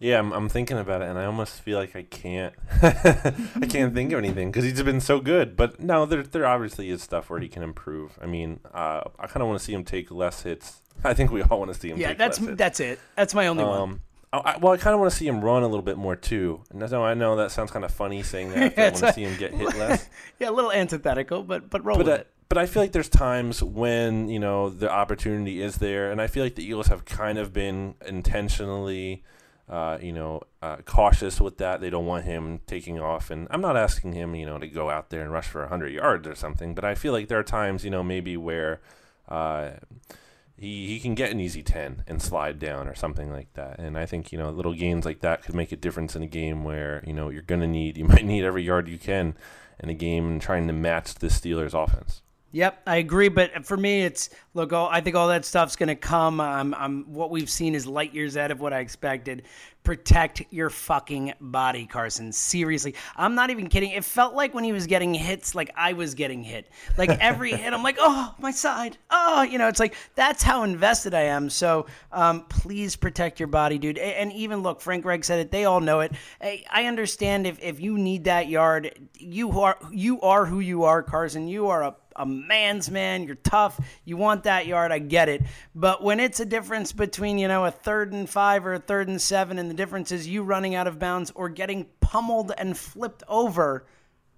Yeah, 0.00 0.18
I'm, 0.18 0.32
I'm 0.32 0.48
thinking 0.48 0.78
about 0.78 1.02
it, 1.02 1.08
and 1.08 1.18
I 1.18 1.24
almost 1.24 1.60
feel 1.60 1.78
like 1.78 1.94
I 1.96 2.02
can't, 2.02 2.54
I 2.82 3.66
can't 3.68 3.94
think 3.94 4.12
of 4.12 4.18
anything 4.18 4.50
because 4.50 4.64
he's 4.64 4.82
been 4.82 5.00
so 5.00 5.20
good. 5.20 5.56
But 5.56 5.80
no, 5.80 6.04
there, 6.04 6.22
there 6.22 6.46
obviously 6.46 6.90
is 6.90 7.02
stuff 7.02 7.30
where 7.30 7.40
he 7.40 7.48
can 7.48 7.62
improve. 7.62 8.18
I 8.20 8.26
mean, 8.26 8.60
uh, 8.72 9.02
I 9.18 9.26
kind 9.26 9.42
of 9.42 9.48
want 9.48 9.58
to 9.58 9.64
see 9.64 9.72
him 9.72 9.84
take 9.84 10.10
less 10.10 10.42
hits. 10.42 10.82
I 11.04 11.14
think 11.14 11.30
we 11.30 11.42
all 11.42 11.58
want 11.58 11.72
to 11.72 11.78
see 11.78 11.90
him. 11.90 11.98
Yeah, 11.98 12.14
that's 12.14 12.38
that's 12.38 12.80
it. 12.80 12.98
That's 13.16 13.34
my 13.34 13.46
only 13.46 13.64
um, 13.64 13.70
one. 13.70 14.00
I, 14.32 14.56
well, 14.56 14.72
I 14.72 14.78
kind 14.78 14.94
of 14.94 15.00
want 15.00 15.12
to 15.12 15.16
see 15.16 15.28
him 15.28 15.44
run 15.44 15.62
a 15.62 15.68
little 15.68 15.82
bit 15.82 15.96
more 15.96 16.16
too. 16.16 16.62
And 16.70 16.88
so 16.88 17.04
I 17.04 17.14
know 17.14 17.36
that 17.36 17.52
sounds 17.52 17.70
kind 17.70 17.84
of 17.84 17.92
funny 17.92 18.22
saying 18.22 18.50
that. 18.50 18.76
yeah, 18.76 18.84
I 18.86 18.88
want 18.90 18.96
to 18.96 19.12
see 19.12 19.22
him 19.22 19.38
get 19.38 19.54
hit 19.54 19.76
less. 19.76 20.08
yeah, 20.40 20.50
a 20.50 20.52
little 20.52 20.72
antithetical, 20.72 21.42
but 21.42 21.70
but 21.70 21.84
roll 21.84 21.96
but, 21.96 22.06
with 22.06 22.14
uh, 22.14 22.18
it. 22.20 22.30
But 22.48 22.58
I 22.58 22.66
feel 22.66 22.82
like 22.82 22.92
there's 22.92 23.08
times 23.08 23.62
when 23.62 24.28
you 24.28 24.38
know 24.38 24.70
the 24.70 24.90
opportunity 24.90 25.62
is 25.62 25.76
there, 25.76 26.10
and 26.10 26.20
I 26.20 26.26
feel 26.26 26.42
like 26.42 26.56
the 26.56 26.64
Eagles 26.64 26.88
have 26.88 27.04
kind 27.04 27.38
of 27.38 27.52
been 27.52 27.94
intentionally, 28.06 29.24
uh, 29.68 29.98
you 30.00 30.12
know, 30.12 30.42
uh, 30.62 30.76
cautious 30.84 31.40
with 31.40 31.58
that. 31.58 31.80
They 31.80 31.90
don't 31.90 32.06
want 32.06 32.24
him 32.24 32.60
taking 32.66 33.00
off, 33.00 33.30
and 33.30 33.46
I'm 33.50 33.60
not 33.60 33.76
asking 33.76 34.12
him, 34.12 34.34
you 34.34 34.46
know, 34.46 34.58
to 34.58 34.66
go 34.66 34.90
out 34.90 35.10
there 35.10 35.22
and 35.22 35.32
rush 35.32 35.46
for 35.46 35.60
100 35.62 35.92
yards 35.92 36.26
or 36.26 36.34
something. 36.34 36.74
But 36.74 36.84
I 36.84 36.94
feel 36.94 37.12
like 37.12 37.28
there 37.28 37.38
are 37.38 37.44
times, 37.44 37.84
you 37.84 37.90
know, 37.90 38.02
maybe 38.02 38.36
where. 38.36 38.80
Uh, 39.28 39.72
he, 40.56 40.86
he 40.86 41.00
can 41.00 41.14
get 41.14 41.30
an 41.30 41.40
easy 41.40 41.62
10 41.62 42.04
and 42.06 42.22
slide 42.22 42.58
down 42.58 42.86
or 42.86 42.94
something 42.94 43.30
like 43.30 43.52
that. 43.54 43.78
And 43.78 43.98
I 43.98 44.06
think, 44.06 44.30
you 44.30 44.38
know, 44.38 44.50
little 44.50 44.74
gains 44.74 45.04
like 45.04 45.20
that 45.20 45.42
could 45.42 45.54
make 45.54 45.72
a 45.72 45.76
difference 45.76 46.14
in 46.14 46.22
a 46.22 46.28
game 46.28 46.62
where, 46.62 47.02
you 47.06 47.12
know, 47.12 47.28
you're 47.28 47.42
going 47.42 47.60
to 47.60 47.66
need, 47.66 47.96
you 47.96 48.04
might 48.06 48.24
need 48.24 48.44
every 48.44 48.62
yard 48.62 48.88
you 48.88 48.98
can 48.98 49.36
in 49.80 49.90
a 49.90 49.94
game 49.94 50.26
and 50.26 50.40
trying 50.40 50.66
to 50.68 50.72
match 50.72 51.16
the 51.16 51.26
Steelers 51.26 51.74
offense. 51.74 52.22
Yep, 52.54 52.82
I 52.86 52.96
agree. 52.98 53.28
But 53.30 53.66
for 53.66 53.76
me, 53.76 54.02
it's 54.04 54.30
look. 54.54 54.72
All, 54.72 54.88
I 54.88 55.00
think 55.00 55.16
all 55.16 55.26
that 55.26 55.44
stuff's 55.44 55.74
going 55.74 55.88
to 55.88 55.96
come. 55.96 56.38
Um, 56.38 56.72
I'm, 56.78 57.02
what 57.12 57.32
we've 57.32 57.50
seen 57.50 57.74
is 57.74 57.84
light 57.84 58.14
years 58.14 58.36
out 58.36 58.52
of 58.52 58.60
what 58.60 58.72
I 58.72 58.78
expected. 58.78 59.42
Protect 59.82 60.44
your 60.50 60.70
fucking 60.70 61.34
body, 61.40 61.84
Carson. 61.84 62.30
Seriously, 62.30 62.94
I'm 63.16 63.34
not 63.34 63.50
even 63.50 63.68
kidding. 63.68 63.90
It 63.90 64.04
felt 64.04 64.34
like 64.34 64.54
when 64.54 64.62
he 64.62 64.72
was 64.72 64.86
getting 64.86 65.12
hits, 65.12 65.56
like 65.56 65.72
I 65.76 65.94
was 65.94 66.14
getting 66.14 66.44
hit. 66.44 66.70
Like 66.96 67.10
every 67.18 67.50
hit, 67.56 67.72
I'm 67.72 67.82
like, 67.82 67.96
oh, 67.98 68.32
my 68.38 68.52
side. 68.52 68.98
Oh, 69.10 69.42
you 69.42 69.58
know, 69.58 69.66
it's 69.66 69.80
like 69.80 69.96
that's 70.14 70.44
how 70.44 70.62
invested 70.62 71.12
I 71.12 71.22
am. 71.22 71.50
So 71.50 71.86
um, 72.12 72.44
please 72.44 72.94
protect 72.94 73.40
your 73.40 73.48
body, 73.48 73.78
dude. 73.78 73.98
And 73.98 74.32
even 74.32 74.62
look, 74.62 74.80
Frank 74.80 75.02
Gregg 75.02 75.24
said 75.24 75.40
it. 75.40 75.50
They 75.50 75.64
all 75.64 75.80
know 75.80 76.00
it. 76.00 76.12
I 76.40 76.84
understand 76.86 77.48
if 77.48 77.60
if 77.60 77.80
you 77.80 77.98
need 77.98 78.24
that 78.24 78.48
yard, 78.48 79.08
you 79.18 79.58
are 79.60 79.76
you 79.90 80.20
are 80.20 80.46
who 80.46 80.60
you 80.60 80.84
are, 80.84 81.02
Carson. 81.02 81.48
You 81.48 81.66
are 81.66 81.82
a 81.82 81.96
a 82.16 82.26
man's 82.26 82.90
man. 82.90 83.24
You're 83.24 83.36
tough. 83.36 83.80
You 84.04 84.16
want 84.16 84.44
that 84.44 84.66
yard. 84.66 84.92
I 84.92 84.98
get 84.98 85.28
it. 85.28 85.42
But 85.74 86.02
when 86.02 86.20
it's 86.20 86.40
a 86.40 86.44
difference 86.44 86.92
between, 86.92 87.38
you 87.38 87.48
know, 87.48 87.64
a 87.64 87.70
third 87.70 88.12
and 88.12 88.28
five 88.28 88.66
or 88.66 88.74
a 88.74 88.78
third 88.78 89.08
and 89.08 89.20
seven, 89.20 89.58
and 89.58 89.70
the 89.70 89.74
difference 89.74 90.12
is 90.12 90.28
you 90.28 90.42
running 90.42 90.74
out 90.74 90.86
of 90.86 90.98
bounds 90.98 91.32
or 91.34 91.48
getting 91.48 91.86
pummeled 92.00 92.52
and 92.56 92.76
flipped 92.76 93.22
over, 93.28 93.86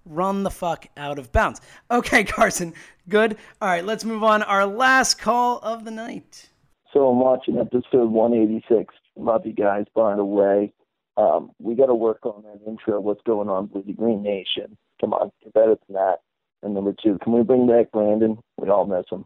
run 0.05 0.43
the 0.43 0.51
fuck 0.51 0.87
out 0.97 1.19
of 1.19 1.31
bounds. 1.31 1.61
Okay, 1.91 2.23
Carson. 2.25 2.73
Good. 3.09 3.37
All 3.61 3.69
right, 3.69 3.85
let's 3.85 4.05
move 4.05 4.23
on. 4.23 4.43
Our 4.43 4.65
last 4.65 5.19
call 5.19 5.59
of 5.59 5.85
the 5.85 5.91
night. 5.91 6.49
So 6.93 7.07
I'm 7.07 7.19
watching 7.19 7.57
episode 7.57 8.09
186. 8.09 8.93
Love 9.15 9.45
you 9.45 9.53
guys, 9.53 9.85
by 9.93 10.15
the 10.15 10.25
way. 10.25 10.73
Um, 11.17 11.51
we 11.59 11.75
got 11.75 11.87
to 11.87 11.95
work 11.95 12.25
on 12.25 12.43
that 12.43 12.59
intro. 12.67 12.99
What's 12.99 13.21
going 13.23 13.49
on 13.49 13.69
with 13.73 13.87
the 13.87 13.93
Green 13.93 14.21
Nation? 14.21 14.77
Come 15.01 15.13
on, 15.13 15.31
get 15.43 15.53
better 15.53 15.75
than 15.87 15.95
that. 15.95 16.17
And 16.63 16.73
number 16.73 16.93
two, 17.03 17.17
can 17.23 17.33
we 17.33 17.43
bring 17.43 17.67
back 17.67 17.91
Brandon? 17.91 18.37
We 18.57 18.69
all 18.69 18.85
miss 18.85 19.05
him. 19.11 19.25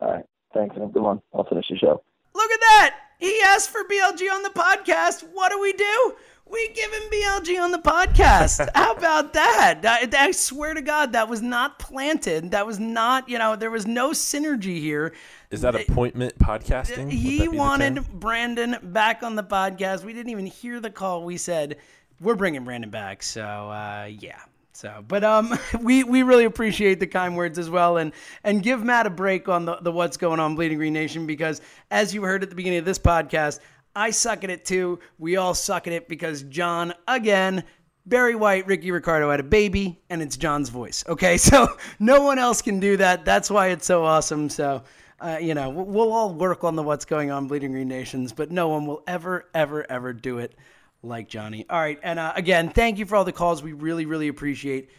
All 0.00 0.12
right. 0.12 0.24
Thanks, 0.54 0.76
and 0.76 0.92
good 0.92 1.02
one. 1.02 1.20
I'll 1.34 1.44
finish 1.44 1.66
the 1.68 1.76
show. 1.76 2.02
Look 2.34 2.50
at 2.50 2.60
that. 2.60 2.96
He 3.18 3.40
asked 3.44 3.70
for 3.70 3.84
BLG 3.84 4.32
on 4.32 4.42
the 4.42 4.50
podcast. 4.50 5.24
What 5.32 5.52
do 5.52 5.60
we 5.60 5.72
do? 5.72 6.14
We 6.50 6.68
give 6.68 6.92
him 6.92 7.02
BLG 7.12 7.62
on 7.62 7.70
the 7.70 7.78
podcast. 7.78 8.68
How 8.74 8.92
about 8.92 9.34
that? 9.34 9.80
I, 9.84 10.08
I, 10.18 10.30
swear 10.32 10.74
to 10.74 10.82
God, 10.82 11.12
that 11.12 11.28
was 11.28 11.42
not 11.42 11.78
planted. 11.78 12.50
That 12.50 12.66
was 12.66 12.80
not, 12.80 13.28
you 13.28 13.38
know, 13.38 13.54
there 13.54 13.70
was 13.70 13.86
no 13.86 14.10
synergy 14.10 14.80
here. 14.80 15.14
Is 15.50 15.60
that 15.60 15.76
appointment 15.76 16.36
podcasting? 16.40 17.12
He 17.12 17.46
wanted 17.46 18.04
Brandon 18.18 18.78
back 18.82 19.22
on 19.22 19.36
the 19.36 19.44
podcast. 19.44 20.02
We 20.02 20.12
didn't 20.12 20.30
even 20.30 20.46
hear 20.46 20.80
the 20.80 20.90
call. 20.90 21.24
We 21.24 21.36
said, 21.36 21.76
we're 22.20 22.34
bringing 22.34 22.64
Brandon 22.64 22.90
back. 22.90 23.22
So, 23.22 23.42
uh, 23.42 24.08
yeah. 24.10 24.40
So, 24.80 25.04
but 25.06 25.22
um, 25.24 25.58
we 25.82 26.04
we 26.04 26.22
really 26.22 26.46
appreciate 26.46 27.00
the 27.00 27.06
kind 27.06 27.36
words 27.36 27.58
as 27.58 27.68
well, 27.68 27.98
and 27.98 28.12
and 28.42 28.62
give 28.62 28.82
Matt 28.82 29.06
a 29.06 29.10
break 29.10 29.46
on 29.46 29.66
the 29.66 29.76
the 29.76 29.92
what's 29.92 30.16
going 30.16 30.40
on 30.40 30.54
Bleeding 30.54 30.78
Green 30.78 30.94
Nation 30.94 31.26
because 31.26 31.60
as 31.90 32.14
you 32.14 32.22
heard 32.22 32.42
at 32.42 32.48
the 32.48 32.56
beginning 32.56 32.78
of 32.78 32.86
this 32.86 32.98
podcast, 32.98 33.60
I 33.94 34.10
suck 34.10 34.42
at 34.42 34.48
it 34.48 34.64
too. 34.64 34.98
We 35.18 35.36
all 35.36 35.52
suck 35.52 35.86
at 35.86 35.92
it 35.92 36.08
because 36.08 36.42
John 36.44 36.94
again. 37.06 37.64
Barry 38.06 38.34
White, 38.34 38.66
Ricky 38.66 38.90
Ricardo 38.90 39.30
had 39.30 39.40
a 39.40 39.44
baby, 39.44 40.00
and 40.08 40.22
it's 40.22 40.38
John's 40.38 40.70
voice. 40.70 41.04
Okay, 41.06 41.36
so 41.36 41.68
no 42.00 42.22
one 42.22 42.38
else 42.38 42.62
can 42.62 42.80
do 42.80 42.96
that. 42.96 43.26
That's 43.26 43.50
why 43.50 43.68
it's 43.68 43.84
so 43.84 44.04
awesome. 44.04 44.48
So, 44.48 44.82
uh, 45.20 45.36
you 45.40 45.54
know, 45.54 45.68
we'll 45.68 46.10
all 46.10 46.32
work 46.32 46.64
on 46.64 46.74
the 46.76 46.82
what's 46.82 47.04
going 47.04 47.30
on 47.30 47.46
Bleeding 47.46 47.72
Green 47.72 47.86
Nations, 47.86 48.32
but 48.32 48.50
no 48.50 48.68
one 48.68 48.86
will 48.86 49.04
ever, 49.06 49.44
ever, 49.54 49.88
ever 49.88 50.14
do 50.14 50.38
it 50.38 50.54
like 51.02 51.28
Johnny. 51.28 51.66
All 51.68 51.80
right. 51.80 51.98
And 52.02 52.18
uh, 52.18 52.32
again, 52.36 52.70
thank 52.70 52.98
you 52.98 53.06
for 53.06 53.16
all 53.16 53.24
the 53.24 53.32
calls. 53.32 53.62
We 53.62 53.72
really, 53.72 54.06
really 54.06 54.28
appreciate 54.28 54.90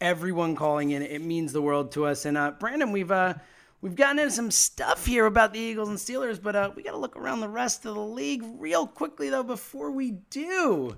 everyone 0.00 0.54
calling 0.56 0.90
in. 0.90 1.02
It 1.02 1.22
means 1.22 1.52
the 1.52 1.62
world 1.62 1.92
to 1.92 2.06
us. 2.06 2.24
And 2.24 2.36
uh, 2.36 2.52
Brandon, 2.52 2.92
we've 2.92 3.10
uh, 3.10 3.34
we've 3.80 3.96
gotten 3.96 4.18
into 4.18 4.32
some 4.32 4.50
stuff 4.50 5.06
here 5.06 5.26
about 5.26 5.52
the 5.52 5.60
Eagles 5.60 5.88
and 5.88 5.98
Steelers, 5.98 6.40
but 6.40 6.54
uh, 6.56 6.70
we 6.74 6.82
got 6.82 6.92
to 6.92 6.98
look 6.98 7.16
around 7.16 7.40
the 7.40 7.48
rest 7.48 7.84
of 7.86 7.94
the 7.94 8.00
league 8.00 8.44
real 8.58 8.86
quickly 8.86 9.30
though 9.30 9.42
before 9.42 9.90
we 9.90 10.12
do. 10.30 10.96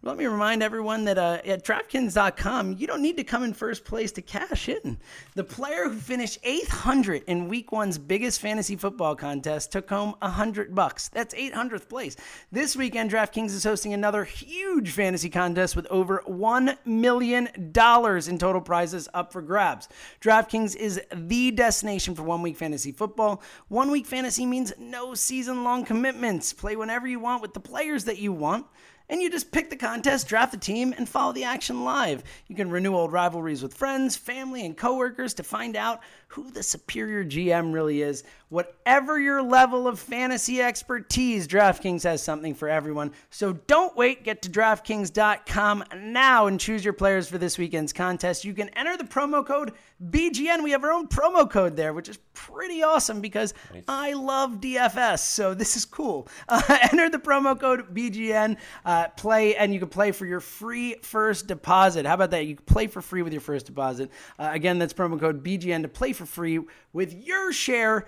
Let 0.00 0.16
me 0.16 0.26
remind 0.26 0.62
everyone 0.62 1.06
that 1.06 1.18
uh, 1.18 1.40
at 1.44 1.64
DraftKings.com, 1.64 2.76
you 2.78 2.86
don't 2.86 3.02
need 3.02 3.16
to 3.16 3.24
come 3.24 3.42
in 3.42 3.52
first 3.52 3.84
place 3.84 4.12
to 4.12 4.22
cash 4.22 4.68
in. 4.68 4.98
The 5.34 5.42
player 5.42 5.88
who 5.88 5.96
finished 5.96 6.38
800 6.44 7.24
in 7.26 7.48
Week 7.48 7.72
One's 7.72 7.98
biggest 7.98 8.40
fantasy 8.40 8.76
football 8.76 9.16
contest 9.16 9.72
took 9.72 9.90
home 9.90 10.14
100 10.22 10.72
bucks. 10.72 11.08
That's 11.08 11.34
800th 11.34 11.88
place. 11.88 12.14
This 12.52 12.76
weekend, 12.76 13.10
DraftKings 13.10 13.50
is 13.50 13.64
hosting 13.64 13.92
another 13.92 14.22
huge 14.22 14.92
fantasy 14.92 15.30
contest 15.30 15.74
with 15.74 15.88
over 15.88 16.22
$1 16.28 16.76
million 16.84 17.48
in 17.56 18.38
total 18.38 18.60
prizes 18.60 19.08
up 19.14 19.32
for 19.32 19.42
grabs. 19.42 19.88
DraftKings 20.20 20.76
is 20.76 21.02
the 21.12 21.50
destination 21.50 22.14
for 22.14 22.22
one 22.22 22.42
week 22.42 22.56
fantasy 22.56 22.92
football. 22.92 23.42
One 23.66 23.90
week 23.90 24.06
fantasy 24.06 24.46
means 24.46 24.72
no 24.78 25.14
season 25.14 25.64
long 25.64 25.84
commitments. 25.84 26.52
Play 26.52 26.76
whenever 26.76 27.08
you 27.08 27.18
want 27.18 27.42
with 27.42 27.52
the 27.52 27.58
players 27.58 28.04
that 28.04 28.18
you 28.18 28.32
want 28.32 28.64
and 29.08 29.20
you 29.20 29.30
just 29.30 29.50
pick 29.50 29.70
the 29.70 29.76
contest, 29.76 30.28
draft 30.28 30.52
the 30.52 30.58
team, 30.58 30.94
and 30.96 31.08
follow 31.08 31.32
the 31.32 31.44
action 31.44 31.84
live. 31.84 32.22
You 32.46 32.56
can 32.56 32.70
renew 32.70 32.94
old 32.94 33.12
rivalries 33.12 33.62
with 33.62 33.74
friends, 33.74 34.16
family, 34.16 34.64
and 34.64 34.76
coworkers 34.76 35.34
to 35.34 35.42
find 35.42 35.76
out 35.76 36.00
who 36.28 36.50
the 36.50 36.62
superior 36.62 37.24
GM 37.24 37.72
really 37.72 38.02
is. 38.02 38.22
Whatever 38.50 39.18
your 39.18 39.42
level 39.42 39.88
of 39.88 39.98
fantasy 39.98 40.60
expertise, 40.60 41.48
DraftKings 41.48 42.02
has 42.04 42.22
something 42.22 42.54
for 42.54 42.68
everyone. 42.68 43.12
So 43.30 43.54
don't 43.54 43.96
wait. 43.96 44.24
Get 44.24 44.42
to 44.42 44.50
DraftKings.com 44.50 45.84
now 45.96 46.46
and 46.46 46.60
choose 46.60 46.84
your 46.84 46.92
players 46.94 47.28
for 47.28 47.38
this 47.38 47.58
weekend's 47.58 47.92
contest. 47.92 48.44
You 48.44 48.54
can 48.54 48.68
enter 48.70 48.96
the 48.96 49.04
promo 49.04 49.44
code 49.44 49.72
BGN. 50.10 50.62
We 50.62 50.70
have 50.72 50.84
our 50.84 50.92
own 50.92 51.08
promo 51.08 51.50
code 51.50 51.76
there, 51.76 51.92
which 51.92 52.08
is 52.08 52.18
pretty 52.34 52.82
awesome 52.82 53.20
because 53.20 53.52
nice. 53.72 53.84
I 53.88 54.12
love 54.12 54.60
DFS. 54.60 55.20
So 55.20 55.54
this 55.54 55.76
is 55.76 55.84
cool. 55.84 56.28
Uh, 56.50 56.78
enter 56.92 57.10
the 57.10 57.18
promo 57.18 57.58
code 57.58 57.94
BGN, 57.94 58.56
uh, 58.84 59.08
play, 59.08 59.54
and 59.54 59.72
you 59.74 59.78
can 59.78 59.88
play 59.88 60.12
for 60.12 60.24
your 60.24 60.40
free 60.40 60.94
first 61.02 61.46
deposit. 61.46 62.06
How 62.06 62.14
about 62.14 62.30
that? 62.30 62.46
You 62.46 62.56
can 62.56 62.64
play 62.64 62.86
for 62.86 63.02
free 63.02 63.22
with 63.22 63.32
your 63.32 63.42
first 63.42 63.66
deposit. 63.66 64.10
Uh, 64.38 64.48
again, 64.52 64.78
that's 64.78 64.94
promo 64.94 65.20
code 65.20 65.44
BGN 65.44 65.82
to 65.82 65.88
play 65.88 66.14
for 66.18 66.26
free 66.26 66.60
with 66.92 67.14
your 67.14 67.52
share 67.52 68.06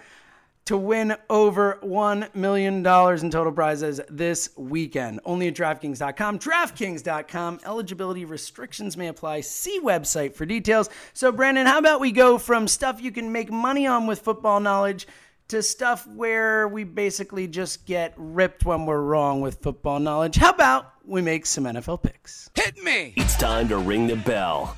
to 0.67 0.77
win 0.77 1.17
over 1.29 1.81
$1 1.83 2.35
million 2.35 2.77
in 2.77 3.31
total 3.31 3.53
prizes 3.53 4.01
this 4.09 4.51
weekend. 4.57 5.21
Only 5.25 5.49
at 5.49 5.55
DraftKings.com. 5.55 6.39
DraftKings.com. 6.39 7.61
Eligibility 7.65 8.25
restrictions 8.25 8.97
may 8.97 9.09
apply. 9.09 9.41
See 9.41 9.81
website 9.81 10.35
for 10.35 10.47
details. 10.47 10.89
So, 11.13 11.33
Brandon, 11.33 11.67
how 11.67 11.79
about 11.79 12.01
we 12.01 12.13
go 12.13 12.39
from 12.39 12.69
stuff 12.69 13.03
you 13.03 13.11
can 13.11 13.33
make 13.33 13.51
money 13.51 13.87
on 13.87 14.07
with 14.07 14.21
football 14.21 14.61
knowledge 14.61 15.09
to 15.49 15.63
stuff 15.63 16.07
where 16.07 16.69
we 16.69 16.85
basically 16.85 17.49
just 17.49 17.85
get 17.85 18.15
ripped 18.17 18.65
when 18.65 18.87
we're 18.87 19.01
wrong 19.01 19.41
with 19.41 19.61
football 19.63 19.99
knowledge? 19.99 20.37
How 20.37 20.51
about 20.51 20.93
we 21.05 21.21
make 21.21 21.47
some 21.47 21.65
NFL 21.65 22.03
picks? 22.03 22.49
Hit 22.55 22.81
me! 22.85 23.15
It's 23.17 23.37
time 23.37 23.69
to 23.69 23.79
ring 23.79 24.07
the 24.07 24.17
bell 24.17 24.77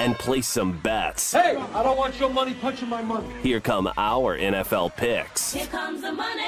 and 0.00 0.18
place 0.18 0.48
some 0.48 0.78
bets. 0.78 1.32
Hey, 1.32 1.56
I 1.74 1.82
don't 1.82 1.98
want 1.98 2.18
your 2.18 2.30
money 2.30 2.54
punching 2.54 2.88
my 2.88 3.02
money. 3.02 3.28
Here 3.42 3.60
come 3.60 3.90
our 3.98 4.38
NFL 4.38 4.96
picks. 4.96 5.52
Here 5.52 5.66
comes 5.66 6.00
the 6.00 6.12
money. 6.12 6.42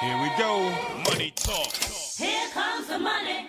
Here 0.00 0.22
we 0.22 0.30
go. 0.38 0.70
Money 1.04 1.32
talk. 1.36 1.70
Here 2.16 2.48
comes 2.54 2.86
the 2.88 2.98
money. 2.98 3.47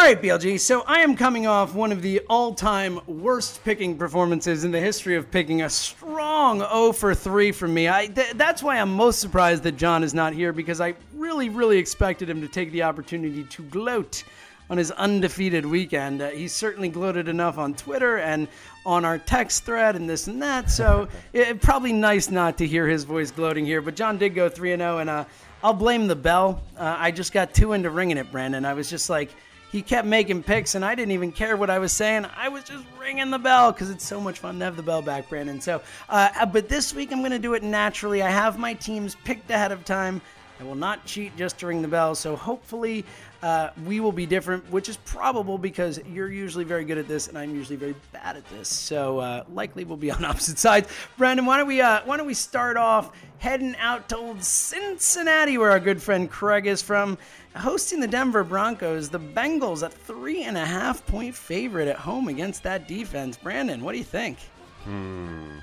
All 0.00 0.06
right, 0.06 0.22
BLG. 0.22 0.58
So 0.58 0.80
I 0.86 1.00
am 1.00 1.14
coming 1.14 1.46
off 1.46 1.74
one 1.74 1.92
of 1.92 2.00
the 2.00 2.20
all-time 2.20 3.00
worst 3.06 3.62
picking 3.64 3.98
performances 3.98 4.64
in 4.64 4.70
the 4.70 4.80
history 4.80 5.14
of 5.14 5.30
picking. 5.30 5.60
A 5.60 5.68
strong 5.68 6.60
0 6.60 6.92
for 6.92 7.14
3 7.14 7.52
from 7.52 7.74
me. 7.74 7.86
I 7.86 8.06
th- 8.06 8.32
that's 8.32 8.62
why 8.62 8.78
I'm 8.78 8.94
most 8.94 9.20
surprised 9.20 9.62
that 9.64 9.76
John 9.76 10.02
is 10.02 10.14
not 10.14 10.32
here 10.32 10.54
because 10.54 10.80
I 10.80 10.94
really, 11.14 11.50
really 11.50 11.76
expected 11.76 12.30
him 12.30 12.40
to 12.40 12.48
take 12.48 12.72
the 12.72 12.84
opportunity 12.84 13.44
to 13.44 13.62
gloat 13.64 14.24
on 14.70 14.78
his 14.78 14.90
undefeated 14.92 15.66
weekend. 15.66 16.22
Uh, 16.22 16.30
he 16.30 16.48
certainly 16.48 16.88
gloated 16.88 17.28
enough 17.28 17.58
on 17.58 17.74
Twitter 17.74 18.20
and 18.20 18.48
on 18.86 19.04
our 19.04 19.18
text 19.18 19.66
thread 19.66 19.96
and 19.96 20.08
this 20.08 20.28
and 20.28 20.40
that. 20.40 20.70
So 20.70 21.08
it, 21.34 21.60
probably 21.60 21.92
nice 21.92 22.30
not 22.30 22.56
to 22.56 22.66
hear 22.66 22.88
his 22.88 23.04
voice 23.04 23.30
gloating 23.30 23.66
here. 23.66 23.82
But 23.82 23.96
John 23.96 24.16
did 24.16 24.34
go 24.34 24.48
3 24.48 24.78
0, 24.78 24.96
and 24.96 25.10
uh, 25.10 25.26
I'll 25.62 25.74
blame 25.74 26.06
the 26.06 26.16
bell. 26.16 26.62
Uh, 26.74 26.96
I 26.98 27.10
just 27.10 27.34
got 27.34 27.52
too 27.52 27.74
into 27.74 27.90
ringing 27.90 28.16
it, 28.16 28.32
Brandon. 28.32 28.64
I 28.64 28.72
was 28.72 28.88
just 28.88 29.10
like 29.10 29.28
he 29.70 29.82
kept 29.82 30.06
making 30.06 30.42
picks, 30.42 30.74
and 30.74 30.84
I 30.84 30.94
didn't 30.94 31.12
even 31.12 31.30
care 31.30 31.56
what 31.56 31.70
I 31.70 31.78
was 31.78 31.92
saying. 31.92 32.26
I 32.36 32.48
was 32.48 32.64
just 32.64 32.84
ringing 32.98 33.30
the 33.30 33.38
bell 33.38 33.70
because 33.70 33.90
it's 33.90 34.04
so 34.04 34.20
much 34.20 34.40
fun 34.40 34.58
to 34.58 34.64
have 34.64 34.76
the 34.76 34.82
bell 34.82 35.00
back, 35.00 35.28
Brandon. 35.28 35.60
So, 35.60 35.80
uh, 36.08 36.46
but 36.46 36.68
this 36.68 36.92
week 36.92 37.12
I'm 37.12 37.20
going 37.20 37.30
to 37.30 37.38
do 37.38 37.54
it 37.54 37.62
naturally. 37.62 38.22
I 38.22 38.30
have 38.30 38.58
my 38.58 38.74
teams 38.74 39.14
picked 39.24 39.50
ahead 39.50 39.70
of 39.70 39.84
time. 39.84 40.20
I 40.60 40.64
will 40.64 40.74
not 40.74 41.06
cheat 41.06 41.34
just 41.36 41.58
to 41.60 41.66
ring 41.66 41.80
the 41.80 41.88
bell. 41.88 42.14
So 42.14 42.36
hopefully 42.36 43.06
uh, 43.42 43.70
we 43.86 44.00
will 44.00 44.12
be 44.12 44.26
different, 44.26 44.70
which 44.70 44.90
is 44.90 44.98
probable 44.98 45.56
because 45.56 45.98
you're 46.06 46.30
usually 46.30 46.64
very 46.64 46.84
good 46.84 46.98
at 46.98 47.08
this 47.08 47.28
and 47.28 47.38
I'm 47.38 47.54
usually 47.54 47.76
very 47.76 47.94
bad 48.12 48.36
at 48.36 48.48
this. 48.50 48.68
So 48.68 49.20
uh, 49.20 49.44
likely 49.54 49.84
we'll 49.84 49.96
be 49.96 50.10
on 50.10 50.22
opposite 50.30 50.58
sides. 50.58 50.88
Brandon, 51.16 51.46
why 51.46 51.56
don't 51.56 51.66
we 51.66 51.80
uh, 51.80 52.02
why 52.04 52.18
don't 52.18 52.26
we 52.26 52.34
start 52.34 52.76
off 52.76 53.12
heading 53.38 53.74
out 53.76 54.10
to 54.10 54.18
old 54.18 54.44
Cincinnati, 54.44 55.56
where 55.56 55.70
our 55.70 55.80
good 55.80 56.02
friend 56.02 56.30
Craig 56.30 56.66
is 56.66 56.82
from, 56.82 57.16
hosting 57.56 57.98
the 57.98 58.08
Denver 58.08 58.44
Broncos. 58.44 59.08
The 59.08 59.20
Bengals 59.20 59.82
a 59.82 59.88
three 59.88 60.42
and 60.42 60.58
a 60.58 60.66
half 60.66 61.06
point 61.06 61.34
favorite 61.34 61.88
at 61.88 61.96
home 61.96 62.28
against 62.28 62.62
that 62.64 62.86
defense. 62.86 63.38
Brandon, 63.38 63.82
what 63.82 63.92
do 63.92 63.98
you 63.98 64.04
think? 64.04 64.38
Hmm. 64.84 65.58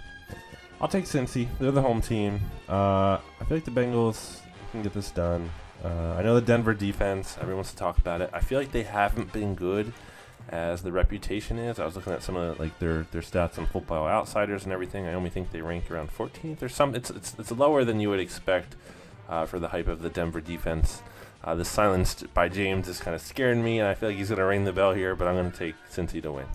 I'll 0.81 0.87
take 0.87 1.05
Cincy. 1.05 1.47
They're 1.59 1.71
the 1.71 1.81
home 1.81 2.01
team. 2.01 2.39
Uh, 2.69 3.17
I 3.39 3.45
feel 3.47 3.57
like 3.57 3.65
the 3.65 3.71
Bengals 3.71 4.41
can 4.77 4.83
get 4.83 4.93
this 4.93 5.11
done. 5.11 5.49
Uh, 5.83 6.15
I 6.17 6.23
know 6.23 6.35
the 6.35 6.41
Denver 6.41 6.73
defense. 6.73 7.35
Everyone 7.37 7.57
wants 7.57 7.71
to 7.71 7.77
talk 7.77 7.97
about 7.97 8.21
it. 8.21 8.29
I 8.31 8.39
feel 8.39 8.59
like 8.59 8.71
they 8.71 8.83
haven't 8.83 9.33
been 9.33 9.55
good 9.55 9.93
as 10.49 10.83
the 10.83 10.91
reputation 10.91 11.57
is. 11.57 11.79
I 11.79 11.85
was 11.85 11.95
looking 11.95 12.13
at 12.13 12.23
some 12.23 12.35
of 12.35 12.59
like 12.59 12.77
their 12.79 13.03
their 13.11 13.21
stats 13.21 13.57
on 13.57 13.65
Football 13.65 14.07
Outsiders 14.07 14.63
and 14.63 14.73
everything. 14.73 15.05
I 15.05 15.13
only 15.13 15.29
think 15.29 15.51
they 15.51 15.61
rank 15.61 15.89
around 15.89 16.09
14th 16.15 16.61
or 16.61 16.69
some. 16.69 16.95
It's 16.95 17.09
it's 17.09 17.35
it's 17.37 17.51
lower 17.51 17.83
than 17.83 17.99
you 17.99 18.09
would 18.09 18.19
expect 18.19 18.75
uh, 19.27 19.45
for 19.45 19.59
the 19.59 19.69
hype 19.69 19.87
of 19.87 20.01
the 20.01 20.09
Denver 20.09 20.41
defense. 20.41 21.01
Uh, 21.43 21.55
the 21.55 21.65
silence 21.65 22.23
by 22.33 22.49
James 22.49 22.87
is 22.87 22.99
kind 22.99 23.15
of 23.15 23.21
scaring 23.21 23.63
me, 23.63 23.79
and 23.79 23.87
I 23.87 23.93
feel 23.93 24.09
like 24.09 24.17
he's 24.17 24.29
going 24.29 24.39
to 24.39 24.45
ring 24.45 24.65
the 24.65 24.73
bell 24.73 24.93
here. 24.93 25.15
But 25.15 25.27
I'm 25.27 25.35
going 25.35 25.51
to 25.51 25.57
take 25.57 25.75
Cincy 25.89 26.21
to 26.21 26.31
win. 26.31 26.45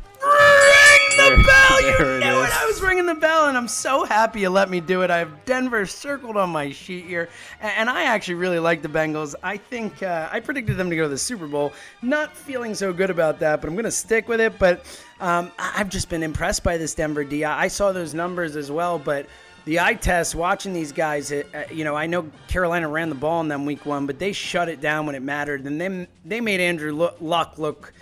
The 1.16 1.44
bell! 1.46 1.82
You 1.82 2.20
knew 2.20 2.42
it. 2.42 2.50
I 2.50 2.64
was 2.66 2.80
ringing 2.80 3.06
the 3.06 3.14
bell, 3.14 3.46
and 3.48 3.56
I'm 3.56 3.68
so 3.68 4.04
happy 4.04 4.40
you 4.40 4.50
let 4.50 4.70
me 4.70 4.80
do 4.80 5.02
it. 5.02 5.10
I 5.10 5.18
have 5.18 5.44
Denver 5.44 5.84
circled 5.84 6.36
on 6.36 6.50
my 6.50 6.70
sheet 6.70 7.04
here, 7.04 7.28
and 7.60 7.90
I 7.90 8.04
actually 8.04 8.34
really 8.34 8.58
like 8.58 8.80
the 8.80 8.88
Bengals. 8.88 9.34
I 9.42 9.58
think 9.58 10.02
uh, 10.02 10.28
I 10.32 10.40
predicted 10.40 10.76
them 10.76 10.88
to 10.90 10.96
go 10.96 11.02
to 11.02 11.08
the 11.08 11.18
Super 11.18 11.46
Bowl. 11.46 11.72
Not 12.00 12.34
feeling 12.34 12.74
so 12.74 12.92
good 12.92 13.10
about 13.10 13.40
that, 13.40 13.60
but 13.60 13.68
I'm 13.68 13.74
going 13.74 13.84
to 13.84 13.90
stick 13.90 14.26
with 14.26 14.40
it. 14.40 14.58
But 14.58 14.84
um, 15.20 15.52
I've 15.58 15.90
just 15.90 16.08
been 16.08 16.22
impressed 16.22 16.64
by 16.64 16.78
this 16.78 16.94
Denver 16.94 17.24
D. 17.24 17.44
I 17.44 17.64
I 17.64 17.68
saw 17.68 17.92
those 17.92 18.14
numbers 18.14 18.56
as 18.56 18.70
well, 18.70 18.98
but 18.98 19.26
the 19.64 19.78
eye 19.80 19.94
test 19.94 20.34
watching 20.34 20.72
these 20.72 20.90
guys 20.90 21.30
uh, 21.30 21.44
you 21.70 21.84
know 21.84 21.94
i 21.94 22.06
know 22.06 22.28
carolina 22.48 22.88
ran 22.88 23.08
the 23.08 23.14
ball 23.14 23.40
in 23.40 23.46
them 23.48 23.64
week 23.64 23.86
one 23.86 24.06
but 24.06 24.18
they 24.18 24.32
shut 24.32 24.68
it 24.68 24.80
down 24.80 25.06
when 25.06 25.14
it 25.14 25.22
mattered 25.22 25.64
and 25.64 25.80
then 25.80 26.08
they 26.24 26.40
made 26.40 26.60
andrew 26.60 26.92
luck 27.20 27.58
look 27.58 27.92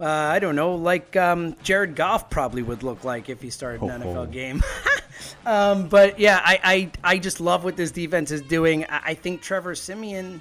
uh, 0.00 0.04
i 0.06 0.38
don't 0.38 0.56
know 0.56 0.74
like 0.74 1.16
um, 1.16 1.54
jared 1.62 1.94
goff 1.94 2.30
probably 2.30 2.62
would 2.62 2.82
look 2.82 3.04
like 3.04 3.28
if 3.28 3.40
he 3.42 3.50
started 3.50 3.82
an 3.82 4.02
Oh, 4.02 4.06
nfl 4.06 4.16
oh. 4.16 4.26
game 4.26 4.62
um, 5.46 5.88
but 5.88 6.18
yeah 6.18 6.40
I, 6.42 6.90
I, 7.02 7.14
I 7.14 7.18
just 7.18 7.40
love 7.40 7.64
what 7.64 7.76
this 7.76 7.90
defense 7.90 8.30
is 8.30 8.42
doing 8.42 8.84
i, 8.86 9.00
I 9.06 9.14
think 9.14 9.42
trevor 9.42 9.74
Siemian 9.74 10.40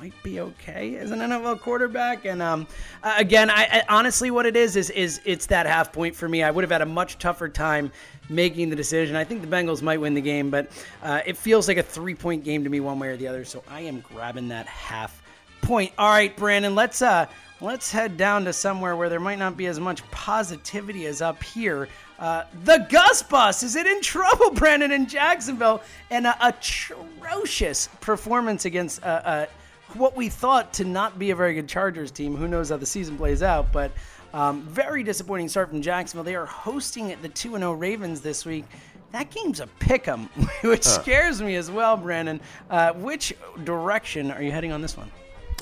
might 0.00 0.22
be 0.22 0.40
okay 0.40 0.96
as 0.96 1.10
an 1.10 1.18
NFL 1.18 1.60
quarterback. 1.60 2.24
And 2.24 2.40
um, 2.40 2.66
uh, 3.02 3.14
again, 3.18 3.50
I, 3.50 3.64
I 3.64 3.82
honestly, 3.88 4.30
what 4.30 4.46
it 4.46 4.56
is 4.56 4.76
is 4.76 4.90
is 4.90 5.20
it's 5.24 5.46
that 5.46 5.66
half 5.66 5.92
point 5.92 6.14
for 6.14 6.28
me. 6.28 6.42
I 6.42 6.50
would 6.50 6.62
have 6.62 6.70
had 6.70 6.82
a 6.82 6.86
much 6.86 7.18
tougher 7.18 7.48
time 7.48 7.90
making 8.28 8.70
the 8.70 8.76
decision. 8.76 9.16
I 9.16 9.24
think 9.24 9.40
the 9.40 9.48
Bengals 9.48 9.82
might 9.82 10.00
win 10.00 10.14
the 10.14 10.20
game, 10.20 10.50
but 10.50 10.70
uh, 11.02 11.22
it 11.26 11.36
feels 11.36 11.66
like 11.66 11.78
a 11.78 11.82
three 11.82 12.14
point 12.14 12.44
game 12.44 12.64
to 12.64 12.70
me, 12.70 12.80
one 12.80 12.98
way 12.98 13.08
or 13.08 13.16
the 13.16 13.26
other. 13.26 13.44
So 13.44 13.64
I 13.68 13.80
am 13.80 14.00
grabbing 14.00 14.48
that 14.48 14.66
half 14.66 15.20
point. 15.68 15.92
All 15.98 16.08
right, 16.08 16.34
Brandon, 16.34 16.74
let's 16.74 17.02
uh 17.02 17.26
let's 17.60 17.92
head 17.92 18.16
down 18.16 18.46
to 18.46 18.54
somewhere 18.54 18.96
where 18.96 19.10
there 19.10 19.20
might 19.20 19.38
not 19.38 19.54
be 19.54 19.66
as 19.66 19.78
much 19.78 20.02
positivity 20.10 21.04
as 21.04 21.20
up 21.20 21.42
here. 21.42 21.88
Uh, 22.18 22.44
the 22.64 22.86
Gus 22.88 23.22
Bus 23.22 23.62
is 23.62 23.76
it 23.76 23.86
in 23.86 24.00
trouble, 24.00 24.50
Brandon, 24.54 24.90
in 24.90 25.06
Jacksonville, 25.06 25.82
and 26.10 26.26
a 26.26 26.34
atrocious 26.40 27.88
performance 28.00 28.64
against 28.64 29.02
uh, 29.02 29.06
uh, 29.06 29.46
what 29.92 30.16
we 30.16 30.30
thought 30.30 30.72
to 30.72 30.86
not 30.86 31.18
be 31.18 31.32
a 31.32 31.36
very 31.36 31.52
good 31.52 31.68
Chargers 31.68 32.10
team. 32.10 32.34
Who 32.34 32.48
knows 32.48 32.70
how 32.70 32.78
the 32.78 32.86
season 32.86 33.18
plays 33.18 33.42
out, 33.42 33.70
but 33.70 33.92
um, 34.32 34.62
very 34.62 35.02
disappointing 35.02 35.48
start 35.48 35.68
from 35.68 35.82
Jacksonville. 35.82 36.24
They 36.24 36.34
are 36.34 36.46
hosting 36.46 37.14
the 37.20 37.28
2 37.28 37.58
0 37.58 37.72
Ravens 37.74 38.22
this 38.22 38.46
week. 38.46 38.64
That 39.12 39.30
game's 39.30 39.60
a 39.60 39.66
pick 39.66 40.08
'em, 40.08 40.30
which 40.62 40.84
scares 40.84 41.42
me 41.42 41.56
as 41.56 41.70
well, 41.70 41.98
Brandon. 41.98 42.40
Uh, 42.70 42.94
which 42.94 43.34
direction 43.64 44.30
are 44.30 44.42
you 44.42 44.50
heading 44.50 44.72
on 44.72 44.80
this 44.80 44.96
one? 44.96 45.10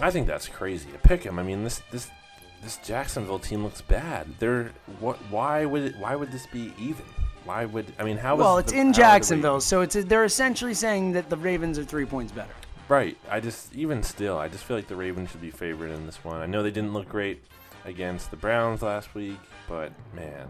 I 0.00 0.10
think 0.10 0.26
that's 0.26 0.48
crazy 0.48 0.90
to 0.92 0.98
pick 0.98 1.22
him. 1.22 1.38
I 1.38 1.42
mean, 1.42 1.64
this 1.64 1.82
this 1.90 2.10
this 2.62 2.76
Jacksonville 2.78 3.38
team 3.38 3.62
looks 3.64 3.80
bad. 3.80 4.26
They're 4.38 4.72
what? 5.00 5.16
Why 5.30 5.64
would 5.64 5.82
it, 5.82 5.96
why 5.98 6.16
would 6.16 6.32
this 6.32 6.46
be 6.46 6.72
even? 6.78 7.04
Why 7.44 7.64
would 7.64 7.86
I 7.98 8.04
mean? 8.04 8.16
How? 8.16 8.36
well, 8.36 8.58
it's 8.58 8.72
the- 8.72 8.78
in 8.78 8.86
how 8.86 8.90
are 8.90 8.92
the 8.92 8.96
Jacksonville, 8.98 9.60
so 9.60 9.80
it's 9.80 9.94
they're 9.94 10.24
essentially 10.24 10.74
saying 10.74 11.12
that 11.12 11.30
the 11.30 11.36
Ravens 11.36 11.78
are 11.78 11.84
three 11.84 12.04
points 12.04 12.32
better. 12.32 12.50
Right. 12.88 13.16
I 13.30 13.40
just 13.40 13.74
even 13.74 14.02
still, 14.02 14.38
I 14.38 14.48
just 14.48 14.64
feel 14.64 14.76
like 14.76 14.86
the 14.86 14.96
Ravens 14.96 15.30
should 15.30 15.40
be 15.40 15.50
favored 15.50 15.90
in 15.90 16.06
this 16.06 16.22
one. 16.24 16.40
I 16.40 16.46
know 16.46 16.62
they 16.62 16.70
didn't 16.70 16.92
look 16.92 17.08
great 17.08 17.42
against 17.84 18.30
the 18.30 18.36
Browns 18.36 18.82
last 18.82 19.14
week, 19.14 19.38
but 19.68 19.92
man, 20.14 20.46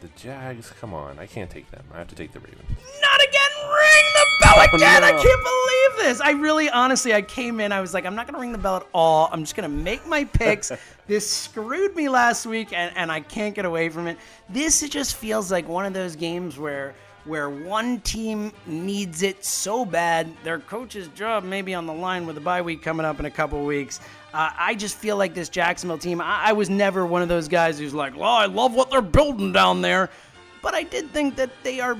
the, 0.00 0.06
the 0.08 0.12
Jags, 0.16 0.72
come 0.80 0.94
on, 0.94 1.18
I 1.18 1.26
can't 1.26 1.50
take 1.50 1.70
them. 1.70 1.84
I 1.94 1.98
have 1.98 2.08
to 2.08 2.14
take 2.16 2.32
the 2.32 2.40
Ravens. 2.40 2.68
Not 3.02 3.20
again! 3.22 3.50
Ring 3.68 4.06
the 4.14 4.25
bell 4.40 4.60
again! 4.62 5.04
I 5.04 5.12
no. 5.12 5.22
can't 5.22 5.42
believe 5.42 6.06
this. 6.06 6.20
I 6.20 6.30
really, 6.32 6.68
honestly, 6.70 7.14
I 7.14 7.22
came 7.22 7.60
in. 7.60 7.72
I 7.72 7.80
was 7.80 7.94
like, 7.94 8.04
I'm 8.04 8.14
not 8.14 8.26
gonna 8.26 8.38
ring 8.38 8.52
the 8.52 8.58
bell 8.58 8.76
at 8.76 8.86
all. 8.92 9.28
I'm 9.32 9.40
just 9.40 9.56
gonna 9.56 9.68
make 9.68 10.06
my 10.06 10.24
picks. 10.24 10.72
this 11.06 11.28
screwed 11.28 11.96
me 11.96 12.08
last 12.08 12.46
week, 12.46 12.72
and, 12.72 12.96
and 12.96 13.10
I 13.10 13.20
can't 13.20 13.54
get 13.54 13.64
away 13.64 13.88
from 13.88 14.06
it. 14.06 14.18
This 14.48 14.86
just 14.88 15.16
feels 15.16 15.50
like 15.50 15.68
one 15.68 15.86
of 15.86 15.92
those 15.92 16.16
games 16.16 16.58
where 16.58 16.94
where 17.26 17.50
one 17.50 18.00
team 18.00 18.52
needs 18.66 19.22
it 19.22 19.44
so 19.44 19.84
bad, 19.84 20.28
their 20.44 20.60
coach's 20.60 21.08
job 21.08 21.42
may 21.42 21.60
be 21.60 21.74
on 21.74 21.86
the 21.86 21.92
line 21.92 22.24
with 22.24 22.38
a 22.38 22.40
bye 22.40 22.62
week 22.62 22.82
coming 22.82 23.04
up 23.04 23.18
in 23.18 23.26
a 23.26 23.30
couple 23.30 23.64
weeks. 23.64 24.00
Uh, 24.32 24.50
I 24.56 24.74
just 24.74 24.96
feel 24.96 25.16
like 25.16 25.34
this 25.34 25.48
Jacksonville 25.48 25.98
team. 25.98 26.20
I, 26.20 26.44
I 26.46 26.52
was 26.52 26.70
never 26.70 27.04
one 27.04 27.22
of 27.22 27.28
those 27.28 27.48
guys 27.48 27.78
who's 27.78 27.94
like, 27.94 28.14
"Oh, 28.16 28.22
I 28.22 28.46
love 28.46 28.74
what 28.74 28.90
they're 28.90 29.02
building 29.02 29.52
down 29.52 29.82
there," 29.82 30.10
but 30.62 30.74
I 30.74 30.84
did 30.84 31.10
think 31.10 31.36
that 31.36 31.50
they 31.62 31.80
are 31.80 31.96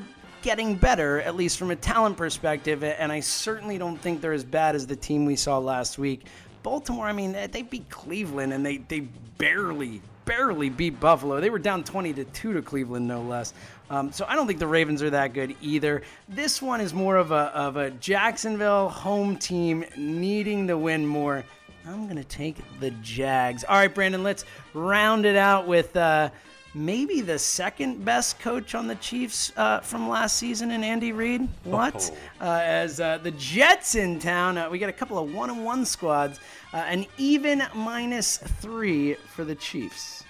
getting 0.47 0.77
better, 0.77 1.21
at 1.23 1.35
least 1.35 1.59
from 1.59 1.73
a 1.73 1.77
talent 1.77 2.17
perspective, 2.17 2.85
and 2.85 3.11
I 3.11 3.19
certainly 3.19 3.79
don't 3.79 3.99
think 3.99 4.21
they're 4.21 4.33
as 4.33 4.45
bad 4.45 4.77
as 4.77 4.87
the 4.87 4.95
team 4.95 5.25
we 5.25 5.35
saw 5.35 5.59
last 5.59 5.99
week. 5.99 6.25
Baltimore, 6.63 7.09
I 7.09 7.13
mean, 7.13 7.33
they 7.51 7.63
beat 7.63 7.91
Cleveland 7.91 8.53
and 8.53 8.65
they, 8.65 8.77
they 8.77 9.01
barely, 9.39 10.01
barely 10.25 10.71
beat 10.71 11.01
Buffalo. 11.01 11.41
They 11.41 11.51
were 11.51 11.59
down 11.59 11.83
20 11.83 12.13
to 12.13 12.25
2 12.25 12.53
to 12.53 12.63
Cleveland, 12.63 13.09
no 13.09 13.23
less. 13.23 13.55
Um, 13.91 14.13
so 14.13 14.25
I 14.29 14.37
don't 14.37 14.47
think 14.47 14.61
the 14.61 14.69
Ravens 14.69 15.03
are 15.03 15.11
that 15.11 15.33
good 15.33 15.57
either. 15.61 16.03
This 16.29 16.63
one 16.63 16.81
is 16.81 16.95
more 16.95 17.17
of 17.17 17.33
a, 17.33 17.51
of 17.53 17.77
a 17.77 17.91
Jacksonville 17.91 18.89
home 18.89 19.39
team 19.39 19.85
needing 19.97 20.69
to 20.69 20.79
win 20.79 21.05
more. 21.05 21.43
I'm 21.89 22.05
going 22.05 22.19
to 22.19 22.25
take 22.25 22.59
the 22.79 22.93
Jags. 23.03 23.65
All 23.65 23.75
right, 23.75 23.93
Brandon, 23.93 24.23
let's 24.23 24.45
round 24.75 25.27
it 25.27 25.35
out 25.35 25.67
with. 25.67 25.97
Uh, 25.97 26.31
maybe 26.77 27.23
the 27.23 27.39
second 27.39 28.05
best 28.05 28.39
coach 28.39 28.75
on 28.75 28.87
the 28.87 28.95
Chiefs 28.97 29.51
uh, 29.57 29.81
from 29.81 30.09
last 30.09 30.37
season 30.37 30.71
in 30.71 30.85
Andy 30.85 31.11
Reid. 31.11 31.49
What? 31.65 32.15
Uh, 32.41 32.61
as 32.63 33.01
uh, 33.01 33.19
the 33.19 33.31
Jets 33.33 33.95
in 33.95 34.19
town, 34.19 34.59
uh, 34.59 34.69
we 34.69 34.79
got 34.79 34.91
a 34.91 34.93
couple 34.93 35.19
of 35.19 35.35
one 35.35 35.49
and 35.49 35.65
one 35.65 35.87
squads, 35.87 36.39
uh, 36.75 36.77
an 36.77 37.07
even 37.17 37.63
minus 37.75 38.37
three 38.37 39.15
for 39.15 39.45
the 39.45 39.55
Chiefs. 39.55 40.23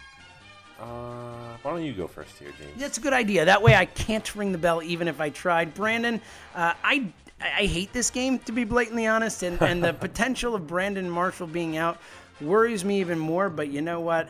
Uh, 0.78 1.56
why 1.62 1.70
don't 1.72 1.84
you 1.84 1.92
go 1.92 2.06
first 2.06 2.38
here, 2.38 2.52
James? 2.58 2.78
That's 2.78 2.98
a 2.98 3.00
good 3.00 3.14
idea. 3.14 3.44
That 3.44 3.60
way 3.60 3.74
I 3.74 3.86
can't 3.86 4.34
ring 4.36 4.52
the 4.52 4.58
bell 4.58 4.82
even 4.82 5.08
if 5.08 5.20
I 5.20 5.30
tried. 5.30 5.74
Brandon, 5.74 6.20
uh, 6.54 6.74
I 6.84 7.08
I 7.40 7.66
hate 7.66 7.92
this 7.92 8.10
game 8.10 8.38
to 8.40 8.52
be 8.52 8.64
blatantly 8.64 9.06
honest, 9.06 9.42
and, 9.42 9.60
and 9.60 9.82
the 9.82 9.92
potential 10.06 10.54
of 10.54 10.66
Brandon 10.66 11.10
Marshall 11.10 11.46
being 11.46 11.76
out 11.76 11.98
worries 12.40 12.84
me 12.84 13.00
even 13.00 13.18
more. 13.18 13.48
But 13.48 13.68
you 13.68 13.80
know 13.80 14.00
what? 14.00 14.28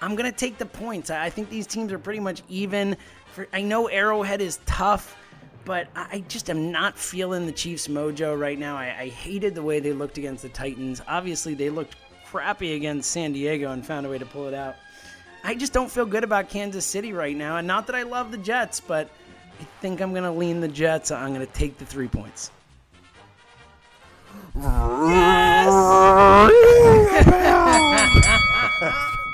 I'm 0.00 0.14
gonna 0.14 0.32
take 0.32 0.58
the 0.58 0.66
points. 0.66 1.10
I 1.10 1.30
think 1.30 1.50
these 1.50 1.66
teams 1.66 1.92
are 1.92 1.98
pretty 1.98 2.20
much 2.20 2.42
even. 2.48 2.96
For 3.32 3.48
I 3.52 3.62
know 3.62 3.88
Arrowhead 3.88 4.40
is 4.40 4.60
tough, 4.66 5.16
but 5.64 5.88
I 5.94 6.24
just 6.28 6.48
am 6.48 6.70
not 6.70 6.98
feeling 6.98 7.46
the 7.46 7.52
Chiefs' 7.52 7.88
mojo 7.88 8.38
right 8.38 8.58
now. 8.58 8.76
I, 8.76 8.96
I 8.98 9.08
hated 9.08 9.54
the 9.54 9.62
way 9.62 9.80
they 9.80 9.92
looked 9.92 10.16
against 10.16 10.42
the 10.42 10.48
Titans. 10.48 11.02
Obviously, 11.08 11.54
they 11.54 11.70
looked 11.70 11.96
crappy 12.24 12.74
against 12.74 13.10
San 13.10 13.32
Diego 13.32 13.72
and 13.72 13.84
found 13.84 14.06
a 14.06 14.08
way 14.08 14.18
to 14.18 14.26
pull 14.26 14.46
it 14.46 14.54
out. 14.54 14.76
I 15.42 15.54
just 15.54 15.72
don't 15.72 15.90
feel 15.90 16.06
good 16.06 16.24
about 16.24 16.48
Kansas 16.48 16.84
City 16.84 17.12
right 17.12 17.36
now. 17.36 17.56
And 17.56 17.66
not 17.66 17.86
that 17.86 17.96
I 17.96 18.02
love 18.02 18.32
the 18.32 18.38
Jets, 18.38 18.80
but 18.80 19.10
I 19.60 19.64
think 19.80 20.00
I'm 20.00 20.12
going 20.12 20.24
to 20.24 20.30
lean 20.30 20.60
the 20.60 20.68
Jets. 20.68 21.10
I'm 21.10 21.32
going 21.32 21.46
to 21.46 21.52
take 21.52 21.78
the 21.78 21.86
three 21.86 22.08
points. 22.08 22.50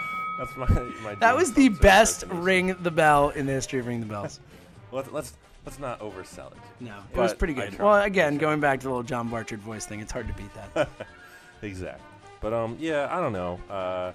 That's 0.43 0.57
my, 0.57 0.81
my 1.05 1.15
That 1.17 1.37
was 1.37 1.53
the 1.53 1.69
best 1.69 2.25
ring 2.29 2.75
the 2.81 2.91
bell 2.91 3.31
in 3.31 3.47
the 3.47 3.53
history 3.53 3.79
of 3.79 3.87
ring 3.87 4.01
the 4.01 4.07
bells. 4.07 4.41
Let's 4.91 5.11
let's 5.11 5.33
let's 5.65 5.79
not 5.79 6.01
oversell 6.01 6.53
it. 6.53 6.59
No, 6.81 6.99
it 7.15 7.17
was 7.17 7.33
pretty 7.33 7.55
good. 7.55 7.79
Well, 7.79 8.03
again, 8.03 8.37
going 8.37 8.61
back 8.61 8.81
to 8.81 8.85
the 8.85 8.91
little 8.91 9.03
John 9.03 9.29
Barchard 9.29 9.61
voice 9.61 9.87
thing, 9.87 10.01
it's 10.01 10.13
hard 10.13 10.29
to 10.29 10.35
beat 10.35 10.51
that. 10.53 10.89
exactly. 11.63 12.05
But 12.43 12.53
um, 12.53 12.77
yeah, 12.79 13.09
I 13.11 13.19
don't 13.21 13.33
know. 13.33 13.59
Uh, 13.71 14.13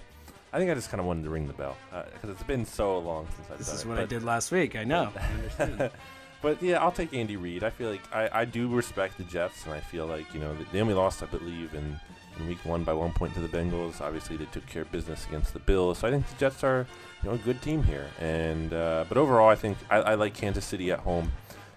I 0.52 0.58
think 0.58 0.70
I 0.70 0.74
just 0.74 0.88
kind 0.90 1.00
of 1.00 1.06
wanted 1.06 1.24
to 1.24 1.30
ring 1.30 1.48
the 1.48 1.52
bell 1.54 1.76
because 2.12 2.30
it's 2.30 2.44
been 2.44 2.64
so 2.64 2.98
long 2.98 3.26
since 3.34 3.50
I've 3.50 3.58
This 3.58 3.66
done 3.66 3.76
is 3.76 3.82
it. 3.82 3.88
what 3.88 3.98
I 3.98 4.04
did 4.04 4.22
last 4.22 4.52
week. 4.52 4.76
I 4.76 4.84
know. 4.84 5.10
I 5.58 5.90
but 6.42 6.62
yeah, 6.62 6.80
I'll 6.80 6.92
take 6.92 7.12
Andy 7.12 7.36
Reid. 7.36 7.64
I 7.64 7.70
feel 7.70 7.90
like 7.90 8.14
I, 8.14 8.28
I 8.32 8.44
do 8.44 8.68
respect 8.68 9.18
the 9.18 9.24
Jets, 9.24 9.64
and 9.64 9.74
I 9.74 9.80
feel 9.80 10.06
like 10.06 10.32
you 10.32 10.38
know 10.38 10.54
they 10.70 10.80
only 10.80 10.94
lost, 10.94 11.24
I 11.24 11.26
believe, 11.26 11.74
in, 11.74 11.98
in 12.38 12.48
Week 12.48 12.64
One 12.64 12.84
by 12.84 12.92
one 12.92 13.12
point 13.12 13.34
to 13.34 13.40
the 13.40 13.48
Bengals. 13.48 14.00
Obviously, 14.00 14.36
they 14.36 14.46
took 14.46 14.66
care 14.66 14.82
of 14.82 14.92
business 14.92 15.26
against 15.26 15.52
the 15.52 15.58
Bills, 15.58 15.98
so 15.98 16.08
I 16.08 16.10
think 16.10 16.28
the 16.28 16.36
Jets 16.36 16.64
are 16.64 16.86
you 17.22 17.28
know 17.28 17.34
a 17.34 17.38
good 17.38 17.60
team 17.62 17.82
here. 17.82 18.06
And 18.20 18.72
uh, 18.72 19.04
but 19.08 19.18
overall, 19.18 19.48
I 19.48 19.54
think 19.54 19.78
I, 19.90 19.96
I 19.96 20.14
like 20.14 20.34
Kansas 20.34 20.64
City 20.64 20.90
at 20.90 21.00
home. 21.00 21.32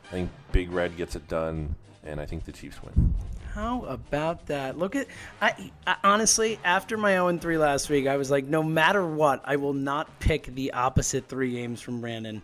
I 0.07 0.11
think 0.11 0.31
Big 0.51 0.71
Red 0.71 0.97
gets 0.97 1.15
it 1.15 1.27
done, 1.27 1.75
and 2.03 2.19
I 2.19 2.25
think 2.25 2.45
the 2.45 2.51
Chiefs 2.51 2.81
win. 2.83 3.13
How 3.53 3.83
about 3.83 4.45
that? 4.47 4.77
Look 4.77 4.95
at 4.95 5.07
I, 5.41 5.71
I, 5.85 5.97
honestly 6.05 6.57
after 6.63 6.95
my 6.95 7.13
0 7.13 7.37
3 7.37 7.57
last 7.57 7.89
week, 7.89 8.07
I 8.07 8.15
was 8.15 8.31
like, 8.31 8.45
no 8.45 8.63
matter 8.63 9.05
what, 9.05 9.41
I 9.43 9.57
will 9.57 9.73
not 9.73 10.19
pick 10.19 10.45
the 10.45 10.71
opposite 10.71 11.27
three 11.27 11.51
games 11.51 11.81
from 11.81 11.99
Brandon. 11.99 12.41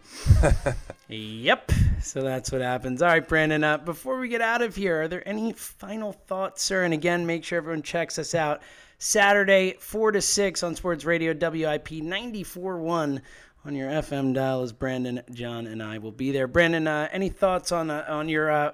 yep. 1.08 1.72
So 2.02 2.22
that's 2.22 2.52
what 2.52 2.60
happens. 2.60 3.02
All 3.02 3.08
right, 3.08 3.26
Brandon. 3.26 3.64
Uh, 3.64 3.78
before 3.78 4.20
we 4.20 4.28
get 4.28 4.42
out 4.42 4.62
of 4.62 4.76
here, 4.76 5.04
are 5.04 5.08
there 5.08 5.28
any 5.28 5.54
final 5.54 6.12
thoughts, 6.12 6.62
sir? 6.62 6.84
And 6.84 6.94
again, 6.94 7.26
make 7.26 7.46
sure 7.46 7.58
everyone 7.58 7.84
checks 7.84 8.20
us 8.20 8.36
out 8.36 8.62
Saturday, 9.00 9.76
four 9.80 10.12
to 10.12 10.22
six 10.22 10.62
on 10.62 10.76
Sports 10.76 11.06
Radio 11.06 11.32
WIP 11.32 11.88
94.1 11.88 13.22
on 13.66 13.76
your 13.76 13.90
FM 13.90 14.34
dial. 14.34 14.64
Is 14.64 14.74
Brandon, 14.74 15.22
John, 15.32 15.68
and 15.68 15.82
I 15.82 16.00
will 16.00 16.12
be 16.12 16.32
there. 16.32 16.48
Brandon, 16.48 16.86
uh, 16.86 17.08
any 17.14 17.30
thoughts 17.30 17.72
on 17.72 17.90
uh, 17.90 18.06
on 18.10 18.28
your 18.28 18.52
uh, 18.52 18.72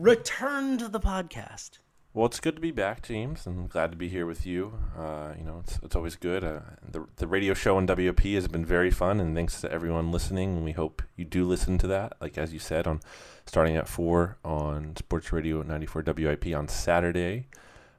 return 0.00 0.78
to 0.78 0.88
the 0.88 0.98
podcast. 0.98 1.78
Well, 2.14 2.26
it's 2.26 2.40
good 2.40 2.56
to 2.56 2.60
be 2.60 2.72
back, 2.72 3.02
James, 3.02 3.46
and 3.46 3.68
glad 3.68 3.92
to 3.92 3.96
be 3.96 4.08
here 4.08 4.26
with 4.26 4.44
you. 4.46 4.72
Uh, 4.98 5.34
you 5.38 5.44
know, 5.44 5.60
it's, 5.62 5.78
it's 5.82 5.94
always 5.94 6.16
good. 6.16 6.42
Uh, 6.42 6.60
the, 6.90 7.06
the 7.16 7.26
radio 7.26 7.54
show 7.54 7.76
on 7.76 7.86
WIP 7.86 8.20
has 8.20 8.48
been 8.48 8.64
very 8.64 8.90
fun, 8.90 9.20
and 9.20 9.36
thanks 9.36 9.60
to 9.60 9.70
everyone 9.70 10.10
listening. 10.10 10.56
And 10.56 10.64
we 10.64 10.72
hope 10.72 11.02
you 11.16 11.24
do 11.24 11.44
listen 11.44 11.78
to 11.78 11.86
that, 11.88 12.14
like 12.20 12.38
as 12.38 12.52
you 12.52 12.58
said, 12.58 12.86
on 12.86 13.00
starting 13.46 13.76
at 13.76 13.86
four 13.86 14.38
on 14.42 14.96
Sports 14.96 15.32
Radio 15.32 15.62
94 15.62 16.02
WIP 16.06 16.46
on 16.56 16.66
Saturday. 16.66 17.46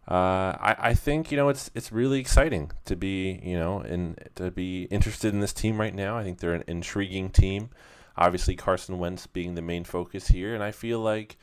Uh, 0.09 0.57
I, 0.59 0.75
I 0.79 0.93
think 0.95 1.31
you 1.31 1.37
know 1.37 1.47
it's 1.49 1.69
it's 1.75 1.91
really 1.91 2.19
exciting 2.19 2.71
to 2.85 2.95
be 2.95 3.39
you 3.43 3.57
know 3.57 3.79
and 3.79 4.17
to 4.35 4.49
be 4.49 4.85
interested 4.85 5.33
in 5.33 5.39
this 5.39 5.53
team 5.53 5.79
right 5.79 5.93
now. 5.93 6.17
I 6.17 6.23
think 6.23 6.39
they're 6.39 6.55
an 6.55 6.63
intriguing 6.67 7.29
team. 7.29 7.69
Obviously, 8.17 8.55
Carson 8.55 8.97
Wentz 8.97 9.27
being 9.27 9.55
the 9.55 9.61
main 9.61 9.83
focus 9.85 10.27
here, 10.27 10.53
and 10.53 10.63
I 10.63 10.71
feel 10.71 10.99
like 10.99 11.37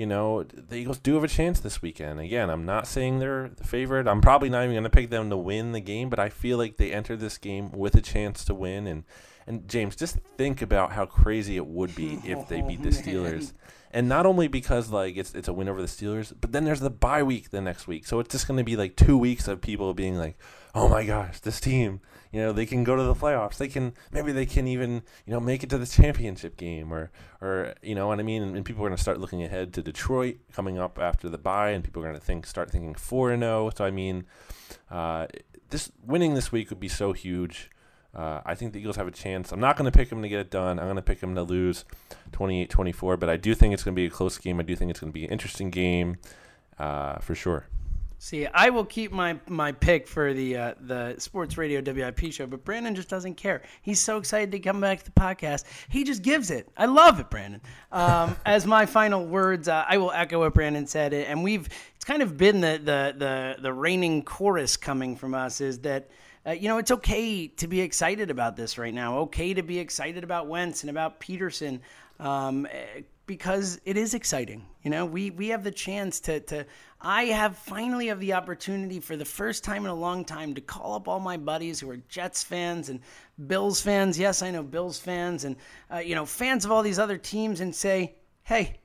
you 0.00 0.06
know, 0.06 0.44
the 0.44 0.76
Eagles 0.76 0.98
do 0.98 1.12
have 1.16 1.24
a 1.24 1.28
chance 1.28 1.60
this 1.60 1.82
weekend. 1.82 2.20
Again, 2.20 2.48
I'm 2.48 2.64
not 2.64 2.86
saying 2.86 3.18
they're 3.18 3.50
the 3.50 3.64
favorite. 3.64 4.08
I'm 4.08 4.22
probably 4.22 4.48
not 4.48 4.62
even 4.62 4.72
going 4.72 4.84
to 4.84 4.88
pick 4.88 5.10
them 5.10 5.28
to 5.28 5.36
win 5.36 5.72
the 5.72 5.80
game, 5.80 6.08
but 6.08 6.18
I 6.18 6.30
feel 6.30 6.56
like 6.56 6.78
they 6.78 6.90
enter 6.90 7.16
this 7.16 7.36
game 7.36 7.70
with 7.70 7.94
a 7.94 8.00
chance 8.00 8.42
to 8.46 8.54
win. 8.54 8.86
And 8.86 9.04
and 9.46 9.68
James, 9.68 9.96
just 9.96 10.16
think 10.38 10.62
about 10.62 10.92
how 10.92 11.04
crazy 11.04 11.58
it 11.58 11.66
would 11.66 11.94
be 11.94 12.18
if 12.24 12.48
they 12.48 12.62
beat 12.62 12.82
the 12.82 12.88
oh, 12.88 12.92
Steelers. 12.92 13.52
And 13.90 14.08
not 14.08 14.24
only 14.24 14.48
because 14.48 14.88
like 14.88 15.18
it's 15.18 15.34
it's 15.34 15.48
a 15.48 15.52
win 15.52 15.68
over 15.68 15.82
the 15.82 15.86
Steelers, 15.86 16.32
but 16.40 16.52
then 16.52 16.64
there's 16.64 16.80
the 16.80 16.88
bye 16.88 17.22
week 17.22 17.50
the 17.50 17.60
next 17.60 17.86
week. 17.86 18.06
So 18.06 18.20
it's 18.20 18.32
just 18.32 18.48
going 18.48 18.56
to 18.56 18.64
be 18.64 18.76
like 18.76 18.96
two 18.96 19.18
weeks 19.18 19.48
of 19.48 19.60
people 19.60 19.92
being 19.92 20.16
like, 20.16 20.38
"Oh 20.74 20.88
my 20.88 21.04
gosh, 21.04 21.40
this 21.40 21.60
team 21.60 22.00
you 22.32 22.40
know 22.40 22.52
they 22.52 22.66
can 22.66 22.84
go 22.84 22.96
to 22.96 23.02
the 23.02 23.14
playoffs 23.14 23.56
they 23.56 23.68
can 23.68 23.92
maybe 24.12 24.32
they 24.32 24.46
can 24.46 24.66
even 24.66 25.02
you 25.26 25.32
know 25.32 25.40
make 25.40 25.62
it 25.62 25.70
to 25.70 25.78
the 25.78 25.86
championship 26.02 26.56
game 26.56 26.92
or 26.92 27.10
or 27.40 27.74
you 27.82 27.94
know 27.94 28.06
what 28.06 28.20
i 28.20 28.22
mean 28.22 28.42
and, 28.42 28.64
people 28.64 28.84
are 28.84 28.88
going 28.88 28.96
to 28.96 29.02
start 29.02 29.18
looking 29.18 29.42
ahead 29.42 29.72
to 29.72 29.82
detroit 29.82 30.38
coming 30.52 30.78
up 30.78 30.98
after 30.98 31.28
the 31.28 31.38
bye 31.38 31.70
and 31.70 31.84
people 31.84 32.02
are 32.02 32.06
going 32.06 32.18
to 32.18 32.24
think 32.24 32.46
start 32.46 32.70
thinking 32.70 32.94
4 32.94 33.32
and 33.32 33.42
0 33.42 33.70
so 33.76 33.84
i 33.84 33.90
mean 33.90 34.24
uh, 34.90 35.26
this 35.70 35.90
winning 36.04 36.34
this 36.34 36.52
week 36.52 36.70
would 36.70 36.80
be 36.80 36.88
so 36.88 37.12
huge 37.12 37.70
uh, 38.14 38.40
I 38.44 38.56
think 38.56 38.72
the 38.72 38.80
Eagles 38.80 38.96
have 38.96 39.06
a 39.06 39.12
chance. 39.12 39.52
I'm 39.52 39.60
not 39.60 39.76
going 39.76 39.90
to 39.90 39.96
pick 39.96 40.08
them 40.08 40.22
to 40.22 40.28
get 40.28 40.40
it 40.40 40.50
done. 40.50 40.78
I'm 40.80 40.86
going 40.86 40.96
to 40.96 41.02
pick 41.02 41.20
them 41.20 41.34
to 41.36 41.42
lose 41.42 41.84
28 42.32 42.68
24, 42.68 43.16
but 43.16 43.30
I 43.30 43.36
do 43.36 43.54
think 43.54 43.72
it's 43.72 43.84
going 43.84 43.94
to 43.94 43.96
be 44.00 44.06
a 44.06 44.10
close 44.10 44.36
game. 44.36 44.58
I 44.58 44.64
do 44.64 44.74
think 44.74 44.90
it's 44.90 44.98
going 44.98 45.12
to 45.12 45.14
be 45.14 45.24
an 45.24 45.30
interesting 45.30 45.70
game 45.70 46.16
uh, 46.78 47.18
for 47.18 47.36
sure. 47.36 47.66
See, 48.22 48.46
I 48.46 48.68
will 48.68 48.84
keep 48.84 49.12
my 49.12 49.40
my 49.48 49.72
pick 49.72 50.06
for 50.06 50.34
the 50.34 50.54
uh, 50.54 50.74
the 50.78 51.14
Sports 51.16 51.56
Radio 51.56 51.80
WIP 51.80 52.34
show, 52.34 52.46
but 52.46 52.66
Brandon 52.66 52.94
just 52.94 53.08
doesn't 53.08 53.36
care. 53.36 53.62
He's 53.80 53.98
so 53.98 54.18
excited 54.18 54.52
to 54.52 54.58
come 54.58 54.78
back 54.78 54.98
to 54.98 55.04
the 55.06 55.12
podcast. 55.12 55.64
He 55.88 56.04
just 56.04 56.20
gives 56.20 56.50
it. 56.50 56.68
I 56.76 56.84
love 56.84 57.18
it, 57.18 57.30
Brandon. 57.30 57.62
Um, 57.90 58.36
as 58.44 58.66
my 58.66 58.84
final 58.84 59.24
words, 59.24 59.68
uh, 59.68 59.86
I 59.88 59.96
will 59.96 60.12
echo 60.12 60.40
what 60.40 60.52
Brandon 60.52 60.86
said, 60.86 61.14
and 61.14 61.42
we've 61.42 61.66
it's 61.96 62.04
kind 62.04 62.20
of 62.20 62.36
been 62.36 62.60
the 62.60 62.78
the 62.84 63.14
the, 63.16 63.56
the 63.62 63.72
reigning 63.72 64.22
chorus 64.22 64.76
coming 64.76 65.16
from 65.16 65.34
us 65.34 65.62
is 65.62 65.78
that. 65.80 66.10
Uh, 66.46 66.52
you 66.52 66.68
know, 66.68 66.78
it's 66.78 66.90
okay 66.90 67.48
to 67.48 67.66
be 67.66 67.82
excited 67.82 68.30
about 68.30 68.56
this 68.56 68.78
right 68.78 68.94
now. 68.94 69.18
Okay 69.18 69.52
to 69.52 69.62
be 69.62 69.78
excited 69.78 70.24
about 70.24 70.46
Wentz 70.46 70.82
and 70.82 70.88
about 70.88 71.20
Pederson. 71.20 71.80
Um, 72.18 72.66
because 73.30 73.80
it 73.84 73.96
is 73.96 74.14
exciting. 74.14 74.66
You 74.82 74.90
know, 74.90 75.06
we 75.06 75.30
we 75.30 75.50
have 75.50 75.62
the 75.62 75.70
chance 75.70 76.18
to 76.22 76.40
to 76.40 76.66
I 77.02 77.24
have 77.26 77.56
finally 77.56 78.08
have 78.08 78.20
the 78.20 78.34
opportunity 78.34 79.00
for 79.00 79.16
the 79.16 79.24
first 79.24 79.64
time 79.64 79.84
in 79.84 79.90
a 79.90 79.94
long 79.94 80.24
time 80.24 80.54
to 80.54 80.60
call 80.60 80.94
up 80.94 81.08
all 81.08 81.18
my 81.18 81.38
buddies 81.38 81.80
who 81.80 81.88
are 81.90 81.96
Jets 82.08 82.42
fans 82.42 82.90
and 82.90 83.00
Bills 83.46 83.80
fans. 83.80 84.18
Yes, 84.18 84.42
I 84.42 84.50
know 84.50 84.62
Bills 84.62 84.98
fans 84.98 85.44
and 85.44 85.56
uh, 85.90 85.98
you 85.98 86.14
know 86.14 86.26
fans 86.26 86.66
of 86.66 86.72
all 86.72 86.82
these 86.82 86.98
other 86.98 87.16
teams 87.16 87.60
and 87.60 87.74
say, 87.74 88.16
"Hey, 88.42 88.80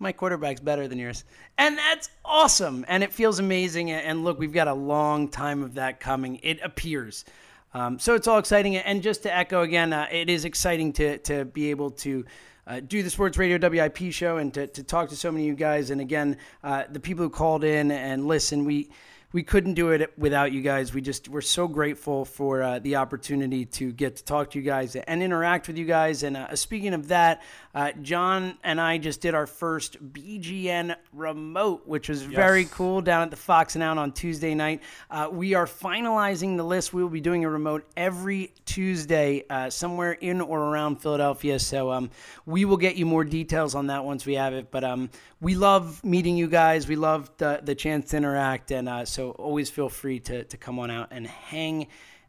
my 0.00 0.10
quarterback's 0.10 0.60
better 0.60 0.88
than 0.88 0.98
yours." 0.98 1.24
And 1.58 1.78
that's 1.78 2.10
awesome 2.24 2.84
and 2.88 3.04
it 3.04 3.12
feels 3.12 3.38
amazing 3.38 3.92
and 3.92 4.24
look, 4.24 4.40
we've 4.40 4.52
got 4.52 4.66
a 4.66 4.74
long 4.74 5.28
time 5.28 5.62
of 5.62 5.74
that 5.74 6.00
coming. 6.00 6.40
It 6.42 6.58
appears. 6.64 7.24
Um, 7.72 8.00
so 8.00 8.16
it's 8.16 8.26
all 8.26 8.38
exciting 8.38 8.76
and 8.78 9.00
just 9.00 9.22
to 9.22 9.36
echo 9.36 9.62
again, 9.62 9.92
uh, 9.92 10.08
it 10.10 10.28
is 10.28 10.44
exciting 10.44 10.92
to 10.94 11.18
to 11.18 11.44
be 11.44 11.70
able 11.70 11.90
to 11.90 12.24
uh, 12.70 12.78
do 12.78 13.02
the 13.02 13.10
Sports 13.10 13.36
Radio 13.36 13.58
WIP 13.58 14.12
show 14.12 14.36
and 14.36 14.54
to, 14.54 14.68
to 14.68 14.84
talk 14.84 15.08
to 15.08 15.16
so 15.16 15.32
many 15.32 15.44
of 15.44 15.48
you 15.48 15.54
guys. 15.56 15.90
And 15.90 16.00
again, 16.00 16.36
uh, 16.62 16.84
the 16.88 17.00
people 17.00 17.24
who 17.24 17.30
called 17.30 17.64
in 17.64 17.90
and 17.90 18.28
listen, 18.28 18.64
we 18.64 18.90
we 19.32 19.44
couldn't 19.44 19.74
do 19.74 19.90
it 19.90 20.12
without 20.18 20.52
you 20.52 20.60
guys. 20.60 20.92
We 20.92 21.00
just 21.00 21.28
we're 21.28 21.40
so 21.40 21.68
grateful 21.68 22.24
for 22.24 22.62
uh, 22.62 22.78
the 22.80 22.96
opportunity 22.96 23.64
to 23.66 23.92
get 23.92 24.16
to 24.16 24.24
talk 24.24 24.50
to 24.50 24.58
you 24.58 24.64
guys 24.64 24.96
and 24.96 25.22
interact 25.22 25.68
with 25.68 25.78
you 25.78 25.84
guys. 25.84 26.24
And 26.24 26.36
uh, 26.36 26.56
speaking 26.56 26.94
of 26.94 27.08
that, 27.08 27.42
uh, 27.72 27.92
John 28.02 28.58
and 28.64 28.80
I 28.80 28.98
just 28.98 29.20
did 29.20 29.34
our 29.36 29.46
first 29.46 30.02
BGN 30.12 30.96
remote, 31.12 31.86
which 31.86 32.08
was 32.08 32.24
yes. 32.24 32.34
very 32.34 32.64
cool 32.64 33.00
down 33.00 33.22
at 33.22 33.30
the 33.30 33.36
Fox 33.36 33.76
and 33.76 33.82
Hound 33.84 34.00
on 34.00 34.10
Tuesday 34.10 34.54
night. 34.54 34.82
Uh, 35.08 35.28
we 35.30 35.54
are 35.54 35.66
finalizing 35.66 36.56
the 36.56 36.64
list. 36.64 36.92
We 36.92 37.02
will 37.02 37.10
be 37.10 37.20
doing 37.20 37.44
a 37.44 37.50
remote 37.50 37.88
every 37.96 38.52
Tuesday 38.64 39.44
uh, 39.48 39.70
somewhere 39.70 40.12
in 40.12 40.40
or 40.40 40.58
around 40.58 40.96
Philadelphia. 40.96 41.60
So 41.60 41.92
um, 41.92 42.10
we 42.46 42.64
will 42.64 42.76
get 42.76 42.96
you 42.96 43.06
more 43.06 43.22
details 43.22 43.76
on 43.76 43.86
that 43.86 44.04
once 44.04 44.26
we 44.26 44.34
have 44.34 44.54
it. 44.54 44.72
But 44.72 44.82
um, 44.82 45.10
we 45.40 45.54
love 45.54 46.04
meeting 46.04 46.36
you 46.36 46.48
guys. 46.48 46.88
We 46.88 46.96
love 46.96 47.30
the, 47.36 47.60
the 47.62 47.76
chance 47.76 48.10
to 48.10 48.16
interact. 48.16 48.72
And 48.72 48.88
uh, 48.88 49.04
so 49.20 49.32
always 49.32 49.68
feel 49.68 49.90
free 49.90 50.18
to, 50.18 50.44
to 50.44 50.56
come 50.56 50.78
on 50.78 50.90
out 50.90 51.08
and 51.10 51.26
hang 51.26 51.88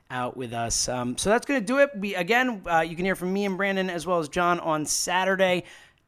out 0.10 0.36
with 0.36 0.52
us. 0.52 0.90
Um, 0.90 1.18
so 1.18 1.30
that's 1.30 1.46
going 1.46 1.62
to 1.62 1.66
do 1.66 1.78
it. 1.78 1.90
We 1.96 2.16
again, 2.16 2.64
uh, 2.70 2.82
you 2.82 2.98
can 2.98 3.06
hear 3.06 3.16
from 3.16 3.32
me 3.32 3.46
and 3.46 3.56
Brandon 3.56 3.90
as 3.90 4.06
well 4.06 4.20
as 4.20 4.28
John 4.28 4.60
on 4.60 4.86
Saturday. 4.86 5.64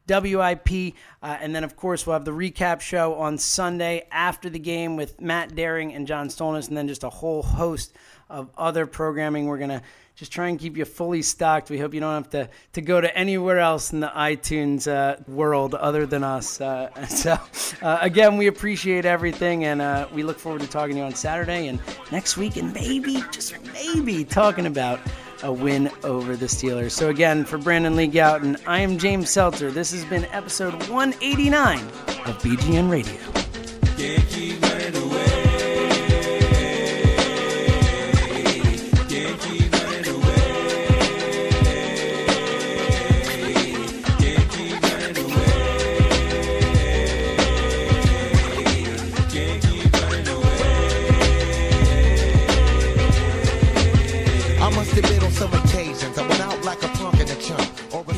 WIP. 0.06 0.92
Uh, 1.22 1.38
and 1.40 1.56
then, 1.56 1.64
of 1.64 1.76
course, 1.76 2.06
we'll 2.06 2.12
have 2.12 2.26
the 2.26 2.30
recap 2.30 2.82
show 2.82 3.14
on 3.14 3.38
Sunday 3.38 4.06
after 4.12 4.50
the 4.50 4.58
game 4.58 4.96
with 4.96 5.18
Matt 5.18 5.54
Daring 5.54 5.94
and 5.94 6.06
John 6.06 6.28
Stolnis, 6.28 6.68
and 6.68 6.76
then 6.76 6.86
just 6.86 7.04
a 7.04 7.08
whole 7.08 7.42
host 7.42 7.94
of 8.34 8.50
other 8.58 8.84
programming. 8.86 9.46
We're 9.46 9.58
going 9.58 9.70
to 9.70 9.82
just 10.16 10.32
try 10.32 10.48
and 10.48 10.58
keep 10.58 10.76
you 10.76 10.84
fully 10.84 11.22
stocked. 11.22 11.70
We 11.70 11.78
hope 11.78 11.94
you 11.94 12.00
don't 12.00 12.14
have 12.14 12.30
to, 12.30 12.48
to 12.74 12.80
go 12.80 13.00
to 13.00 13.16
anywhere 13.16 13.58
else 13.60 13.92
in 13.92 14.00
the 14.00 14.08
iTunes 14.08 14.86
uh, 14.88 15.16
world 15.28 15.74
other 15.74 16.04
than 16.04 16.22
us. 16.22 16.60
Uh, 16.60 17.06
so, 17.08 17.38
uh, 17.80 17.98
again, 18.00 18.36
we 18.36 18.48
appreciate 18.48 19.04
everything, 19.04 19.64
and 19.64 19.80
uh, 19.80 20.08
we 20.12 20.22
look 20.22 20.38
forward 20.38 20.62
to 20.62 20.68
talking 20.68 20.94
to 20.96 21.00
you 21.00 21.06
on 21.06 21.14
Saturday 21.14 21.68
and 21.68 21.80
next 22.10 22.36
week, 22.36 22.56
and 22.56 22.72
maybe, 22.74 23.22
just 23.30 23.54
maybe, 23.72 24.24
talking 24.24 24.66
about 24.66 25.00
a 25.42 25.52
win 25.52 25.90
over 26.02 26.36
the 26.36 26.46
Steelers. 26.46 26.92
So, 26.92 27.08
again, 27.08 27.44
for 27.44 27.58
Brandon 27.58 27.94
Lee 27.96 28.08
Gowton, 28.08 28.60
I 28.66 28.80
am 28.80 28.98
James 28.98 29.30
Seltzer. 29.30 29.70
This 29.70 29.92
has 29.92 30.04
been 30.04 30.24
episode 30.26 30.74
189 30.88 31.78
of 31.78 32.42
BGN 32.42 32.90
Radio. 32.90 33.20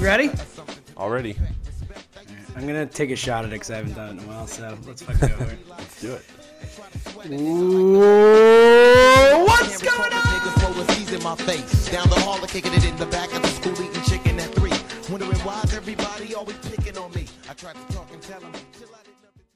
Ready? 0.06 0.30
Already. 0.96 1.36
I'm 2.54 2.64
gonna 2.66 2.86
take 2.86 3.10
a 3.10 3.16
shot 3.16 3.44
at 3.44 3.50
it 3.50 3.54
because 3.54 3.70
I 3.70 3.76
haven't 3.76 3.94
done 3.94 4.08
it 4.08 4.12
in 4.12 4.18
a 4.20 4.22
while. 4.28 4.46
So 4.46 4.78
let's 4.86 5.02
fucking 5.02 5.28
go. 5.28 5.36
let's 5.68 6.00
do 6.00 6.14
it. 6.14 6.22
Ooh, 7.32 7.98
what's 9.46 9.82
going 9.82 10.12
on? 10.12 10.26